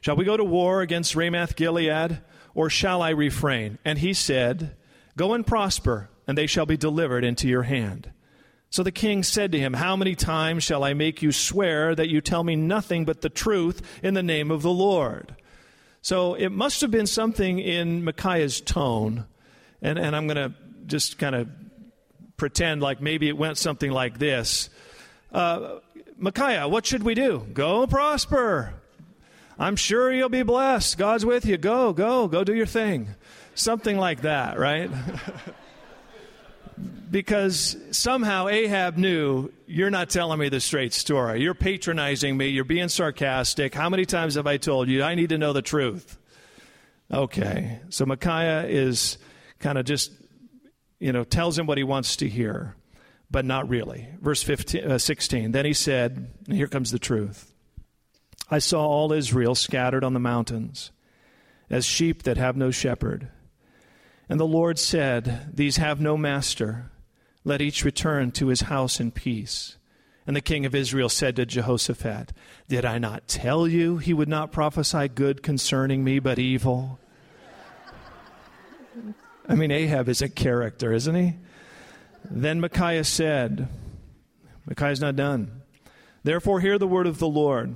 shall 0.00 0.16
we 0.16 0.24
go 0.24 0.36
to 0.36 0.44
war 0.44 0.80
against 0.80 1.16
Ramoth 1.16 1.56
Gilead, 1.56 2.20
or 2.54 2.70
shall 2.70 3.02
I 3.02 3.10
refrain? 3.10 3.78
And 3.84 3.98
he 3.98 4.14
said, 4.14 4.76
Go 5.16 5.34
and 5.34 5.46
prosper 5.46 6.08
and 6.26 6.36
they 6.36 6.46
shall 6.46 6.66
be 6.66 6.76
delivered 6.76 7.24
into 7.24 7.48
your 7.48 7.62
hand. 7.62 8.12
So 8.70 8.82
the 8.82 8.92
king 8.92 9.22
said 9.22 9.52
to 9.52 9.58
him, 9.58 9.74
How 9.74 9.96
many 9.96 10.14
times 10.14 10.64
shall 10.64 10.82
I 10.82 10.94
make 10.94 11.20
you 11.22 11.30
swear 11.30 11.94
that 11.94 12.08
you 12.08 12.20
tell 12.20 12.42
me 12.42 12.56
nothing 12.56 13.04
but 13.04 13.20
the 13.20 13.28
truth 13.28 13.82
in 14.02 14.14
the 14.14 14.22
name 14.22 14.50
of 14.50 14.62
the 14.62 14.70
Lord? 14.70 15.36
So 16.00 16.34
it 16.34 16.48
must 16.50 16.80
have 16.80 16.90
been 16.90 17.06
something 17.06 17.58
in 17.58 18.02
Micaiah's 18.02 18.60
tone, 18.60 19.26
and, 19.82 19.98
and 19.98 20.16
I'm 20.16 20.26
going 20.26 20.50
to 20.50 20.54
just 20.86 21.18
kind 21.18 21.34
of 21.34 21.48
pretend 22.36 22.82
like 22.82 23.00
maybe 23.00 23.28
it 23.28 23.36
went 23.36 23.56
something 23.58 23.90
like 23.90 24.18
this 24.18 24.68
uh, 25.32 25.78
Micaiah, 26.18 26.68
what 26.68 26.86
should 26.86 27.02
we 27.02 27.14
do? 27.14 27.46
Go 27.52 27.86
prosper. 27.86 28.74
I'm 29.58 29.76
sure 29.76 30.12
you'll 30.12 30.28
be 30.28 30.42
blessed. 30.42 30.98
God's 30.98 31.24
with 31.24 31.46
you. 31.46 31.56
Go, 31.56 31.92
go, 31.92 32.28
go 32.28 32.44
do 32.44 32.54
your 32.54 32.66
thing. 32.66 33.08
Something 33.54 33.96
like 33.96 34.22
that, 34.22 34.58
right? 34.58 34.90
because 37.10 37.76
somehow 37.90 38.48
Ahab 38.48 38.96
knew 38.96 39.50
you're 39.66 39.90
not 39.90 40.08
telling 40.08 40.38
me 40.38 40.48
the 40.48 40.60
straight 40.60 40.92
story. 40.92 41.42
You're 41.42 41.54
patronizing 41.54 42.36
me. 42.36 42.48
You're 42.48 42.64
being 42.64 42.88
sarcastic. 42.88 43.74
How 43.74 43.90
many 43.90 44.06
times 44.06 44.36
have 44.36 44.46
I 44.46 44.56
told 44.56 44.88
you 44.88 45.02
I 45.02 45.14
need 45.14 45.28
to 45.28 45.38
know 45.38 45.52
the 45.52 45.62
truth? 45.62 46.18
Okay. 47.12 47.80
So 47.90 48.06
Micaiah 48.06 48.64
is 48.66 49.18
kind 49.58 49.76
of 49.76 49.84
just, 49.84 50.10
you 51.00 51.12
know, 51.12 51.24
tells 51.24 51.58
him 51.58 51.66
what 51.66 51.76
he 51.76 51.84
wants 51.84 52.16
to 52.16 52.28
hear, 52.28 52.76
but 53.30 53.44
not 53.44 53.68
really. 53.68 54.08
Verse 54.20 54.42
15, 54.42 54.92
uh, 54.92 54.98
16. 54.98 55.52
Then 55.52 55.66
he 55.66 55.74
said, 55.74 56.32
and 56.46 56.56
here 56.56 56.68
comes 56.68 56.90
the 56.90 56.98
truth. 56.98 57.52
I 58.50 58.58
saw 58.58 58.86
all 58.86 59.12
Israel 59.12 59.54
scattered 59.54 60.04
on 60.04 60.14
the 60.14 60.20
mountains 60.20 60.90
as 61.68 61.84
sheep 61.84 62.22
that 62.22 62.36
have 62.36 62.56
no 62.56 62.70
shepherd. 62.70 63.28
And 64.28 64.38
the 64.38 64.46
Lord 64.46 64.78
said, 64.78 65.50
These 65.54 65.76
have 65.76 66.00
no 66.00 66.16
master. 66.16 66.90
Let 67.44 67.60
each 67.60 67.84
return 67.84 68.30
to 68.32 68.48
his 68.48 68.62
house 68.62 69.00
in 69.00 69.10
peace. 69.10 69.76
And 70.26 70.36
the 70.36 70.40
king 70.40 70.64
of 70.64 70.74
Israel 70.74 71.08
said 71.08 71.36
to 71.36 71.46
Jehoshaphat, 71.46 72.32
Did 72.68 72.84
I 72.84 72.98
not 72.98 73.26
tell 73.26 73.66
you 73.66 73.98
he 73.98 74.14
would 74.14 74.28
not 74.28 74.52
prophesy 74.52 75.08
good 75.08 75.42
concerning 75.42 76.04
me, 76.04 76.20
but 76.20 76.38
evil? 76.38 77.00
I 79.48 79.56
mean, 79.56 79.72
Ahab 79.72 80.08
is 80.08 80.22
a 80.22 80.28
character, 80.28 80.92
isn't 80.92 81.14
he? 81.14 81.34
Then 82.24 82.60
Micaiah 82.60 83.04
said, 83.04 83.68
Micaiah's 84.66 85.00
not 85.00 85.16
done. 85.16 85.62
Therefore, 86.22 86.60
hear 86.60 86.78
the 86.78 86.86
word 86.86 87.08
of 87.08 87.18
the 87.18 87.28
Lord. 87.28 87.74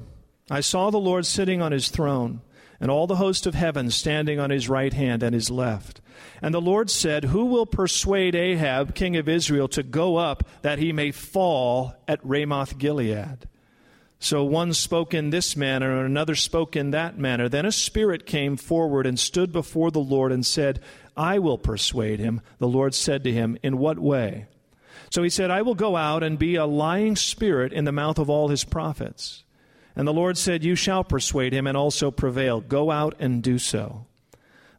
I 0.49 0.61
saw 0.61 0.91
the 0.91 0.99
Lord 0.99 1.27
sitting 1.27 1.61
on 1.61 1.73
his 1.73 1.89
throne, 1.89 2.41
and 2.81 2.91
all 2.91 3.07
the 3.07 3.17
host 3.17 3.47
of 3.47 3.55
heaven 3.55 3.91
standing 3.91 4.39
on 4.39 4.51
his 4.51 4.69
right 4.69 4.93
hand 4.93 5.23
and 5.23 5.35
his 5.35 5.51
left. 5.51 6.01
And 6.43 6.55
the 6.55 6.61
Lord 6.61 6.91
said, 6.91 7.25
Who 7.25 7.47
will 7.47 7.67
persuade 7.67 8.35
Ahab, 8.35 8.95
king 8.95 9.17
of 9.17 9.29
Israel, 9.29 9.69
to 9.69 9.83
go 9.83 10.17
up 10.17 10.45
that 10.63 10.79
he 10.79 10.93
may 10.93 11.11
fall 11.11 11.95
at 12.07 12.25
Ramoth 12.25 12.79
Gilead? 12.79 13.49
So 14.19 14.45
one 14.45 14.73
spoke 14.73 15.13
in 15.13 15.31
this 15.31 15.57
manner, 15.57 15.99
and 15.99 16.07
another 16.07 16.35
spoke 16.35 16.75
in 16.75 16.91
that 16.91 17.19
manner. 17.19 17.49
Then 17.49 17.67
a 17.67 17.73
spirit 17.73 18.27
came 18.27 18.57
forward 18.57 19.07
and 19.07 19.19
stood 19.19 19.53
before 19.53 19.91
the 19.91 19.99
Lord 20.01 20.33
and 20.33 20.45
said, 20.45 20.81
I 21.17 21.39
will 21.39 21.59
persuade 21.59 22.19
him. 22.19 22.41
The 22.59 22.69
Lord 22.69 22.95
said 22.95 23.25
to 23.25 23.33
him, 23.33 23.59
In 23.63 23.79
what 23.79 23.99
way? 23.99 24.47
So 25.11 25.23
he 25.23 25.31
said, 25.31 25.51
I 25.51 25.63
will 25.63 25.75
go 25.75 25.97
out 25.97 26.23
and 26.23 26.39
be 26.39 26.57
a 26.57 26.67
lying 26.67 27.17
spirit 27.17 27.73
in 27.73 27.85
the 27.85 27.93
mouth 27.93 28.19
of 28.19 28.29
all 28.29 28.49
his 28.49 28.65
prophets. 28.65 29.45
And 29.97 30.07
the 30.07 30.13
Lord 30.13 30.37
said, 30.37 30.63
You 30.63 30.77
shall 30.77 31.03
persuade 31.03 31.55
him 31.55 31.67
and 31.67 31.77
also 31.77 32.11
prevail. 32.11 32.61
Go 32.61 32.91
out 32.91 33.17
and 33.19 33.43
do 33.43 33.59
so. 33.59 34.07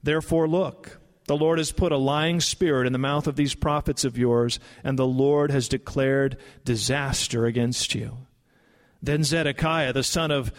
Therefore, 0.03 0.47
look. 0.47 0.99
The 1.26 1.36
Lord 1.36 1.57
has 1.57 1.74
put 1.74 1.91
a 1.91 1.97
lying 1.97 2.39
spirit 2.39 2.88
in 2.88 2.93
the 2.93 2.99
mouth 2.99 3.28
of 3.28 3.36
these 3.36 3.53
prophets 3.53 4.05
of 4.05 4.18
yours, 4.18 4.61
and 4.82 4.97
the 4.97 5.05
Lord 5.05 5.51
has 5.51 5.68
declared 5.68 6.38
disaster 6.63 7.45
against 7.45 7.93
you. 7.93 8.20
Then 9.03 9.26
Zedekiah, 9.26 9.91
the 9.91 10.03
son 10.03 10.32
of 10.32 10.53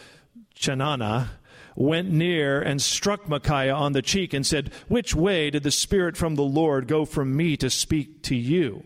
Chenaanah, 0.55 1.29
went 1.75 2.11
near 2.11 2.61
and 2.61 2.83
struck 2.83 3.29
Micaiah 3.29 3.75
on 3.75 3.93
the 3.93 4.03
cheek 4.03 4.35
and 4.35 4.45
said, 4.45 4.71
Which 4.89 5.15
way 5.15 5.49
did 5.49 5.63
the 5.63 5.71
Spirit 5.71 6.19
from 6.19 6.35
the 6.35 6.43
Lord 6.43 6.87
go 6.87 7.07
from 7.07 7.35
me 7.35 7.57
to 7.57 7.71
speak 7.71 8.23
to 8.25 8.37
you? 8.37 8.83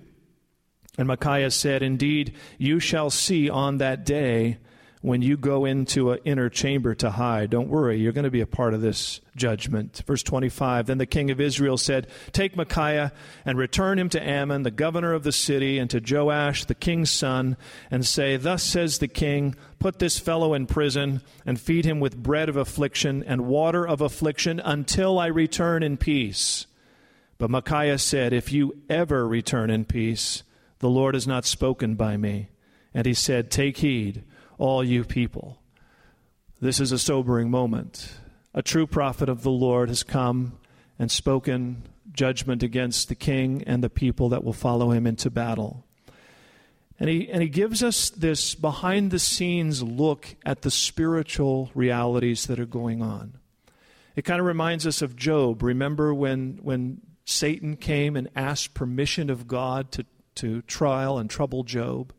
And 0.96 1.08
Micaiah 1.08 1.50
said, 1.50 1.82
Indeed, 1.82 2.36
you 2.58 2.78
shall 2.78 3.10
see 3.10 3.50
on 3.50 3.78
that 3.78 4.04
day 4.04 4.58
when 5.02 5.20
you 5.20 5.36
go 5.36 5.64
into 5.64 6.12
an 6.12 6.20
inner 6.24 6.48
chamber 6.48 6.94
to 6.94 7.10
hide. 7.10 7.50
Don't 7.50 7.68
worry, 7.68 7.98
you're 7.98 8.12
going 8.12 8.24
to 8.24 8.30
be 8.30 8.40
a 8.40 8.46
part 8.46 8.72
of 8.72 8.80
this 8.80 9.20
judgment. 9.36 10.00
Verse 10.06 10.22
25 10.22 10.86
Then 10.86 10.98
the 10.98 11.06
king 11.06 11.30
of 11.30 11.40
Israel 11.40 11.76
said, 11.76 12.06
Take 12.30 12.56
Micaiah 12.56 13.12
and 13.44 13.58
return 13.58 13.98
him 13.98 14.08
to 14.10 14.22
Amon, 14.22 14.62
the 14.62 14.70
governor 14.70 15.12
of 15.12 15.24
the 15.24 15.32
city, 15.32 15.78
and 15.78 15.90
to 15.90 16.00
Joash, 16.00 16.64
the 16.64 16.76
king's 16.76 17.10
son, 17.10 17.56
and 17.90 18.06
say, 18.06 18.36
Thus 18.36 18.62
says 18.62 18.98
the 18.98 19.08
king, 19.08 19.56
Put 19.80 19.98
this 19.98 20.20
fellow 20.20 20.54
in 20.54 20.66
prison 20.66 21.20
and 21.44 21.60
feed 21.60 21.84
him 21.84 21.98
with 21.98 22.22
bread 22.22 22.48
of 22.48 22.56
affliction 22.56 23.24
and 23.26 23.46
water 23.46 23.86
of 23.86 24.00
affliction 24.00 24.60
until 24.60 25.18
I 25.18 25.26
return 25.26 25.82
in 25.82 25.96
peace. 25.96 26.66
But 27.38 27.50
Micaiah 27.50 27.98
said, 27.98 28.32
If 28.32 28.52
you 28.52 28.80
ever 28.88 29.26
return 29.26 29.68
in 29.68 29.84
peace, 29.84 30.44
the 30.78 30.88
Lord 30.88 31.14
has 31.14 31.26
not 31.26 31.44
spoken 31.44 31.96
by 31.96 32.16
me. 32.16 32.50
And 32.94 33.04
he 33.04 33.14
said, 33.14 33.50
Take 33.50 33.78
heed 33.78 34.22
all 34.62 34.84
you 34.84 35.02
people. 35.02 35.60
This 36.60 36.78
is 36.78 36.92
a 36.92 36.98
sobering 36.98 37.50
moment. 37.50 38.12
A 38.54 38.62
true 38.62 38.86
prophet 38.86 39.28
of 39.28 39.42
the 39.42 39.50
Lord 39.50 39.88
has 39.88 40.04
come 40.04 40.56
and 41.00 41.10
spoken 41.10 41.82
judgment 42.12 42.62
against 42.62 43.08
the 43.08 43.16
king 43.16 43.64
and 43.66 43.82
the 43.82 43.90
people 43.90 44.28
that 44.28 44.44
will 44.44 44.52
follow 44.52 44.92
him 44.92 45.04
into 45.04 45.30
battle. 45.30 45.84
And 47.00 47.10
he, 47.10 47.28
and 47.28 47.42
he 47.42 47.48
gives 47.48 47.82
us 47.82 48.10
this 48.10 48.54
behind 48.54 49.10
the 49.10 49.18
scenes 49.18 49.82
look 49.82 50.36
at 50.46 50.62
the 50.62 50.70
spiritual 50.70 51.72
realities 51.74 52.46
that 52.46 52.60
are 52.60 52.64
going 52.64 53.02
on. 53.02 53.32
It 54.14 54.22
kind 54.22 54.38
of 54.38 54.46
reminds 54.46 54.86
us 54.86 55.02
of 55.02 55.16
Job. 55.16 55.64
Remember 55.64 56.14
when, 56.14 56.60
when 56.62 57.00
Satan 57.24 57.76
came 57.76 58.14
and 58.14 58.28
asked 58.36 58.74
permission 58.74 59.28
of 59.28 59.48
God 59.48 59.90
to, 59.90 60.06
to 60.36 60.62
trial 60.62 61.18
and 61.18 61.28
trouble 61.28 61.64
Job? 61.64 62.12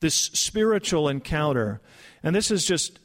This 0.00 0.14
spiritual 0.14 1.08
encounter. 1.08 1.80
And 2.22 2.34
this 2.34 2.50
is 2.50 2.64
just 2.64 2.98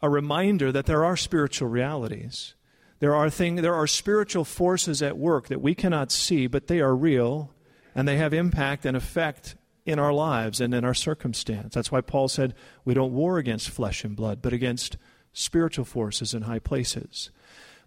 a 0.00 0.10
reminder 0.10 0.72
that 0.72 0.86
there 0.86 1.04
are 1.04 1.16
spiritual 1.16 1.68
realities. 1.68 2.54
There 2.98 3.14
are 3.14 3.30
thing, 3.30 3.56
there 3.56 3.74
are 3.74 3.86
spiritual 3.86 4.44
forces 4.44 5.02
at 5.02 5.18
work 5.18 5.48
that 5.48 5.60
we 5.60 5.74
cannot 5.74 6.12
see, 6.12 6.46
but 6.46 6.66
they 6.66 6.80
are 6.80 6.94
real 6.94 7.50
and 7.94 8.06
they 8.06 8.16
have 8.16 8.32
impact 8.32 8.86
and 8.86 8.96
effect 8.96 9.56
in 9.84 9.98
our 9.98 10.12
lives 10.12 10.60
and 10.60 10.72
in 10.72 10.84
our 10.84 10.94
circumstance. 10.94 11.74
That's 11.74 11.90
why 11.90 12.00
Paul 12.00 12.28
said 12.28 12.54
we 12.84 12.94
don't 12.94 13.12
war 13.12 13.38
against 13.38 13.70
flesh 13.70 14.04
and 14.04 14.16
blood, 14.16 14.40
but 14.40 14.52
against 14.52 14.96
spiritual 15.32 15.84
forces 15.84 16.34
in 16.34 16.42
high 16.42 16.58
places. 16.58 17.30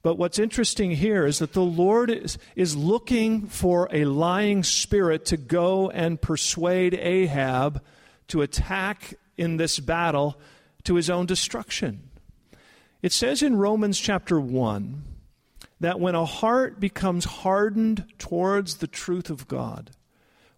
But 0.01 0.17
what's 0.17 0.37
interesting 0.37 0.91
here 0.91 1.25
is 1.25 1.39
that 1.39 1.53
the 1.53 1.63
Lord 1.63 2.11
is, 2.11 2.37
is 2.55 2.75
looking 2.75 3.47
for 3.47 3.89
a 3.91 4.05
lying 4.05 4.63
spirit 4.63 5.25
to 5.25 5.37
go 5.37 5.89
and 5.89 6.21
persuade 6.21 6.93
Ahab 6.93 7.81
to 8.28 8.41
attack 8.41 9.15
in 9.38 9.57
this 9.57 9.80
battle 9.80 10.39
to 10.84 10.95
his 10.95 11.09
own 11.09 11.26
destruction. 11.26 12.09
It 13.01 13.11
says 13.11 13.43
in 13.43 13.57
Romans 13.57 13.99
chapter 13.99 14.39
1 14.39 15.03
that 15.80 15.99
when 15.99 16.15
a 16.15 16.26
heart 16.26 16.80
becomes 16.80 17.26
hardened 17.26 18.05
towards 18.17 18.78
the 18.78 18.88
truth 18.88 19.30
of 19.30 19.47
God, 19.47 19.91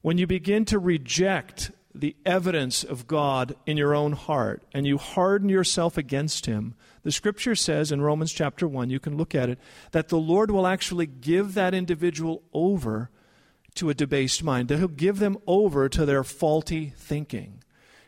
when 0.02 0.18
you 0.18 0.28
begin 0.28 0.64
to 0.66 0.80
reject 0.80 1.72
the 1.94 2.16
evidence 2.26 2.84
of 2.84 3.08
God 3.08 3.56
in 3.66 3.76
your 3.76 3.96
own 3.96 4.14
heart 4.14 4.64
and 4.74 4.86
you 4.86 4.98
harden 4.98 5.50
yourself 5.50 5.98
against 5.98 6.46
Him, 6.46 6.76
the 7.04 7.12
scripture 7.12 7.56
says 7.56 7.92
in 7.92 8.02
Romans 8.02 8.32
chapter 8.32 8.68
1, 8.68 8.90
you 8.90 9.00
can 9.00 9.18
look 9.18 9.34
at 9.34 9.50
it, 9.50 9.60
that 9.92 10.10
the 10.10 10.20
Lord 10.20 10.52
will 10.52 10.68
actually 10.68 11.08
give 11.08 11.56
that 11.56 11.74
individual 11.74 12.44
over 12.54 13.10
to 13.78 13.90
a 13.90 13.94
debased 13.94 14.44
mind, 14.44 14.68
that 14.68 14.78
He'll 14.78 14.88
give 14.88 15.20
them 15.20 15.38
over 15.48 15.90
to 15.90 16.06
their 16.06 16.24
faulty 16.24 16.94
thinking. 16.98 17.64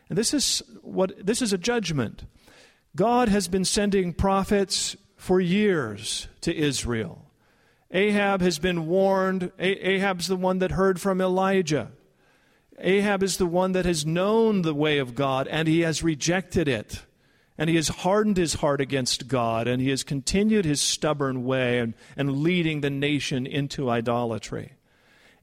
And 0.08 0.18
this 0.18 0.34
is 0.34 0.62
what 0.82 1.24
this 1.24 1.40
is 1.40 1.52
a 1.52 1.58
judgment. 1.58 2.24
God 2.96 3.28
has 3.28 3.48
been 3.48 3.64
sending 3.64 4.12
prophets 4.12 4.96
for 5.16 5.40
years 5.40 6.28
to 6.40 6.54
Israel. 6.54 7.24
Ahab 7.92 8.40
has 8.40 8.58
been 8.58 8.86
warned. 8.86 9.52
Ahab's 9.58 10.28
the 10.28 10.36
one 10.36 10.58
that 10.58 10.72
heard 10.72 11.00
from 11.00 11.20
Elijah. 11.20 11.90
Ahab 12.78 13.22
is 13.22 13.36
the 13.36 13.46
one 13.46 13.72
that 13.72 13.84
has 13.84 14.06
known 14.06 14.62
the 14.62 14.74
way 14.74 14.98
of 14.98 15.14
God 15.14 15.46
and 15.48 15.68
he 15.68 15.80
has 15.80 16.02
rejected 16.02 16.68
it. 16.68 17.02
And 17.58 17.68
he 17.68 17.76
has 17.76 17.88
hardened 17.88 18.38
his 18.38 18.54
heart 18.54 18.80
against 18.80 19.28
God 19.28 19.68
and 19.68 19.82
he 19.82 19.90
has 19.90 20.02
continued 20.02 20.64
his 20.64 20.80
stubborn 20.80 21.44
way 21.44 21.78
and, 21.78 21.94
and 22.16 22.38
leading 22.38 22.80
the 22.80 22.88
nation 22.88 23.46
into 23.46 23.90
idolatry. 23.90 24.72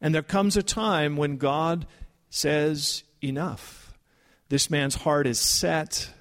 And 0.02 0.14
there 0.14 0.22
comes 0.22 0.56
a 0.56 0.64
time 0.64 1.18
when 1.18 1.38
God 1.38 1.88
says, 2.30 3.04
Enough. 3.22 3.98
This 4.50 4.70
man's 4.70 4.96
heart 4.96 5.28
is 5.28 5.40
set. 5.40 6.12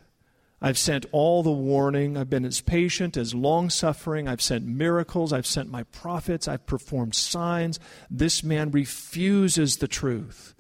I've 0.61 0.79
sent 0.79 1.05
all 1.13 1.43
the 1.43 1.51
warning. 1.51 2.17
I've 2.17 2.31
been 2.31 2.47
as 2.47 2.61
patient, 2.61 3.17
as 3.17 3.35
long 3.35 3.69
suffering. 3.69 4.27
I've 4.27 4.41
sent 4.41 4.65
miracles. 4.65 5.33
I've 5.33 5.47
sent 5.47 5.71
my 5.71 5.83
prophets. 5.85 6.49
I've 6.49 6.67
performed 6.67 7.15
signs. 7.15 7.79
This 8.11 8.43
man 8.43 8.71
refuses 8.71 9.77
the 9.77 9.89
truth. 9.89 10.55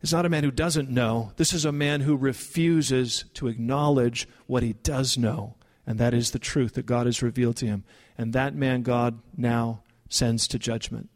It's 0.00 0.12
not 0.12 0.26
a 0.26 0.30
man 0.30 0.44
who 0.44 0.50
doesn't 0.50 0.90
know. 0.90 1.32
This 1.36 1.52
is 1.52 1.64
a 1.64 1.72
man 1.72 2.02
who 2.02 2.16
refuses 2.16 3.24
to 3.34 3.48
acknowledge 3.48 4.28
what 4.46 4.62
he 4.62 4.74
does 4.74 5.16
know, 5.16 5.54
and 5.86 5.98
that 5.98 6.12
is 6.12 6.32
the 6.32 6.38
truth 6.38 6.74
that 6.74 6.84
God 6.84 7.06
has 7.06 7.22
revealed 7.22 7.56
to 7.56 7.66
him. 7.66 7.84
And 8.18 8.32
that 8.32 8.54
man 8.54 8.82
God 8.82 9.20
now 9.36 9.82
sends 10.10 10.46
to 10.48 10.58
judgment. 10.58 11.08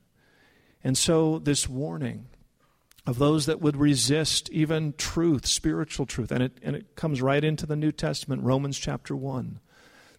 And 0.88 0.96
so, 0.96 1.38
this 1.38 1.68
warning 1.68 2.28
of 3.06 3.18
those 3.18 3.44
that 3.44 3.60
would 3.60 3.76
resist 3.76 4.48
even 4.48 4.94
truth, 4.96 5.44
spiritual 5.44 6.06
truth. 6.06 6.32
And 6.32 6.42
it, 6.42 6.52
and 6.62 6.74
it 6.74 6.96
comes 6.96 7.20
right 7.20 7.44
into 7.44 7.66
the 7.66 7.76
New 7.76 7.92
Testament, 7.92 8.42
Romans 8.42 8.78
chapter 8.78 9.14
1. 9.14 9.60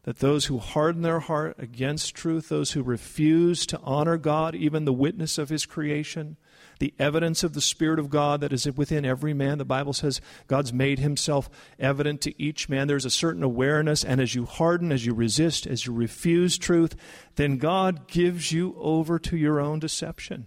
That 0.03 0.19
those 0.19 0.45
who 0.45 0.59
harden 0.59 1.01
their 1.01 1.21
heart 1.21 1.55
against 1.57 2.13
truth, 2.13 2.49
those 2.49 2.73
who 2.73 2.83
refuse 2.83 3.65
to 3.65 3.79
honor 3.79 4.19
God, 4.19 4.53
even 4.53 4.85
the 4.85 4.93
witness 4.93 5.39
of 5.39 5.49
His 5.49 5.65
creation, 5.65 6.37
the 6.77 6.93
evidence 6.99 7.43
of 7.43 7.53
the 7.53 7.61
Spirit 7.61 7.97
of 7.97 8.11
God 8.11 8.39
that 8.41 8.53
is 8.53 8.71
within 8.77 9.05
every 9.05 9.33
man. 9.33 9.57
The 9.57 9.65
Bible 9.65 9.93
says 9.93 10.21
God's 10.45 10.71
made 10.71 10.99
Himself 10.99 11.49
evident 11.79 12.21
to 12.21 12.39
each 12.39 12.69
man. 12.69 12.85
There's 12.85 13.05
a 13.05 13.09
certain 13.09 13.41
awareness, 13.41 14.03
and 14.03 14.21
as 14.21 14.35
you 14.35 14.45
harden, 14.45 14.91
as 14.91 15.03
you 15.03 15.15
resist, 15.15 15.65
as 15.65 15.87
you 15.87 15.93
refuse 15.93 16.59
truth, 16.59 16.95
then 17.37 17.57
God 17.57 18.07
gives 18.07 18.51
you 18.51 18.75
over 18.77 19.17
to 19.17 19.35
your 19.35 19.59
own 19.59 19.79
deception. 19.79 20.45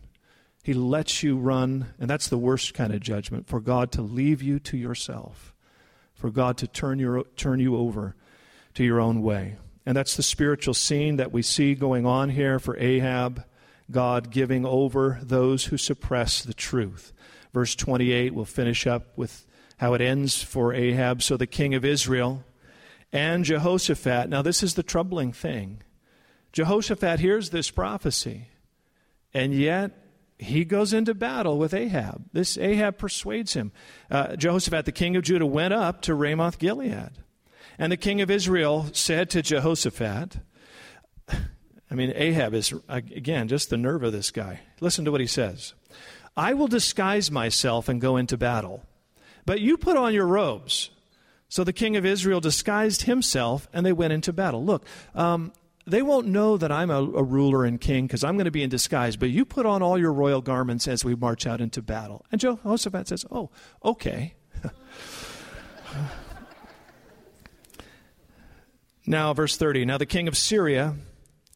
He 0.62 0.74
lets 0.74 1.22
you 1.22 1.36
run, 1.36 1.94
and 1.98 2.08
that's 2.08 2.28
the 2.28 2.38
worst 2.38 2.72
kind 2.74 2.94
of 2.94 3.00
judgment 3.00 3.48
for 3.48 3.60
God 3.60 3.90
to 3.92 4.02
leave 4.02 4.42
you 4.42 4.60
to 4.60 4.76
yourself, 4.76 5.52
for 6.14 6.30
God 6.30 6.56
to 6.58 6.68
turn, 6.68 7.00
your, 7.00 7.24
turn 7.36 7.58
you 7.58 7.76
over 7.76 8.14
to 8.74 8.84
your 8.84 9.00
own 9.00 9.22
way. 9.22 9.56
And 9.84 9.96
that's 9.96 10.16
the 10.16 10.22
spiritual 10.22 10.74
scene 10.74 11.16
that 11.16 11.32
we 11.32 11.42
see 11.42 11.74
going 11.74 12.06
on 12.06 12.30
here 12.30 12.60
for 12.60 12.76
Ahab. 12.76 13.44
God 13.90 14.30
giving 14.30 14.64
over 14.64 15.18
those 15.22 15.66
who 15.66 15.76
suppress 15.76 16.42
the 16.42 16.54
truth. 16.54 17.12
Verse 17.52 17.74
28, 17.74 18.32
we'll 18.32 18.44
finish 18.44 18.86
up 18.86 19.08
with 19.16 19.44
how 19.78 19.94
it 19.94 20.00
ends 20.00 20.42
for 20.42 20.72
Ahab. 20.72 21.22
So 21.22 21.36
the 21.36 21.46
king 21.46 21.74
of 21.74 21.84
Israel 21.84 22.44
and 23.12 23.44
Jehoshaphat. 23.44 24.28
Now, 24.28 24.40
this 24.40 24.62
is 24.62 24.74
the 24.74 24.82
troubling 24.82 25.32
thing. 25.32 25.82
Jehoshaphat 26.52 27.20
hears 27.20 27.50
this 27.50 27.70
prophecy, 27.70 28.48
and 29.34 29.54
yet 29.54 30.01
he 30.42 30.64
goes 30.64 30.92
into 30.92 31.14
battle 31.14 31.58
with 31.58 31.72
Ahab. 31.72 32.24
This 32.32 32.58
Ahab 32.58 32.98
persuades 32.98 33.54
him. 33.54 33.72
Uh, 34.10 34.36
Jehoshaphat, 34.36 34.84
the 34.84 34.92
king 34.92 35.16
of 35.16 35.22
Judah, 35.22 35.46
went 35.46 35.72
up 35.72 36.02
to 36.02 36.14
Ramoth 36.14 36.58
Gilead. 36.58 37.12
And 37.78 37.90
the 37.90 37.96
king 37.96 38.20
of 38.20 38.30
Israel 38.30 38.88
said 38.92 39.30
to 39.30 39.42
Jehoshaphat, 39.42 40.38
I 41.28 41.94
mean, 41.94 42.12
Ahab 42.14 42.54
is, 42.54 42.72
again, 42.88 43.48
just 43.48 43.70
the 43.70 43.76
nerve 43.76 44.02
of 44.02 44.12
this 44.12 44.30
guy. 44.30 44.60
Listen 44.80 45.04
to 45.04 45.12
what 45.12 45.20
he 45.20 45.26
says 45.26 45.74
I 46.36 46.54
will 46.54 46.68
disguise 46.68 47.30
myself 47.30 47.88
and 47.88 48.00
go 48.00 48.16
into 48.16 48.36
battle, 48.36 48.84
but 49.44 49.60
you 49.60 49.76
put 49.76 49.96
on 49.96 50.14
your 50.14 50.26
robes. 50.26 50.90
So 51.48 51.64
the 51.64 51.72
king 51.74 51.96
of 51.96 52.06
Israel 52.06 52.40
disguised 52.40 53.02
himself 53.02 53.68
and 53.74 53.84
they 53.84 53.92
went 53.92 54.14
into 54.14 54.32
battle. 54.32 54.64
Look, 54.64 54.86
um, 55.14 55.52
they 55.86 56.02
won't 56.02 56.26
know 56.26 56.56
that 56.56 56.70
I'm 56.70 56.90
a, 56.90 57.02
a 57.02 57.22
ruler 57.22 57.64
and 57.64 57.80
king 57.80 58.06
because 58.06 58.22
I'm 58.24 58.36
going 58.36 58.44
to 58.44 58.50
be 58.50 58.62
in 58.62 58.70
disguise, 58.70 59.16
but 59.16 59.30
you 59.30 59.44
put 59.44 59.66
on 59.66 59.82
all 59.82 59.98
your 59.98 60.12
royal 60.12 60.40
garments 60.40 60.86
as 60.86 61.04
we 61.04 61.14
march 61.14 61.46
out 61.46 61.60
into 61.60 61.82
battle. 61.82 62.24
And 62.30 62.40
Jehoshaphat 62.40 63.08
says, 63.08 63.24
Oh, 63.30 63.50
okay. 63.84 64.34
now, 69.06 69.34
verse 69.34 69.56
30. 69.56 69.84
Now 69.84 69.98
the 69.98 70.06
king 70.06 70.28
of 70.28 70.36
Syria 70.36 70.94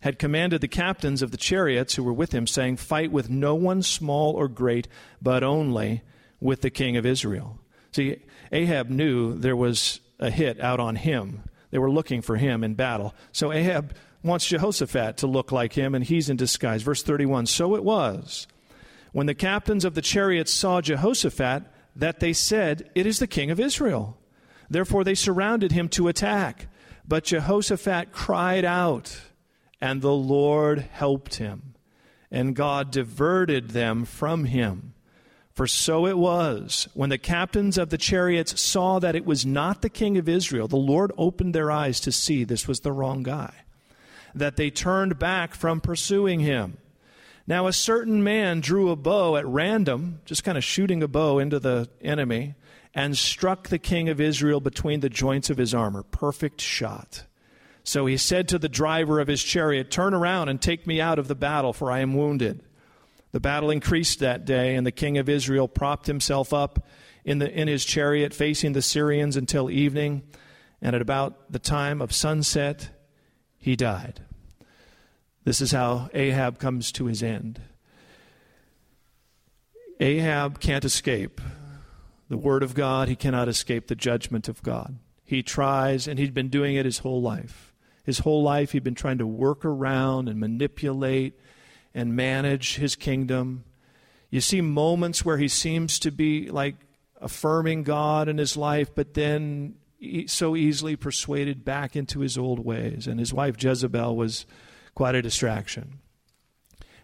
had 0.00 0.18
commanded 0.18 0.60
the 0.60 0.68
captains 0.68 1.22
of 1.22 1.30
the 1.30 1.36
chariots 1.36 1.94
who 1.94 2.02
were 2.02 2.12
with 2.12 2.32
him, 2.32 2.46
saying, 2.46 2.76
Fight 2.76 3.12
with 3.12 3.30
no 3.30 3.54
one 3.54 3.82
small 3.82 4.34
or 4.34 4.48
great, 4.48 4.88
but 5.22 5.42
only 5.42 6.02
with 6.40 6.62
the 6.62 6.70
king 6.70 6.96
of 6.96 7.06
Israel. 7.06 7.58
See, 7.92 8.18
Ahab 8.52 8.90
knew 8.90 9.38
there 9.38 9.56
was 9.56 10.00
a 10.18 10.30
hit 10.30 10.60
out 10.60 10.80
on 10.80 10.96
him. 10.96 11.42
They 11.70 11.78
were 11.78 11.90
looking 11.90 12.22
for 12.22 12.36
him 12.36 12.62
in 12.62 12.74
battle. 12.74 13.14
So 13.32 13.52
Ahab 13.52 13.94
wants 14.26 14.46
Jehoshaphat 14.46 15.16
to 15.18 15.26
look 15.26 15.52
like 15.52 15.72
him, 15.72 15.94
and 15.94 16.04
he's 16.04 16.28
in 16.28 16.36
disguise. 16.36 16.82
Verse 16.82 17.02
31 17.02 17.46
So 17.46 17.74
it 17.74 17.84
was, 17.84 18.46
when 19.12 19.26
the 19.26 19.34
captains 19.34 19.84
of 19.84 19.94
the 19.94 20.02
chariots 20.02 20.52
saw 20.52 20.80
Jehoshaphat, 20.80 21.64
that 21.94 22.20
they 22.20 22.32
said, 22.32 22.90
It 22.94 23.06
is 23.06 23.18
the 23.18 23.26
king 23.26 23.50
of 23.50 23.60
Israel. 23.60 24.18
Therefore 24.68 25.04
they 25.04 25.14
surrounded 25.14 25.72
him 25.72 25.88
to 25.90 26.08
attack. 26.08 26.68
But 27.08 27.24
Jehoshaphat 27.24 28.12
cried 28.12 28.64
out 28.64 29.20
and 29.80 30.00
the 30.00 30.12
Lord 30.12 30.80
helped 30.92 31.36
him, 31.36 31.74
and 32.30 32.56
God 32.56 32.90
diverted 32.90 33.70
them 33.70 34.04
from 34.04 34.44
him. 34.44 34.94
For 35.52 35.66
so 35.66 36.06
it 36.06 36.18
was, 36.18 36.88
when 36.92 37.08
the 37.08 37.18
captains 37.18 37.78
of 37.78 37.88
the 37.90 37.98
chariots 37.98 38.60
saw 38.60 38.98
that 38.98 39.16
it 39.16 39.24
was 39.24 39.46
not 39.46 39.80
the 39.80 39.88
king 39.88 40.18
of 40.18 40.28
Israel, 40.28 40.68
the 40.68 40.76
Lord 40.76 41.12
opened 41.16 41.54
their 41.54 41.70
eyes 41.70 42.00
to 42.00 42.12
see 42.12 42.44
this 42.44 42.68
was 42.68 42.80
the 42.80 42.92
wrong 42.92 43.22
guy, 43.22 43.54
that 44.34 44.56
they 44.56 44.70
turned 44.70 45.18
back 45.18 45.54
from 45.54 45.80
pursuing 45.80 46.40
him. 46.40 46.78
Now, 47.46 47.68
a 47.68 47.72
certain 47.72 48.24
man 48.24 48.60
drew 48.60 48.90
a 48.90 48.96
bow 48.96 49.36
at 49.36 49.46
random, 49.46 50.20
just 50.24 50.42
kind 50.42 50.58
of 50.58 50.64
shooting 50.64 51.02
a 51.02 51.08
bow 51.08 51.38
into 51.38 51.60
the 51.60 51.88
enemy, 52.02 52.54
and 52.92 53.16
struck 53.16 53.68
the 53.68 53.78
king 53.78 54.08
of 54.08 54.20
Israel 54.20 54.60
between 54.60 55.00
the 55.00 55.08
joints 55.08 55.48
of 55.48 55.58
his 55.58 55.72
armor. 55.72 56.02
Perfect 56.02 56.60
shot. 56.60 57.24
So 57.84 58.06
he 58.06 58.16
said 58.16 58.48
to 58.48 58.58
the 58.58 58.68
driver 58.68 59.20
of 59.20 59.28
his 59.28 59.44
chariot, 59.44 59.92
Turn 59.92 60.12
around 60.12 60.48
and 60.48 60.60
take 60.60 60.88
me 60.88 61.00
out 61.00 61.20
of 61.20 61.28
the 61.28 61.36
battle, 61.36 61.72
for 61.72 61.92
I 61.92 62.00
am 62.00 62.14
wounded. 62.14 62.62
The 63.30 63.38
battle 63.38 63.70
increased 63.70 64.18
that 64.20 64.44
day, 64.44 64.74
and 64.74 64.84
the 64.84 64.90
king 64.90 65.18
of 65.18 65.28
Israel 65.28 65.68
propped 65.68 66.06
himself 66.08 66.52
up 66.52 66.84
in, 67.24 67.38
the, 67.38 67.48
in 67.48 67.68
his 67.68 67.84
chariot, 67.84 68.34
facing 68.34 68.72
the 68.72 68.82
Syrians 68.82 69.36
until 69.36 69.70
evening. 69.70 70.22
And 70.82 70.96
at 70.96 71.02
about 71.02 71.52
the 71.52 71.58
time 71.60 72.02
of 72.02 72.12
sunset, 72.12 72.88
he 73.66 73.74
died. 73.74 74.20
This 75.42 75.60
is 75.60 75.72
how 75.72 76.08
Ahab 76.14 76.60
comes 76.60 76.92
to 76.92 77.06
his 77.06 77.20
end. 77.20 77.60
Ahab 79.98 80.60
can't 80.60 80.84
escape 80.84 81.40
the 82.28 82.36
word 82.36 82.62
of 82.62 82.74
God, 82.74 83.08
he 83.08 83.16
cannot 83.16 83.48
escape 83.48 83.88
the 83.88 83.96
judgment 83.96 84.48
of 84.48 84.62
God. 84.62 84.98
He 85.24 85.42
tries, 85.42 86.06
and 86.06 86.16
he'd 86.16 86.32
been 86.32 86.48
doing 86.48 86.76
it 86.76 86.84
his 86.84 86.98
whole 86.98 87.20
life. 87.20 87.72
His 88.04 88.20
whole 88.20 88.44
life, 88.44 88.70
he'd 88.70 88.84
been 88.84 88.94
trying 88.94 89.18
to 89.18 89.26
work 89.26 89.64
around 89.64 90.28
and 90.28 90.38
manipulate 90.38 91.34
and 91.92 92.14
manage 92.14 92.76
his 92.76 92.94
kingdom. 92.94 93.64
You 94.30 94.40
see 94.40 94.60
moments 94.60 95.24
where 95.24 95.38
he 95.38 95.48
seems 95.48 95.98
to 96.00 96.12
be 96.12 96.50
like 96.50 96.76
affirming 97.20 97.82
God 97.82 98.28
in 98.28 98.38
his 98.38 98.56
life, 98.56 98.94
but 98.94 99.14
then 99.14 99.74
so 100.26 100.56
easily 100.56 100.96
persuaded 100.96 101.64
back 101.64 101.96
into 101.96 102.20
his 102.20 102.36
old 102.36 102.64
ways. 102.64 103.06
And 103.06 103.18
his 103.18 103.32
wife 103.32 103.62
Jezebel 103.62 104.16
was 104.16 104.46
quite 104.94 105.14
a 105.14 105.22
distraction. 105.22 106.00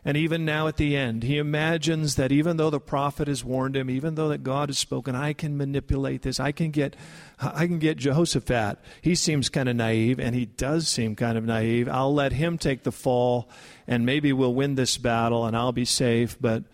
And 0.05 0.17
even 0.17 0.45
now 0.45 0.67
at 0.67 0.79
the 0.79 0.97
end, 0.97 1.23
he 1.23 1.39
imagines 1.39 2.17
that 2.17 2.33
even 2.33 2.57
though 2.57 2.71
the 2.71 2.81
prophet 2.81 3.29
has 3.29 3.45
warned 3.45 3.77
him, 3.77 3.89
even 3.89 4.17
though 4.17 4.29
that 4.31 4.43
God 4.43 4.69
has 4.69 4.79
spoken, 4.79 5.15
I 5.15 5.33
can 5.33 5.57
manipulate 5.57 6.23
this. 6.23 6.41
I 6.41 6.51
can 6.51 6.73
get 6.73 6.97
I 7.41 7.67
can 7.67 7.79
get 7.79 7.99
Jehoshaphat. 7.99 8.79
He 9.01 9.15
seems 9.15 9.49
kind 9.49 9.69
of 9.69 9.77
naive, 9.77 10.19
and 10.19 10.35
he 10.35 10.47
does 10.47 10.89
seem 10.89 11.15
kind 11.15 11.39
of 11.39 11.45
naive. 11.45 11.89
I'll 11.89 12.13
let 12.13 12.33
him 12.33 12.59
take 12.59 12.83
the 12.83 12.91
fall, 12.91 13.49
and 13.87 14.05
maybe 14.05 14.33
we'll 14.33 14.55
win 14.55 14.75
this 14.75 14.99
battle, 14.99 15.47
and 15.47 15.57
I'll 15.57 15.73
be 15.73 15.85
safe. 15.85 16.37
But 16.41 16.65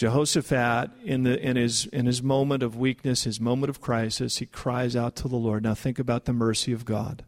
Jehoshaphat, 0.00 0.92
in, 1.04 1.24
the, 1.24 1.38
in, 1.38 1.56
his, 1.56 1.84
in 1.84 2.06
his 2.06 2.22
moment 2.22 2.62
of 2.62 2.74
weakness, 2.74 3.24
his 3.24 3.38
moment 3.38 3.68
of 3.68 3.82
crisis, 3.82 4.38
he 4.38 4.46
cries 4.46 4.96
out 4.96 5.14
to 5.16 5.28
the 5.28 5.36
Lord. 5.36 5.62
Now 5.62 5.74
think 5.74 5.98
about 5.98 6.24
the 6.24 6.32
mercy 6.32 6.72
of 6.72 6.86
God. 6.86 7.22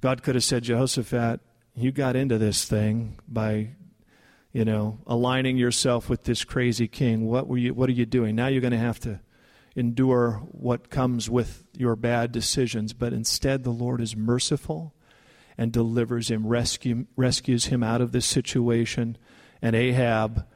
God 0.00 0.22
could 0.22 0.36
have 0.36 0.44
said, 0.44 0.62
Jehoshaphat, 0.62 1.40
you 1.74 1.92
got 1.92 2.16
into 2.16 2.38
this 2.38 2.64
thing 2.64 3.18
by 3.28 3.72
you 4.54 4.64
know, 4.64 4.96
aligning 5.06 5.58
yourself 5.58 6.08
with 6.08 6.24
this 6.24 6.42
crazy 6.42 6.88
king. 6.88 7.26
What 7.26 7.46
were 7.46 7.58
you 7.58 7.74
what 7.74 7.90
are 7.90 7.92
you 7.92 8.06
doing? 8.06 8.34
Now 8.34 8.46
you're 8.46 8.62
going 8.62 8.70
to 8.70 8.78
have 8.78 9.00
to 9.00 9.20
endure 9.74 10.40
what 10.52 10.88
comes 10.88 11.28
with 11.28 11.64
your 11.76 11.94
bad 11.94 12.32
decisions, 12.32 12.94
but 12.94 13.12
instead 13.12 13.64
the 13.64 13.70
Lord 13.70 14.00
is 14.00 14.16
merciful 14.16 14.94
and 15.58 15.72
delivers 15.72 16.30
him, 16.30 16.46
rescue, 16.46 17.04
rescues 17.16 17.66
him 17.66 17.82
out 17.82 18.00
of 18.00 18.12
this 18.12 18.24
situation. 18.24 19.18
And 19.60 19.76
Ahab, 19.76 20.46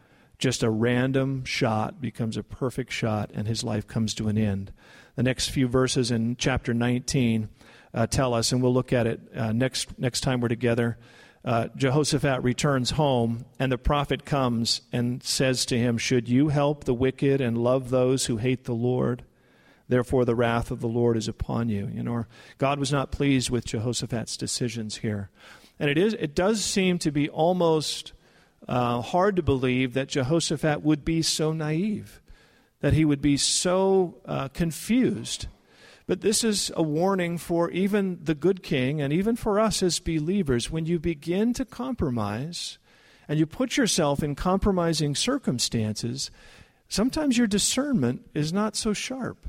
just 0.40 0.62
a 0.62 0.70
random 0.70 1.44
shot, 1.44 2.00
becomes 2.00 2.36
a 2.36 2.42
perfect 2.42 2.92
shot, 2.92 3.30
and 3.34 3.46
his 3.46 3.62
life 3.62 3.86
comes 3.86 4.14
to 4.14 4.28
an 4.28 4.36
end. 4.36 4.72
The 5.14 5.22
next 5.22 5.50
few 5.50 5.68
verses 5.68 6.10
in 6.10 6.36
chapter 6.36 6.74
19 6.74 7.48
uh, 7.94 8.06
tell 8.06 8.34
us, 8.34 8.50
and 8.50 8.62
we'll 8.62 8.74
look 8.74 8.92
at 8.92 9.06
it 9.06 9.20
uh, 9.36 9.52
next, 9.52 9.98
next 9.98 10.22
time 10.22 10.40
we're 10.40 10.48
together 10.48 10.98
uh, 11.44 11.68
Jehoshaphat 11.74 12.42
returns 12.42 12.90
home, 12.90 13.46
and 13.58 13.72
the 13.72 13.78
prophet 13.78 14.24
comes 14.24 14.82
and 14.92 15.22
says 15.22 15.64
to 15.66 15.78
him, 15.78 15.96
Should 15.96 16.28
you 16.28 16.48
help 16.48 16.84
the 16.84 16.94
wicked 16.94 17.40
and 17.40 17.56
love 17.56 17.90
those 17.90 18.26
who 18.26 18.36
hate 18.36 18.64
the 18.64 18.74
Lord? 18.74 19.24
Therefore, 19.88 20.24
the 20.24 20.34
wrath 20.34 20.70
of 20.70 20.80
the 20.80 20.88
Lord 20.88 21.16
is 21.16 21.28
upon 21.28 21.68
you. 21.68 21.90
You 21.92 22.02
know, 22.02 22.26
God 22.58 22.78
was 22.78 22.92
not 22.92 23.10
pleased 23.10 23.50
with 23.50 23.64
Jehoshaphat's 23.64 24.36
decisions 24.36 24.96
here. 24.96 25.30
And 25.78 25.90
it, 25.90 25.96
is, 25.96 26.12
it 26.14 26.34
does 26.34 26.62
seem 26.62 26.98
to 26.98 27.10
be 27.10 27.28
almost 27.28 28.12
uh, 28.70 29.02
hard 29.02 29.36
to 29.36 29.42
believe 29.42 29.94
that 29.94 30.08
Jehoshaphat 30.08 30.82
would 30.82 31.04
be 31.04 31.20
so 31.20 31.52
naive, 31.52 32.22
that 32.80 32.94
he 32.94 33.04
would 33.04 33.20
be 33.20 33.36
so 33.36 34.16
uh, 34.24 34.48
confused 34.48 35.46
but 36.10 36.22
this 36.22 36.42
is 36.42 36.72
a 36.74 36.82
warning 36.82 37.38
for 37.38 37.70
even 37.70 38.18
the 38.20 38.34
good 38.34 38.64
king 38.64 39.00
and 39.00 39.12
even 39.12 39.36
for 39.36 39.60
us 39.60 39.80
as 39.80 40.00
believers. 40.00 40.68
When 40.68 40.84
you 40.84 40.98
begin 40.98 41.52
to 41.52 41.64
compromise 41.64 42.80
and 43.28 43.38
you 43.38 43.46
put 43.46 43.76
yourself 43.76 44.20
in 44.20 44.34
compromising 44.34 45.14
circumstances, 45.14 46.32
sometimes 46.88 47.38
your 47.38 47.46
discernment 47.46 48.28
is 48.34 48.52
not 48.52 48.74
so 48.74 48.92
sharp. 48.92 49.46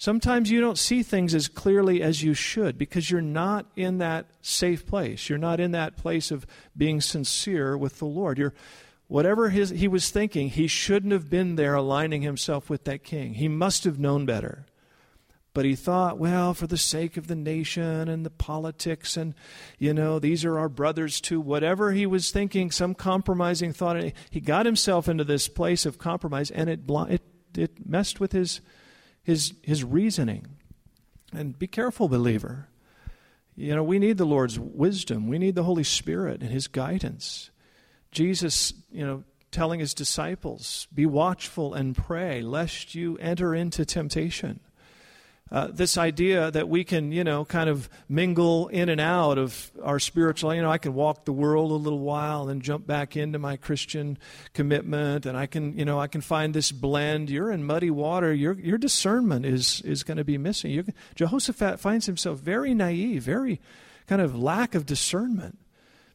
Sometimes 0.00 0.50
you 0.50 0.62
don't 0.62 0.78
see 0.78 1.02
things 1.02 1.34
as 1.34 1.46
clearly 1.46 2.00
as 2.00 2.22
you 2.22 2.32
should 2.32 2.78
because 2.78 3.10
you're 3.10 3.20
not 3.20 3.66
in 3.76 3.98
that 3.98 4.24
safe 4.40 4.86
place. 4.86 5.28
You're 5.28 5.36
not 5.36 5.60
in 5.60 5.72
that 5.72 5.98
place 5.98 6.30
of 6.30 6.46
being 6.74 7.02
sincere 7.02 7.76
with 7.76 7.98
the 7.98 8.06
Lord. 8.06 8.38
You're 8.38 8.54
whatever 9.08 9.50
his, 9.50 9.68
he 9.68 9.88
was 9.88 10.08
thinking, 10.08 10.48
he 10.48 10.68
shouldn't 10.68 11.12
have 11.12 11.28
been 11.28 11.56
there 11.56 11.74
aligning 11.74 12.22
himself 12.22 12.70
with 12.70 12.84
that 12.84 13.04
king. 13.04 13.34
He 13.34 13.46
must 13.46 13.84
have 13.84 13.98
known 13.98 14.24
better. 14.24 14.64
But 15.52 15.66
he 15.66 15.74
thought, 15.74 16.16
well, 16.16 16.54
for 16.54 16.66
the 16.66 16.78
sake 16.78 17.18
of 17.18 17.26
the 17.26 17.36
nation 17.36 18.08
and 18.08 18.24
the 18.24 18.30
politics, 18.30 19.18
and, 19.18 19.34
you 19.78 19.92
know, 19.92 20.18
these 20.18 20.46
are 20.46 20.58
our 20.58 20.70
brothers 20.70 21.20
too. 21.20 21.42
Whatever 21.42 21.92
he 21.92 22.06
was 22.06 22.30
thinking, 22.30 22.70
some 22.70 22.94
compromising 22.94 23.74
thought, 23.74 24.02
he 24.30 24.40
got 24.40 24.64
himself 24.64 25.10
into 25.10 25.24
this 25.24 25.46
place 25.46 25.84
of 25.84 25.98
compromise, 25.98 26.50
and 26.50 26.70
it, 26.70 26.80
it, 26.88 27.22
it 27.54 27.86
messed 27.86 28.18
with 28.18 28.32
his, 28.32 28.62
his, 29.22 29.54
his 29.62 29.84
reasoning. 29.84 30.46
And 31.32 31.58
be 31.58 31.66
careful, 31.66 32.08
believer. 32.08 32.68
You 33.56 33.74
know, 33.74 33.82
we 33.82 33.98
need 33.98 34.18
the 34.18 34.24
Lord's 34.24 34.58
wisdom, 34.58 35.28
we 35.28 35.38
need 35.38 35.54
the 35.54 35.64
Holy 35.64 35.84
Spirit 35.84 36.40
and 36.40 36.50
his 36.50 36.66
guidance 36.66 37.50
Jesus, 38.10 38.72
you 38.90 39.06
know, 39.06 39.24
telling 39.50 39.80
his 39.80 39.94
disciples, 39.94 40.88
Be 40.92 41.06
watchful 41.06 41.74
and 41.74 41.96
pray, 41.96 42.42
lest 42.42 42.94
you 42.94 43.16
enter 43.18 43.54
into 43.54 43.84
temptation. 43.84 44.60
Uh, 45.52 45.66
this 45.72 45.98
idea 45.98 46.48
that 46.52 46.68
we 46.68 46.84
can, 46.84 47.10
you 47.10 47.24
know, 47.24 47.44
kind 47.44 47.68
of 47.68 47.88
mingle 48.08 48.68
in 48.68 48.88
and 48.88 49.00
out 49.00 49.36
of 49.36 49.72
our 49.82 49.98
spiritual, 49.98 50.54
you 50.54 50.62
know, 50.62 50.70
I 50.70 50.78
can 50.78 50.94
walk 50.94 51.24
the 51.24 51.32
world 51.32 51.72
a 51.72 51.74
little 51.74 51.98
while 51.98 52.48
and 52.48 52.62
jump 52.62 52.86
back 52.86 53.16
into 53.16 53.38
my 53.40 53.56
Christian 53.56 54.16
commitment, 54.54 55.26
and 55.26 55.36
I 55.36 55.46
can, 55.46 55.76
you 55.76 55.84
know, 55.84 55.98
I 55.98 56.06
can 56.06 56.20
find 56.20 56.54
this 56.54 56.70
blend. 56.70 57.30
You're 57.30 57.50
in 57.50 57.64
muddy 57.64 57.90
water. 57.90 58.32
Your 58.32 58.52
your 58.52 58.78
discernment 58.78 59.44
is 59.44 59.80
is 59.80 60.04
going 60.04 60.18
to 60.18 60.24
be 60.24 60.38
missing. 60.38 60.70
You're, 60.70 60.84
Jehoshaphat 61.16 61.80
finds 61.80 62.06
himself 62.06 62.38
very 62.38 62.72
naive, 62.72 63.24
very 63.24 63.60
kind 64.06 64.22
of 64.22 64.36
lack 64.36 64.76
of 64.76 64.86
discernment 64.86 65.58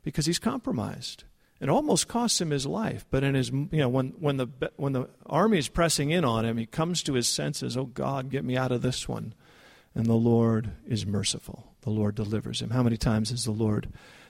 because 0.03 0.25
he's 0.25 0.39
compromised. 0.39 1.25
It 1.61 1.69
almost 1.69 2.07
costs 2.07 2.41
him 2.41 2.49
his 2.49 2.65
life, 2.65 3.05
but 3.09 3.23
in 3.23 3.33
his, 3.33 3.49
you 3.49 3.69
know, 3.71 3.87
when, 3.87 4.09
when, 4.19 4.37
the, 4.37 4.47
when 4.75 4.91
the 4.91 5.07
army 5.25 5.57
is 5.57 5.69
pressing 5.69 6.11
in 6.11 6.25
on 6.25 6.43
him, 6.43 6.57
he 6.57 6.65
comes 6.65 7.01
to 7.03 7.13
his 7.13 7.29
senses, 7.29 7.77
oh 7.77 7.85
God, 7.85 8.29
get 8.29 8.43
me 8.43 8.57
out 8.57 8.73
of 8.73 8.81
this 8.81 9.07
one. 9.07 9.33
And 9.93 10.05
the 10.05 10.13
Lord 10.13 10.71
is 10.85 11.05
merciful. 11.05 11.71
The 11.81 11.91
Lord 11.91 12.15
delivers 12.15 12.61
him. 12.61 12.71
How 12.71 12.83
many 12.83 12.97
times 12.97 13.29
has 13.29 13.45
the 13.45 13.51
Lord 13.51 13.87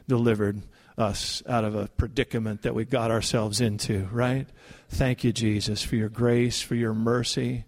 delivered 0.08 0.62
us 0.98 1.42
out 1.50 1.64
of 1.64 1.74
a 1.76 1.88
predicament 1.88 2.62
that 2.62 2.76
we 2.76 2.86
got 2.86 3.10
ourselves 3.10 3.60
into, 3.60 4.08
right? 4.12 4.48
Thank 4.90 5.24
you, 5.24 5.34
Jesus, 5.34 5.82
for 5.82 5.96
your 5.96 6.10
grace, 6.10 6.62
for 6.62 6.76
your 6.76 6.94
mercy. 6.94 7.66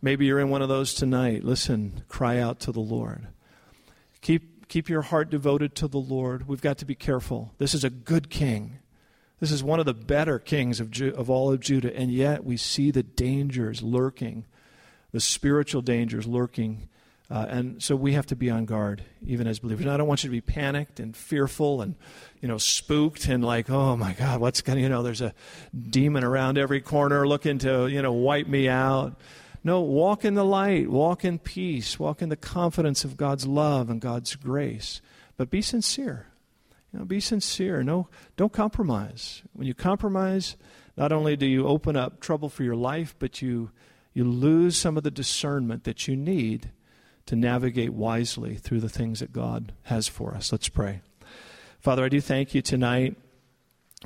Maybe 0.00 0.26
you're 0.26 0.40
in 0.40 0.50
one 0.50 0.62
of 0.62 0.68
those 0.68 0.94
tonight. 0.94 1.42
Listen, 1.42 2.04
cry 2.08 2.38
out 2.38 2.60
to 2.60 2.72
the 2.72 2.80
Lord. 2.80 3.26
Keep, 4.20 4.68
keep 4.68 4.88
your 4.88 5.02
heart 5.02 5.30
devoted 5.30 5.74
to 5.76 5.88
the 5.88 5.98
Lord. 5.98 6.46
We've 6.46 6.62
got 6.62 6.78
to 6.78 6.84
be 6.84 6.94
careful. 6.94 7.52
This 7.58 7.74
is 7.74 7.82
a 7.82 7.90
good 7.90 8.30
king. 8.30 8.78
This 9.40 9.50
is 9.50 9.64
one 9.64 9.80
of 9.80 9.86
the 9.86 9.94
better 9.94 10.38
kings 10.38 10.80
of, 10.80 10.90
Ju- 10.90 11.14
of 11.16 11.30
all 11.30 11.50
of 11.50 11.60
Judah, 11.60 11.94
and 11.96 12.12
yet 12.12 12.44
we 12.44 12.58
see 12.58 12.90
the 12.90 13.02
dangers 13.02 13.82
lurking, 13.82 14.44
the 15.12 15.20
spiritual 15.20 15.80
dangers 15.80 16.26
lurking. 16.26 16.88
Uh, 17.30 17.46
and 17.48 17.82
so 17.82 17.96
we 17.96 18.12
have 18.12 18.26
to 18.26 18.36
be 18.36 18.50
on 18.50 18.66
guard, 18.66 19.02
even 19.24 19.46
as 19.46 19.60
believers. 19.60 19.86
And 19.86 19.94
I 19.94 19.96
don't 19.96 20.08
want 20.08 20.24
you 20.24 20.28
to 20.28 20.32
be 20.32 20.40
panicked 20.40 21.00
and 21.00 21.16
fearful 21.16 21.80
and, 21.80 21.94
you 22.40 22.48
know, 22.48 22.58
spooked 22.58 23.28
and 23.28 23.42
like, 23.44 23.70
oh 23.70 23.96
my 23.96 24.12
God, 24.12 24.40
what's 24.40 24.60
going 24.62 24.76
to, 24.76 24.82
you 24.82 24.88
know, 24.88 25.02
there's 25.02 25.20
a 25.20 25.32
demon 25.88 26.24
around 26.24 26.58
every 26.58 26.80
corner 26.80 27.26
looking 27.26 27.58
to, 27.58 27.86
you 27.86 28.02
know, 28.02 28.12
wipe 28.12 28.48
me 28.48 28.68
out. 28.68 29.18
No, 29.62 29.80
walk 29.80 30.24
in 30.24 30.34
the 30.34 30.44
light, 30.44 30.90
walk 30.90 31.24
in 31.24 31.38
peace, 31.38 31.98
walk 31.98 32.20
in 32.20 32.30
the 32.30 32.36
confidence 32.36 33.04
of 33.04 33.16
God's 33.16 33.46
love 33.46 33.90
and 33.90 34.00
God's 34.00 34.34
grace. 34.34 35.00
But 35.36 35.50
be 35.50 35.62
sincere. 35.62 36.29
You 36.92 36.98
know, 36.98 37.04
be 37.04 37.20
sincere. 37.20 37.82
No, 37.82 38.08
don't 38.36 38.52
compromise. 38.52 39.42
When 39.52 39.66
you 39.66 39.74
compromise, 39.74 40.56
not 40.96 41.12
only 41.12 41.36
do 41.36 41.46
you 41.46 41.66
open 41.66 41.96
up 41.96 42.20
trouble 42.20 42.48
for 42.48 42.64
your 42.64 42.76
life, 42.76 43.14
but 43.18 43.40
you 43.40 43.70
you 44.12 44.24
lose 44.24 44.76
some 44.76 44.96
of 44.96 45.04
the 45.04 45.10
discernment 45.10 45.84
that 45.84 46.08
you 46.08 46.16
need 46.16 46.72
to 47.26 47.36
navigate 47.36 47.92
wisely 47.92 48.56
through 48.56 48.80
the 48.80 48.88
things 48.88 49.20
that 49.20 49.32
God 49.32 49.72
has 49.84 50.08
for 50.08 50.34
us. 50.34 50.50
Let's 50.50 50.68
pray. 50.68 51.00
Father, 51.78 52.04
I 52.04 52.08
do 52.08 52.20
thank 52.20 52.54
you 52.54 52.60
tonight 52.60 53.16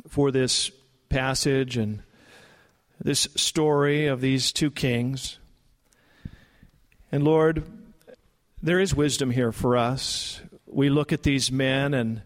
for 0.09 0.30
this 0.30 0.70
passage 1.09 1.78
and 1.78 2.03
this 3.01 3.26
story 3.35 4.07
of 4.07 4.20
these 4.20 4.53
two 4.53 4.70
kings. 4.70 5.39
And 7.11 7.24
Lord, 7.24 7.64
there 8.62 8.78
is 8.78 8.95
wisdom 8.95 9.30
here 9.30 9.53
for 9.53 9.76
us. 9.76 10.41
We 10.66 10.91
look 10.91 11.12
at 11.12 11.22
these 11.22 11.51
men 11.51 11.95
and 11.95 12.22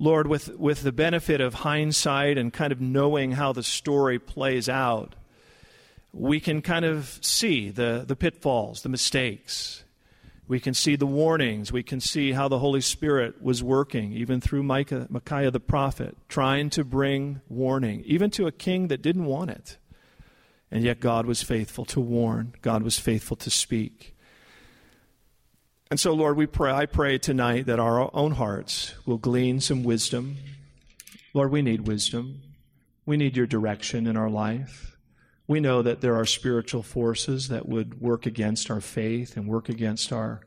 Lord, 0.00 0.28
with, 0.28 0.56
with 0.56 0.82
the 0.82 0.92
benefit 0.92 1.40
of 1.40 1.54
hindsight 1.54 2.38
and 2.38 2.52
kind 2.52 2.72
of 2.72 2.80
knowing 2.80 3.32
how 3.32 3.52
the 3.52 3.64
story 3.64 4.20
plays 4.20 4.68
out, 4.68 5.16
we 6.12 6.38
can 6.38 6.62
kind 6.62 6.84
of 6.84 7.18
see 7.20 7.70
the, 7.70 8.04
the 8.06 8.14
pitfalls, 8.14 8.82
the 8.82 8.88
mistakes. 8.88 9.82
We 10.46 10.60
can 10.60 10.72
see 10.72 10.96
the 10.96 11.06
warnings. 11.06 11.72
We 11.72 11.82
can 11.82 12.00
see 12.00 12.32
how 12.32 12.48
the 12.48 12.60
Holy 12.60 12.80
Spirit 12.80 13.42
was 13.42 13.62
working, 13.62 14.12
even 14.12 14.40
through 14.40 14.62
Micah, 14.62 15.06
Micaiah 15.10 15.50
the 15.50 15.60
prophet, 15.60 16.16
trying 16.28 16.70
to 16.70 16.84
bring 16.84 17.40
warning, 17.48 18.02
even 18.06 18.30
to 18.32 18.46
a 18.46 18.52
king 18.52 18.88
that 18.88 19.02
didn't 19.02 19.26
want 19.26 19.50
it. 19.50 19.78
And 20.70 20.84
yet 20.84 21.00
God 21.00 21.26
was 21.26 21.42
faithful 21.42 21.84
to 21.86 22.00
warn, 22.00 22.54
God 22.62 22.82
was 22.82 22.98
faithful 22.98 23.36
to 23.38 23.50
speak. 23.50 24.14
And 25.90 25.98
so, 25.98 26.12
Lord, 26.12 26.36
we 26.36 26.46
pray, 26.46 26.70
I 26.70 26.84
pray 26.84 27.16
tonight 27.16 27.64
that 27.66 27.80
our 27.80 28.10
own 28.14 28.32
hearts 28.32 28.94
will 29.06 29.16
glean 29.16 29.60
some 29.60 29.84
wisdom. 29.84 30.36
Lord, 31.32 31.50
we 31.50 31.62
need 31.62 31.86
wisdom. 31.86 32.42
We 33.06 33.16
need 33.16 33.38
your 33.38 33.46
direction 33.46 34.06
in 34.06 34.14
our 34.14 34.28
life. 34.28 34.98
We 35.46 35.60
know 35.60 35.80
that 35.80 36.02
there 36.02 36.14
are 36.14 36.26
spiritual 36.26 36.82
forces 36.82 37.48
that 37.48 37.66
would 37.66 38.02
work 38.02 38.26
against 38.26 38.70
our 38.70 38.82
faith 38.82 39.34
and 39.34 39.48
work 39.48 39.70
against 39.70 40.12
our, 40.12 40.42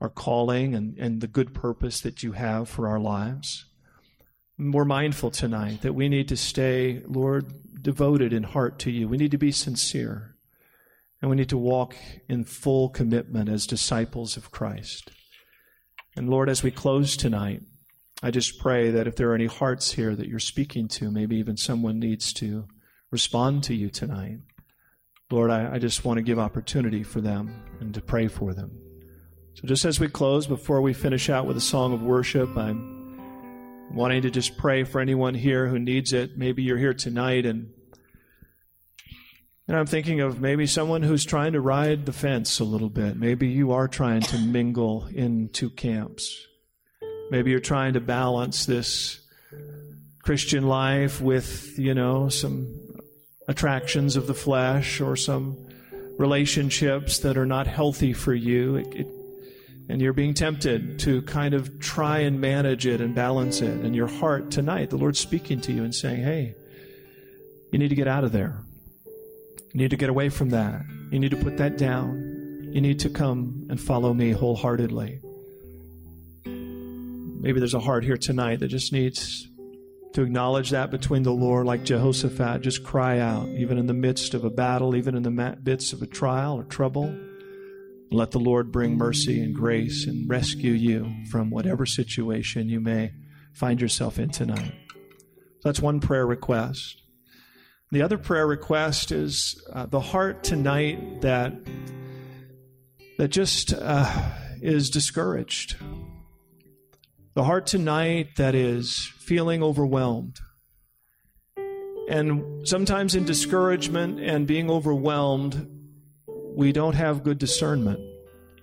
our 0.00 0.08
calling 0.08 0.74
and, 0.74 0.96
and 0.96 1.20
the 1.20 1.26
good 1.26 1.52
purpose 1.52 2.00
that 2.00 2.22
you 2.22 2.32
have 2.32 2.66
for 2.66 2.88
our 2.88 2.98
lives. 2.98 3.66
we're 4.58 4.86
mindful 4.86 5.30
tonight 5.30 5.82
that 5.82 5.94
we 5.94 6.08
need 6.08 6.28
to 6.28 6.38
stay, 6.38 7.02
Lord, 7.06 7.82
devoted 7.82 8.32
in 8.32 8.44
heart 8.44 8.78
to 8.78 8.90
you. 8.90 9.08
We 9.08 9.18
need 9.18 9.32
to 9.32 9.38
be 9.38 9.52
sincere. 9.52 10.29
And 11.20 11.30
we 11.30 11.36
need 11.36 11.50
to 11.50 11.58
walk 11.58 11.94
in 12.28 12.44
full 12.44 12.88
commitment 12.88 13.48
as 13.48 13.66
disciples 13.66 14.36
of 14.36 14.50
Christ. 14.50 15.10
And 16.16 16.28
Lord, 16.28 16.48
as 16.48 16.62
we 16.62 16.70
close 16.70 17.16
tonight, 17.16 17.60
I 18.22 18.30
just 18.30 18.58
pray 18.58 18.90
that 18.90 19.06
if 19.06 19.16
there 19.16 19.30
are 19.30 19.34
any 19.34 19.46
hearts 19.46 19.92
here 19.92 20.14
that 20.14 20.28
you're 20.28 20.38
speaking 20.38 20.88
to, 20.88 21.10
maybe 21.10 21.36
even 21.36 21.56
someone 21.56 21.98
needs 21.98 22.32
to 22.34 22.66
respond 23.10 23.64
to 23.64 23.74
you 23.74 23.88
tonight. 23.88 24.38
Lord, 25.30 25.50
I, 25.50 25.74
I 25.74 25.78
just 25.78 26.04
want 26.04 26.18
to 26.18 26.22
give 26.22 26.38
opportunity 26.38 27.02
for 27.02 27.20
them 27.20 27.64
and 27.80 27.94
to 27.94 28.00
pray 28.00 28.28
for 28.28 28.52
them. 28.52 28.70
So 29.54 29.66
just 29.66 29.84
as 29.84 30.00
we 30.00 30.08
close, 30.08 30.46
before 30.46 30.80
we 30.80 30.92
finish 30.92 31.30
out 31.30 31.46
with 31.46 31.56
a 31.56 31.62
song 31.62 31.92
of 31.92 32.02
worship, 32.02 32.56
I'm 32.56 33.88
wanting 33.92 34.22
to 34.22 34.30
just 34.30 34.56
pray 34.56 34.84
for 34.84 35.00
anyone 35.00 35.34
here 35.34 35.68
who 35.68 35.78
needs 35.78 36.12
it. 36.12 36.36
Maybe 36.36 36.62
you're 36.62 36.78
here 36.78 36.94
tonight 36.94 37.46
and 37.46 37.72
and 39.70 39.78
I'm 39.78 39.86
thinking 39.86 40.20
of 40.20 40.40
maybe 40.40 40.66
someone 40.66 41.00
who's 41.00 41.24
trying 41.24 41.52
to 41.52 41.60
ride 41.60 42.04
the 42.04 42.12
fence 42.12 42.58
a 42.58 42.64
little 42.64 42.88
bit. 42.88 43.16
Maybe 43.16 43.46
you 43.46 43.70
are 43.70 43.86
trying 43.86 44.22
to 44.22 44.36
mingle 44.36 45.06
into 45.14 45.70
camps. 45.70 46.44
Maybe 47.30 47.52
you're 47.52 47.60
trying 47.60 47.92
to 47.92 48.00
balance 48.00 48.66
this 48.66 49.20
Christian 50.24 50.66
life 50.66 51.20
with, 51.20 51.78
you 51.78 51.94
know, 51.94 52.28
some 52.28 52.66
attractions 53.46 54.16
of 54.16 54.26
the 54.26 54.34
flesh 54.34 55.00
or 55.00 55.14
some 55.14 55.68
relationships 56.18 57.20
that 57.20 57.38
are 57.38 57.46
not 57.46 57.68
healthy 57.68 58.12
for 58.12 58.34
you. 58.34 58.74
It, 58.74 58.92
it, 58.92 59.06
and 59.88 60.00
you're 60.02 60.12
being 60.12 60.34
tempted 60.34 60.98
to 60.98 61.22
kind 61.22 61.54
of 61.54 61.78
try 61.78 62.18
and 62.18 62.40
manage 62.40 62.86
it 62.86 63.00
and 63.00 63.14
balance 63.14 63.60
it. 63.60 63.78
And 63.84 63.94
your 63.94 64.08
heart 64.08 64.50
tonight, 64.50 64.90
the 64.90 64.96
Lord's 64.96 65.20
speaking 65.20 65.60
to 65.60 65.72
you 65.72 65.84
and 65.84 65.94
saying, 65.94 66.24
hey, 66.24 66.56
you 67.70 67.78
need 67.78 67.90
to 67.90 67.94
get 67.94 68.08
out 68.08 68.24
of 68.24 68.32
there. 68.32 68.64
You 69.72 69.78
need 69.78 69.90
to 69.90 69.96
get 69.96 70.10
away 70.10 70.28
from 70.28 70.50
that. 70.50 70.82
You 71.10 71.18
need 71.18 71.30
to 71.30 71.36
put 71.36 71.56
that 71.58 71.78
down. 71.78 72.70
You 72.72 72.80
need 72.80 73.00
to 73.00 73.10
come 73.10 73.66
and 73.70 73.80
follow 73.80 74.12
me 74.12 74.32
wholeheartedly. 74.32 75.20
Maybe 76.44 77.58
there's 77.58 77.74
a 77.74 77.80
heart 77.80 78.04
here 78.04 78.16
tonight 78.16 78.60
that 78.60 78.68
just 78.68 78.92
needs 78.92 79.48
to 80.12 80.22
acknowledge 80.22 80.70
that 80.70 80.90
between 80.90 81.22
the 81.22 81.32
Lord, 81.32 81.66
like 81.66 81.84
Jehoshaphat. 81.84 82.62
Just 82.62 82.84
cry 82.84 83.18
out, 83.18 83.48
even 83.48 83.78
in 83.78 83.86
the 83.86 83.94
midst 83.94 84.34
of 84.34 84.44
a 84.44 84.50
battle, 84.50 84.96
even 84.96 85.14
in 85.14 85.22
the 85.22 85.30
midst 85.30 85.92
of 85.92 86.02
a 86.02 86.06
trial 86.06 86.58
or 86.58 86.64
trouble. 86.64 87.16
Let 88.10 88.32
the 88.32 88.40
Lord 88.40 88.72
bring 88.72 88.98
mercy 88.98 89.40
and 89.40 89.54
grace 89.54 90.06
and 90.06 90.28
rescue 90.28 90.72
you 90.72 91.12
from 91.30 91.48
whatever 91.48 91.86
situation 91.86 92.68
you 92.68 92.80
may 92.80 93.12
find 93.54 93.80
yourself 93.80 94.18
in 94.18 94.30
tonight. 94.30 94.74
So 95.60 95.68
that's 95.68 95.80
one 95.80 96.00
prayer 96.00 96.26
request. 96.26 97.02
The 97.92 98.02
other 98.02 98.18
prayer 98.18 98.46
request 98.46 99.10
is 99.10 99.60
uh, 99.72 99.86
the 99.86 99.98
heart 99.98 100.44
tonight 100.44 101.22
that 101.22 101.52
that 103.18 103.28
just 103.28 103.74
uh, 103.74 104.30
is 104.62 104.90
discouraged. 104.90 105.76
The 107.34 107.42
heart 107.42 107.66
tonight 107.66 108.36
that 108.36 108.54
is 108.54 109.12
feeling 109.18 109.62
overwhelmed. 109.62 110.38
And 112.08 112.66
sometimes 112.66 113.16
in 113.16 113.24
discouragement 113.24 114.20
and 114.20 114.46
being 114.46 114.70
overwhelmed, 114.70 115.68
we 116.56 116.70
don't 116.72 116.94
have 116.94 117.24
good 117.24 117.38
discernment. 117.38 117.98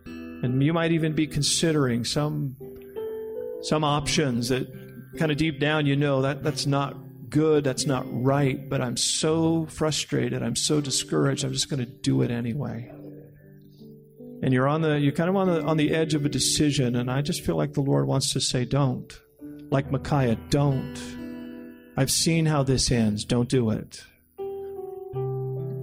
And 0.05 0.63
you 0.63 0.71
might 0.71 0.93
even 0.93 1.13
be 1.13 1.27
considering 1.27 2.05
some 2.05 2.55
some 3.61 3.83
options 3.83 4.49
that 4.49 4.67
kind 5.17 5.31
of 5.31 5.37
deep 5.37 5.59
down 5.59 5.85
you 5.85 5.97
know 5.97 6.21
that 6.21 6.43
that's 6.43 6.65
not 6.65 6.95
good, 7.29 7.63
that's 7.63 7.85
not 7.85 8.05
right, 8.09 8.69
but 8.69 8.81
I'm 8.81 8.97
so 8.97 9.65
frustrated, 9.67 10.43
I'm 10.43 10.55
so 10.55 10.81
discouraged, 10.81 11.43
I'm 11.43 11.53
just 11.53 11.69
going 11.69 11.83
to 11.83 11.91
do 11.91 12.21
it 12.21 12.31
anyway. 12.31 12.91
And 14.43 14.53
you're 14.53 14.67
on 14.67 14.81
the 14.81 14.99
you're 14.99 15.13
kind 15.13 15.29
of 15.29 15.35
on 15.35 15.47
the 15.47 15.63
on 15.63 15.77
the 15.77 15.93
edge 15.95 16.13
of 16.13 16.23
a 16.23 16.29
decision 16.29 16.95
and 16.95 17.09
I 17.09 17.21
just 17.21 17.43
feel 17.43 17.55
like 17.55 17.73
the 17.73 17.81
Lord 17.81 18.07
wants 18.07 18.33
to 18.33 18.39
say 18.39 18.65
don't. 18.65 19.11
like 19.71 19.91
Micaiah, 19.91 20.37
don't. 20.49 20.95
I've 21.97 22.11
seen 22.11 22.45
how 22.45 22.61
this 22.63 22.91
ends. 22.91 23.25
Don't 23.25 23.49
do 23.49 23.71
it. 23.71 24.03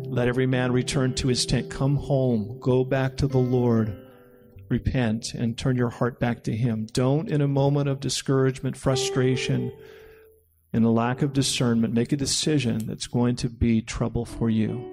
Let 0.08 0.28
every 0.28 0.46
man 0.46 0.70
return 0.70 1.14
to 1.14 1.28
his 1.28 1.44
tent. 1.44 1.70
Come 1.70 1.96
home. 1.96 2.58
Go 2.60 2.84
back 2.84 3.16
to 3.16 3.26
the 3.26 3.38
Lord. 3.38 4.04
Repent 4.68 5.34
and 5.34 5.58
turn 5.58 5.76
your 5.76 5.90
heart 5.90 6.18
back 6.18 6.44
to 6.44 6.56
Him. 6.56 6.86
Don't, 6.92 7.28
in 7.28 7.40
a 7.40 7.48
moment 7.48 7.88
of 7.88 8.00
discouragement, 8.00 8.76
frustration, 8.76 9.70
and 10.74 10.84
a 10.84 10.90
lack 10.90 11.22
of 11.22 11.32
discernment, 11.32 11.94
make 11.94 12.10
a 12.10 12.16
decision 12.16 12.84
that's 12.86 13.06
going 13.06 13.36
to 13.36 13.48
be 13.48 13.80
trouble 13.80 14.24
for 14.24 14.50
you. 14.50 14.90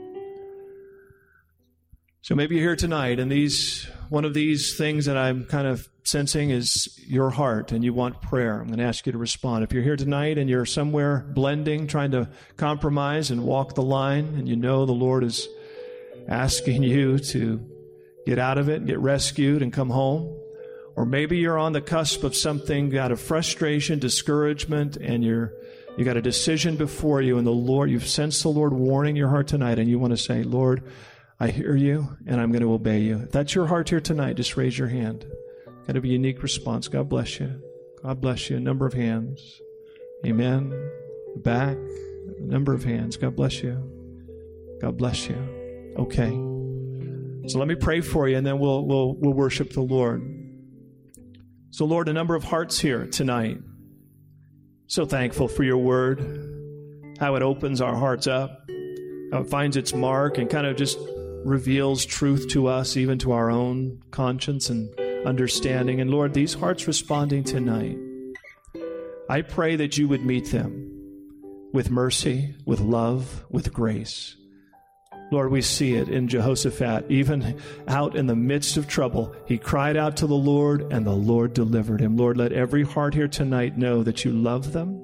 So 2.22 2.36
maybe 2.36 2.56
you're 2.56 2.64
here 2.64 2.76
tonight, 2.76 3.20
and 3.20 3.32
these 3.32 3.90
one 4.10 4.24
of 4.24 4.36
these 4.36 4.78
things 4.78 5.06
that 5.06 5.18
I'm 5.18 5.44
kind 5.46 5.66
of 5.66 5.90
sensing 6.04 6.52
is 6.52 7.00
your 7.08 7.32
heart, 7.32 7.72
and 7.72 7.84
you 7.84 7.96
want 7.96 8.22
prayer. 8.22 8.62
I'm 8.62 8.68
going 8.68 8.78
to 8.78 8.86
ask 8.86 9.08
you 9.08 9.12
to 9.12 9.18
respond. 9.18 9.64
If 9.64 9.74
you're 9.74 9.82
here 9.82 9.96
tonight 9.96 10.38
and 10.38 10.48
you're 10.48 10.68
somewhere 10.68 11.26
blending, 11.28 11.88
trying 11.88 12.12
to 12.12 12.30
compromise 12.58 13.32
and 13.32 13.44
walk 13.44 13.74
the 13.74 13.82
line, 13.82 14.36
and 14.38 14.48
you 14.48 14.56
know 14.56 14.86
the 14.86 14.92
Lord 14.92 15.24
is 15.24 15.48
asking 16.28 16.84
you 16.84 17.18
to 17.18 17.60
get 18.28 18.38
out 18.38 18.60
of 18.60 18.70
it 18.70 18.86
get 18.86 19.00
rescued 19.00 19.64
and 19.64 19.74
come 19.74 19.90
home, 19.90 20.38
or 20.96 21.08
maybe 21.08 21.40
you're 21.40 21.58
on 21.58 21.74
the 21.74 21.82
cusp 21.82 22.24
of 22.24 22.36
something, 22.36 22.92
got 22.92 23.12
a 23.12 23.16
frustration, 23.16 23.98
discouragement, 23.98 24.96
and 24.96 25.24
you're 25.24 25.54
you 25.98 26.06
got 26.06 26.18
a 26.18 26.22
decision 26.22 26.76
before 26.78 27.22
you, 27.22 27.38
and 27.38 27.46
the 27.46 27.52
Lord, 27.52 27.90
you've 27.90 28.08
sensed 28.08 28.44
the 28.44 28.50
Lord 28.50 28.74
warning 28.74 29.16
your 29.16 29.30
heart 29.30 29.48
tonight, 29.48 29.80
and 29.80 29.90
you 29.90 30.00
want 30.00 30.12
to 30.12 30.18
say, 30.18 30.44
Lord, 30.44 30.84
I 31.42 31.48
hear 31.48 31.76
you 31.76 32.08
and 32.28 32.40
I'm 32.40 32.52
going 32.52 32.62
to 32.62 32.72
obey 32.72 33.00
you. 33.00 33.22
If 33.22 33.32
that's 33.32 33.56
your 33.56 33.66
heart 33.66 33.90
here 33.90 34.00
tonight, 34.00 34.36
just 34.36 34.56
raise 34.58 34.78
your 34.78 34.90
hand. 34.90 35.26
Got 35.88 35.94
to 35.94 36.02
be 36.02 36.10
a 36.10 36.12
unique 36.12 36.44
response. 36.44 36.88
God 36.88 37.10
bless 37.10 37.40
you. 37.40 37.60
God 38.04 38.22
bless 38.22 38.52
you. 38.52 38.58
A 38.58 38.60
number 38.60 38.86
of 38.86 38.94
hands. 38.94 39.60
Amen. 40.24 40.72
Back. 41.38 41.78
A 41.78 42.44
number 42.44 42.76
of 42.76 42.84
hands. 42.84 43.18
God 43.18 43.36
bless 43.36 43.64
you. 43.64 43.74
God 44.82 44.98
bless 44.98 45.28
you. 45.28 45.96
Okay. 45.98 46.30
So 47.50 47.58
let 47.58 47.68
me 47.68 47.74
pray 47.74 48.02
for 48.02 48.28
you 48.28 48.38
and 48.38 48.46
then 48.46 48.60
we'll 48.60 48.86
we'll 48.86 49.16
we'll 49.16 49.34
worship 49.34 49.72
the 49.72 49.82
Lord. 49.82 50.22
So 51.72 51.86
Lord, 51.86 52.08
a 52.08 52.14
number 52.14 52.36
of 52.36 52.44
hearts 52.44 52.80
here 52.80 53.08
tonight. 53.08 53.58
So 54.92 55.06
thankful 55.06 55.48
for 55.48 55.64
your 55.64 55.78
word. 55.78 56.20
How 57.18 57.36
it 57.36 57.42
opens 57.42 57.80
our 57.80 57.96
hearts 57.96 58.28
up. 58.28 58.70
How 59.32 59.40
it 59.40 59.50
finds 59.50 59.78
its 59.78 59.94
mark 59.94 60.38
and 60.38 60.50
kind 60.50 60.68
of 60.68 60.76
just 60.76 61.00
reveals 61.46 62.04
truth 62.04 62.50
to 62.50 62.68
us, 62.68 62.98
even 62.98 63.18
to 63.20 63.32
our 63.32 63.50
own 63.50 64.04
conscience 64.12 64.70
and 64.70 64.94
understanding. 65.26 66.02
And 66.02 66.12
Lord, 66.12 66.34
these 66.34 66.54
hearts 66.54 66.88
responding 66.88 67.46
tonight, 67.46 67.98
I 69.30 69.44
pray 69.44 69.78
that 69.78 69.98
you 69.98 70.10
would 70.10 70.26
meet 70.26 70.52
them 70.52 70.92
with 71.72 71.90
mercy, 71.90 72.54
with 72.66 72.82
love, 72.82 73.46
with 73.50 73.72
grace. 73.72 74.36
Lord, 75.32 75.50
we 75.50 75.62
see 75.62 75.96
it 75.96 76.10
in 76.10 76.28
Jehoshaphat. 76.28 77.06
Even 77.10 77.58
out 77.88 78.18
in 78.18 78.28
the 78.28 78.36
midst 78.36 78.76
of 78.76 78.88
trouble, 78.88 79.34
he 79.46 79.58
cried 79.58 79.96
out 79.96 80.18
to 80.18 80.28
the 80.28 80.36
Lord, 80.36 80.92
and 80.92 81.06
the 81.06 81.12
Lord 81.12 81.54
delivered 81.54 82.02
him. 82.02 82.18
Lord, 82.18 82.36
let 82.36 82.52
every 82.52 82.84
heart 82.84 83.14
here 83.14 83.30
tonight 83.30 83.78
know 83.78 84.04
that 84.04 84.26
you 84.26 84.32
love 84.34 84.74
them 84.74 85.02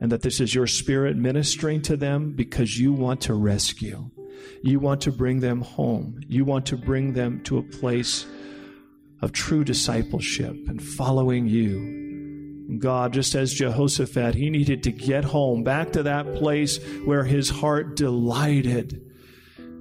and 0.00 0.10
that 0.10 0.22
this 0.22 0.40
is 0.40 0.54
your 0.54 0.66
spirit 0.66 1.16
ministering 1.16 1.82
to 1.82 1.98
them 1.98 2.32
because 2.32 2.78
you 2.78 2.94
want 2.94 3.20
to 3.22 3.34
rescue. 3.34 4.10
You 4.62 4.80
want 4.80 5.02
to 5.02 5.12
bring 5.12 5.40
them 5.40 5.60
home. 5.60 6.20
You 6.26 6.46
want 6.46 6.64
to 6.66 6.76
bring 6.78 7.12
them 7.12 7.42
to 7.44 7.58
a 7.58 7.62
place 7.62 8.24
of 9.20 9.32
true 9.32 9.64
discipleship 9.64 10.56
and 10.68 10.82
following 10.82 11.46
you. 11.46 12.78
God, 12.78 13.12
just 13.12 13.34
as 13.34 13.52
Jehoshaphat, 13.52 14.34
he 14.34 14.48
needed 14.48 14.82
to 14.84 14.92
get 14.92 15.24
home, 15.24 15.62
back 15.62 15.92
to 15.92 16.04
that 16.04 16.36
place 16.36 16.78
where 17.04 17.24
his 17.24 17.50
heart 17.50 17.96
delighted 17.96 19.07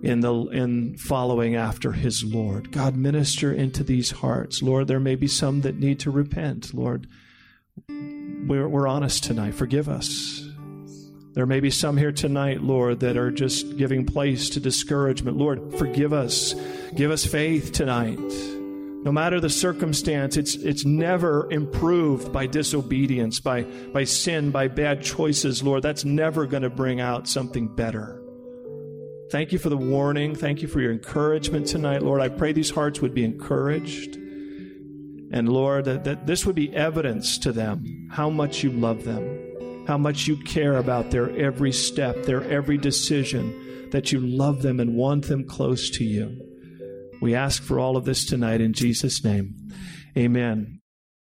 in 0.04 0.20
the 0.20 0.34
in 0.48 0.98
following 0.98 1.56
after 1.56 1.92
his 1.92 2.24
Lord. 2.24 2.72
God, 2.72 2.96
minister 2.96 3.52
into 3.52 3.84
these 3.84 4.12
hearts. 4.12 4.62
Lord, 4.62 4.88
there 4.88 5.00
may 5.00 5.16
be 5.16 5.28
some 5.28 5.62
that 5.62 5.78
need 5.78 6.00
to 6.02 6.12
repent. 6.12 6.74
Lord, 6.74 7.08
we're, 7.90 8.68
we're 8.68 8.88
honest 8.88 9.24
tonight. 9.24 9.56
Forgive 9.56 9.90
us. 9.90 10.44
There 11.34 11.46
may 11.46 11.60
be 11.60 11.70
some 11.70 11.98
here 11.98 12.12
tonight, 12.12 12.64
Lord, 12.64 13.02
that 13.02 13.16
are 13.16 13.30
just 13.30 13.78
giving 13.78 14.06
place 14.06 14.50
to 14.52 14.60
discouragement. 14.60 15.38
Lord, 15.38 15.76
forgive 15.78 16.12
us. 16.12 16.56
Give 16.96 17.12
us 17.12 17.26
faith 17.26 17.74
tonight. 17.74 18.18
No 19.04 19.12
matter 19.12 19.40
the 19.40 19.50
circumstance, 19.50 20.36
it's, 20.36 20.56
it's 20.56 20.84
never 20.84 21.48
improved 21.52 22.34
by 22.34 22.48
disobedience, 22.48 23.40
by, 23.40 23.64
by 23.64 24.04
sin, 24.04 24.50
by 24.50 24.68
bad 24.68 25.04
choices, 25.04 25.62
Lord. 25.62 25.84
That's 25.84 26.04
never 26.04 26.48
going 26.48 26.64
to 26.64 26.72
bring 26.72 27.00
out 27.00 27.28
something 27.28 27.68
better. 27.68 28.20
Thank 29.32 29.52
you 29.52 29.60
for 29.60 29.70
the 29.70 29.78
warning. 29.78 30.36
Thank 30.36 30.62
you 30.62 30.68
for 30.68 30.80
your 30.80 30.92
encouragement 30.92 31.68
tonight, 31.68 32.02
Lord. 32.02 32.22
I 32.22 32.30
pray 32.30 32.54
these 32.54 32.70
hearts 32.70 33.02
would 33.02 33.14
be 33.14 33.26
encouraged. 33.26 34.16
And 35.32 35.50
Lord, 35.50 35.86
that, 35.86 36.06
that 36.06 36.26
this 36.26 36.46
would 36.46 36.56
be 36.56 36.74
evidence 36.74 37.38
to 37.40 37.52
them 37.52 38.10
how 38.12 38.30
much 38.30 38.64
you 38.64 38.72
love 38.72 39.04
them 39.04 39.48
how 39.88 39.98
much 39.98 40.28
you 40.28 40.36
care 40.36 40.76
about 40.76 41.12
their 41.12 41.36
every 41.38 41.72
step, 41.72 42.24
their 42.24 42.44
every 42.44 42.78
decision, 42.78 43.90
that 43.92 44.12
you 44.12 44.20
love 44.20 44.62
them 44.62 44.82
and 44.82 44.96
want 44.96 45.28
them 45.28 45.48
close 45.48 45.90
to 45.92 46.04
you. 46.04 46.44
We 47.22 47.34
ask 47.34 47.64
for 47.64 47.80
all 47.80 47.96
of 47.96 48.04
this 48.04 48.26
tonight 48.26 48.60
in 48.60 48.74
Jesus' 48.74 49.24
name. 49.24 49.56
Amen. 50.18 50.82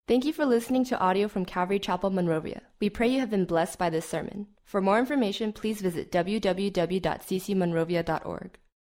Thank 0.07 0.24
you 0.24 0.32
for 0.32 0.44
listening 0.44 0.84
to 0.86 0.98
audio 0.98 1.26
from 1.26 1.46
Calvary 1.46 1.78
Chapel, 1.78 2.11
Monrovia. 2.11 2.62
We 2.80 2.90
pray 2.90 3.09
you 3.09 3.20
have 3.20 3.30
been 3.30 3.46
blessed 3.46 3.78
by 3.78 3.88
this 3.88 4.07
sermon. 4.07 4.48
For 4.71 4.81
more 4.81 5.01
information, 5.01 5.53
please 5.53 5.81
visit 5.81 6.12
www.ccmonrovia.org. 6.12 8.59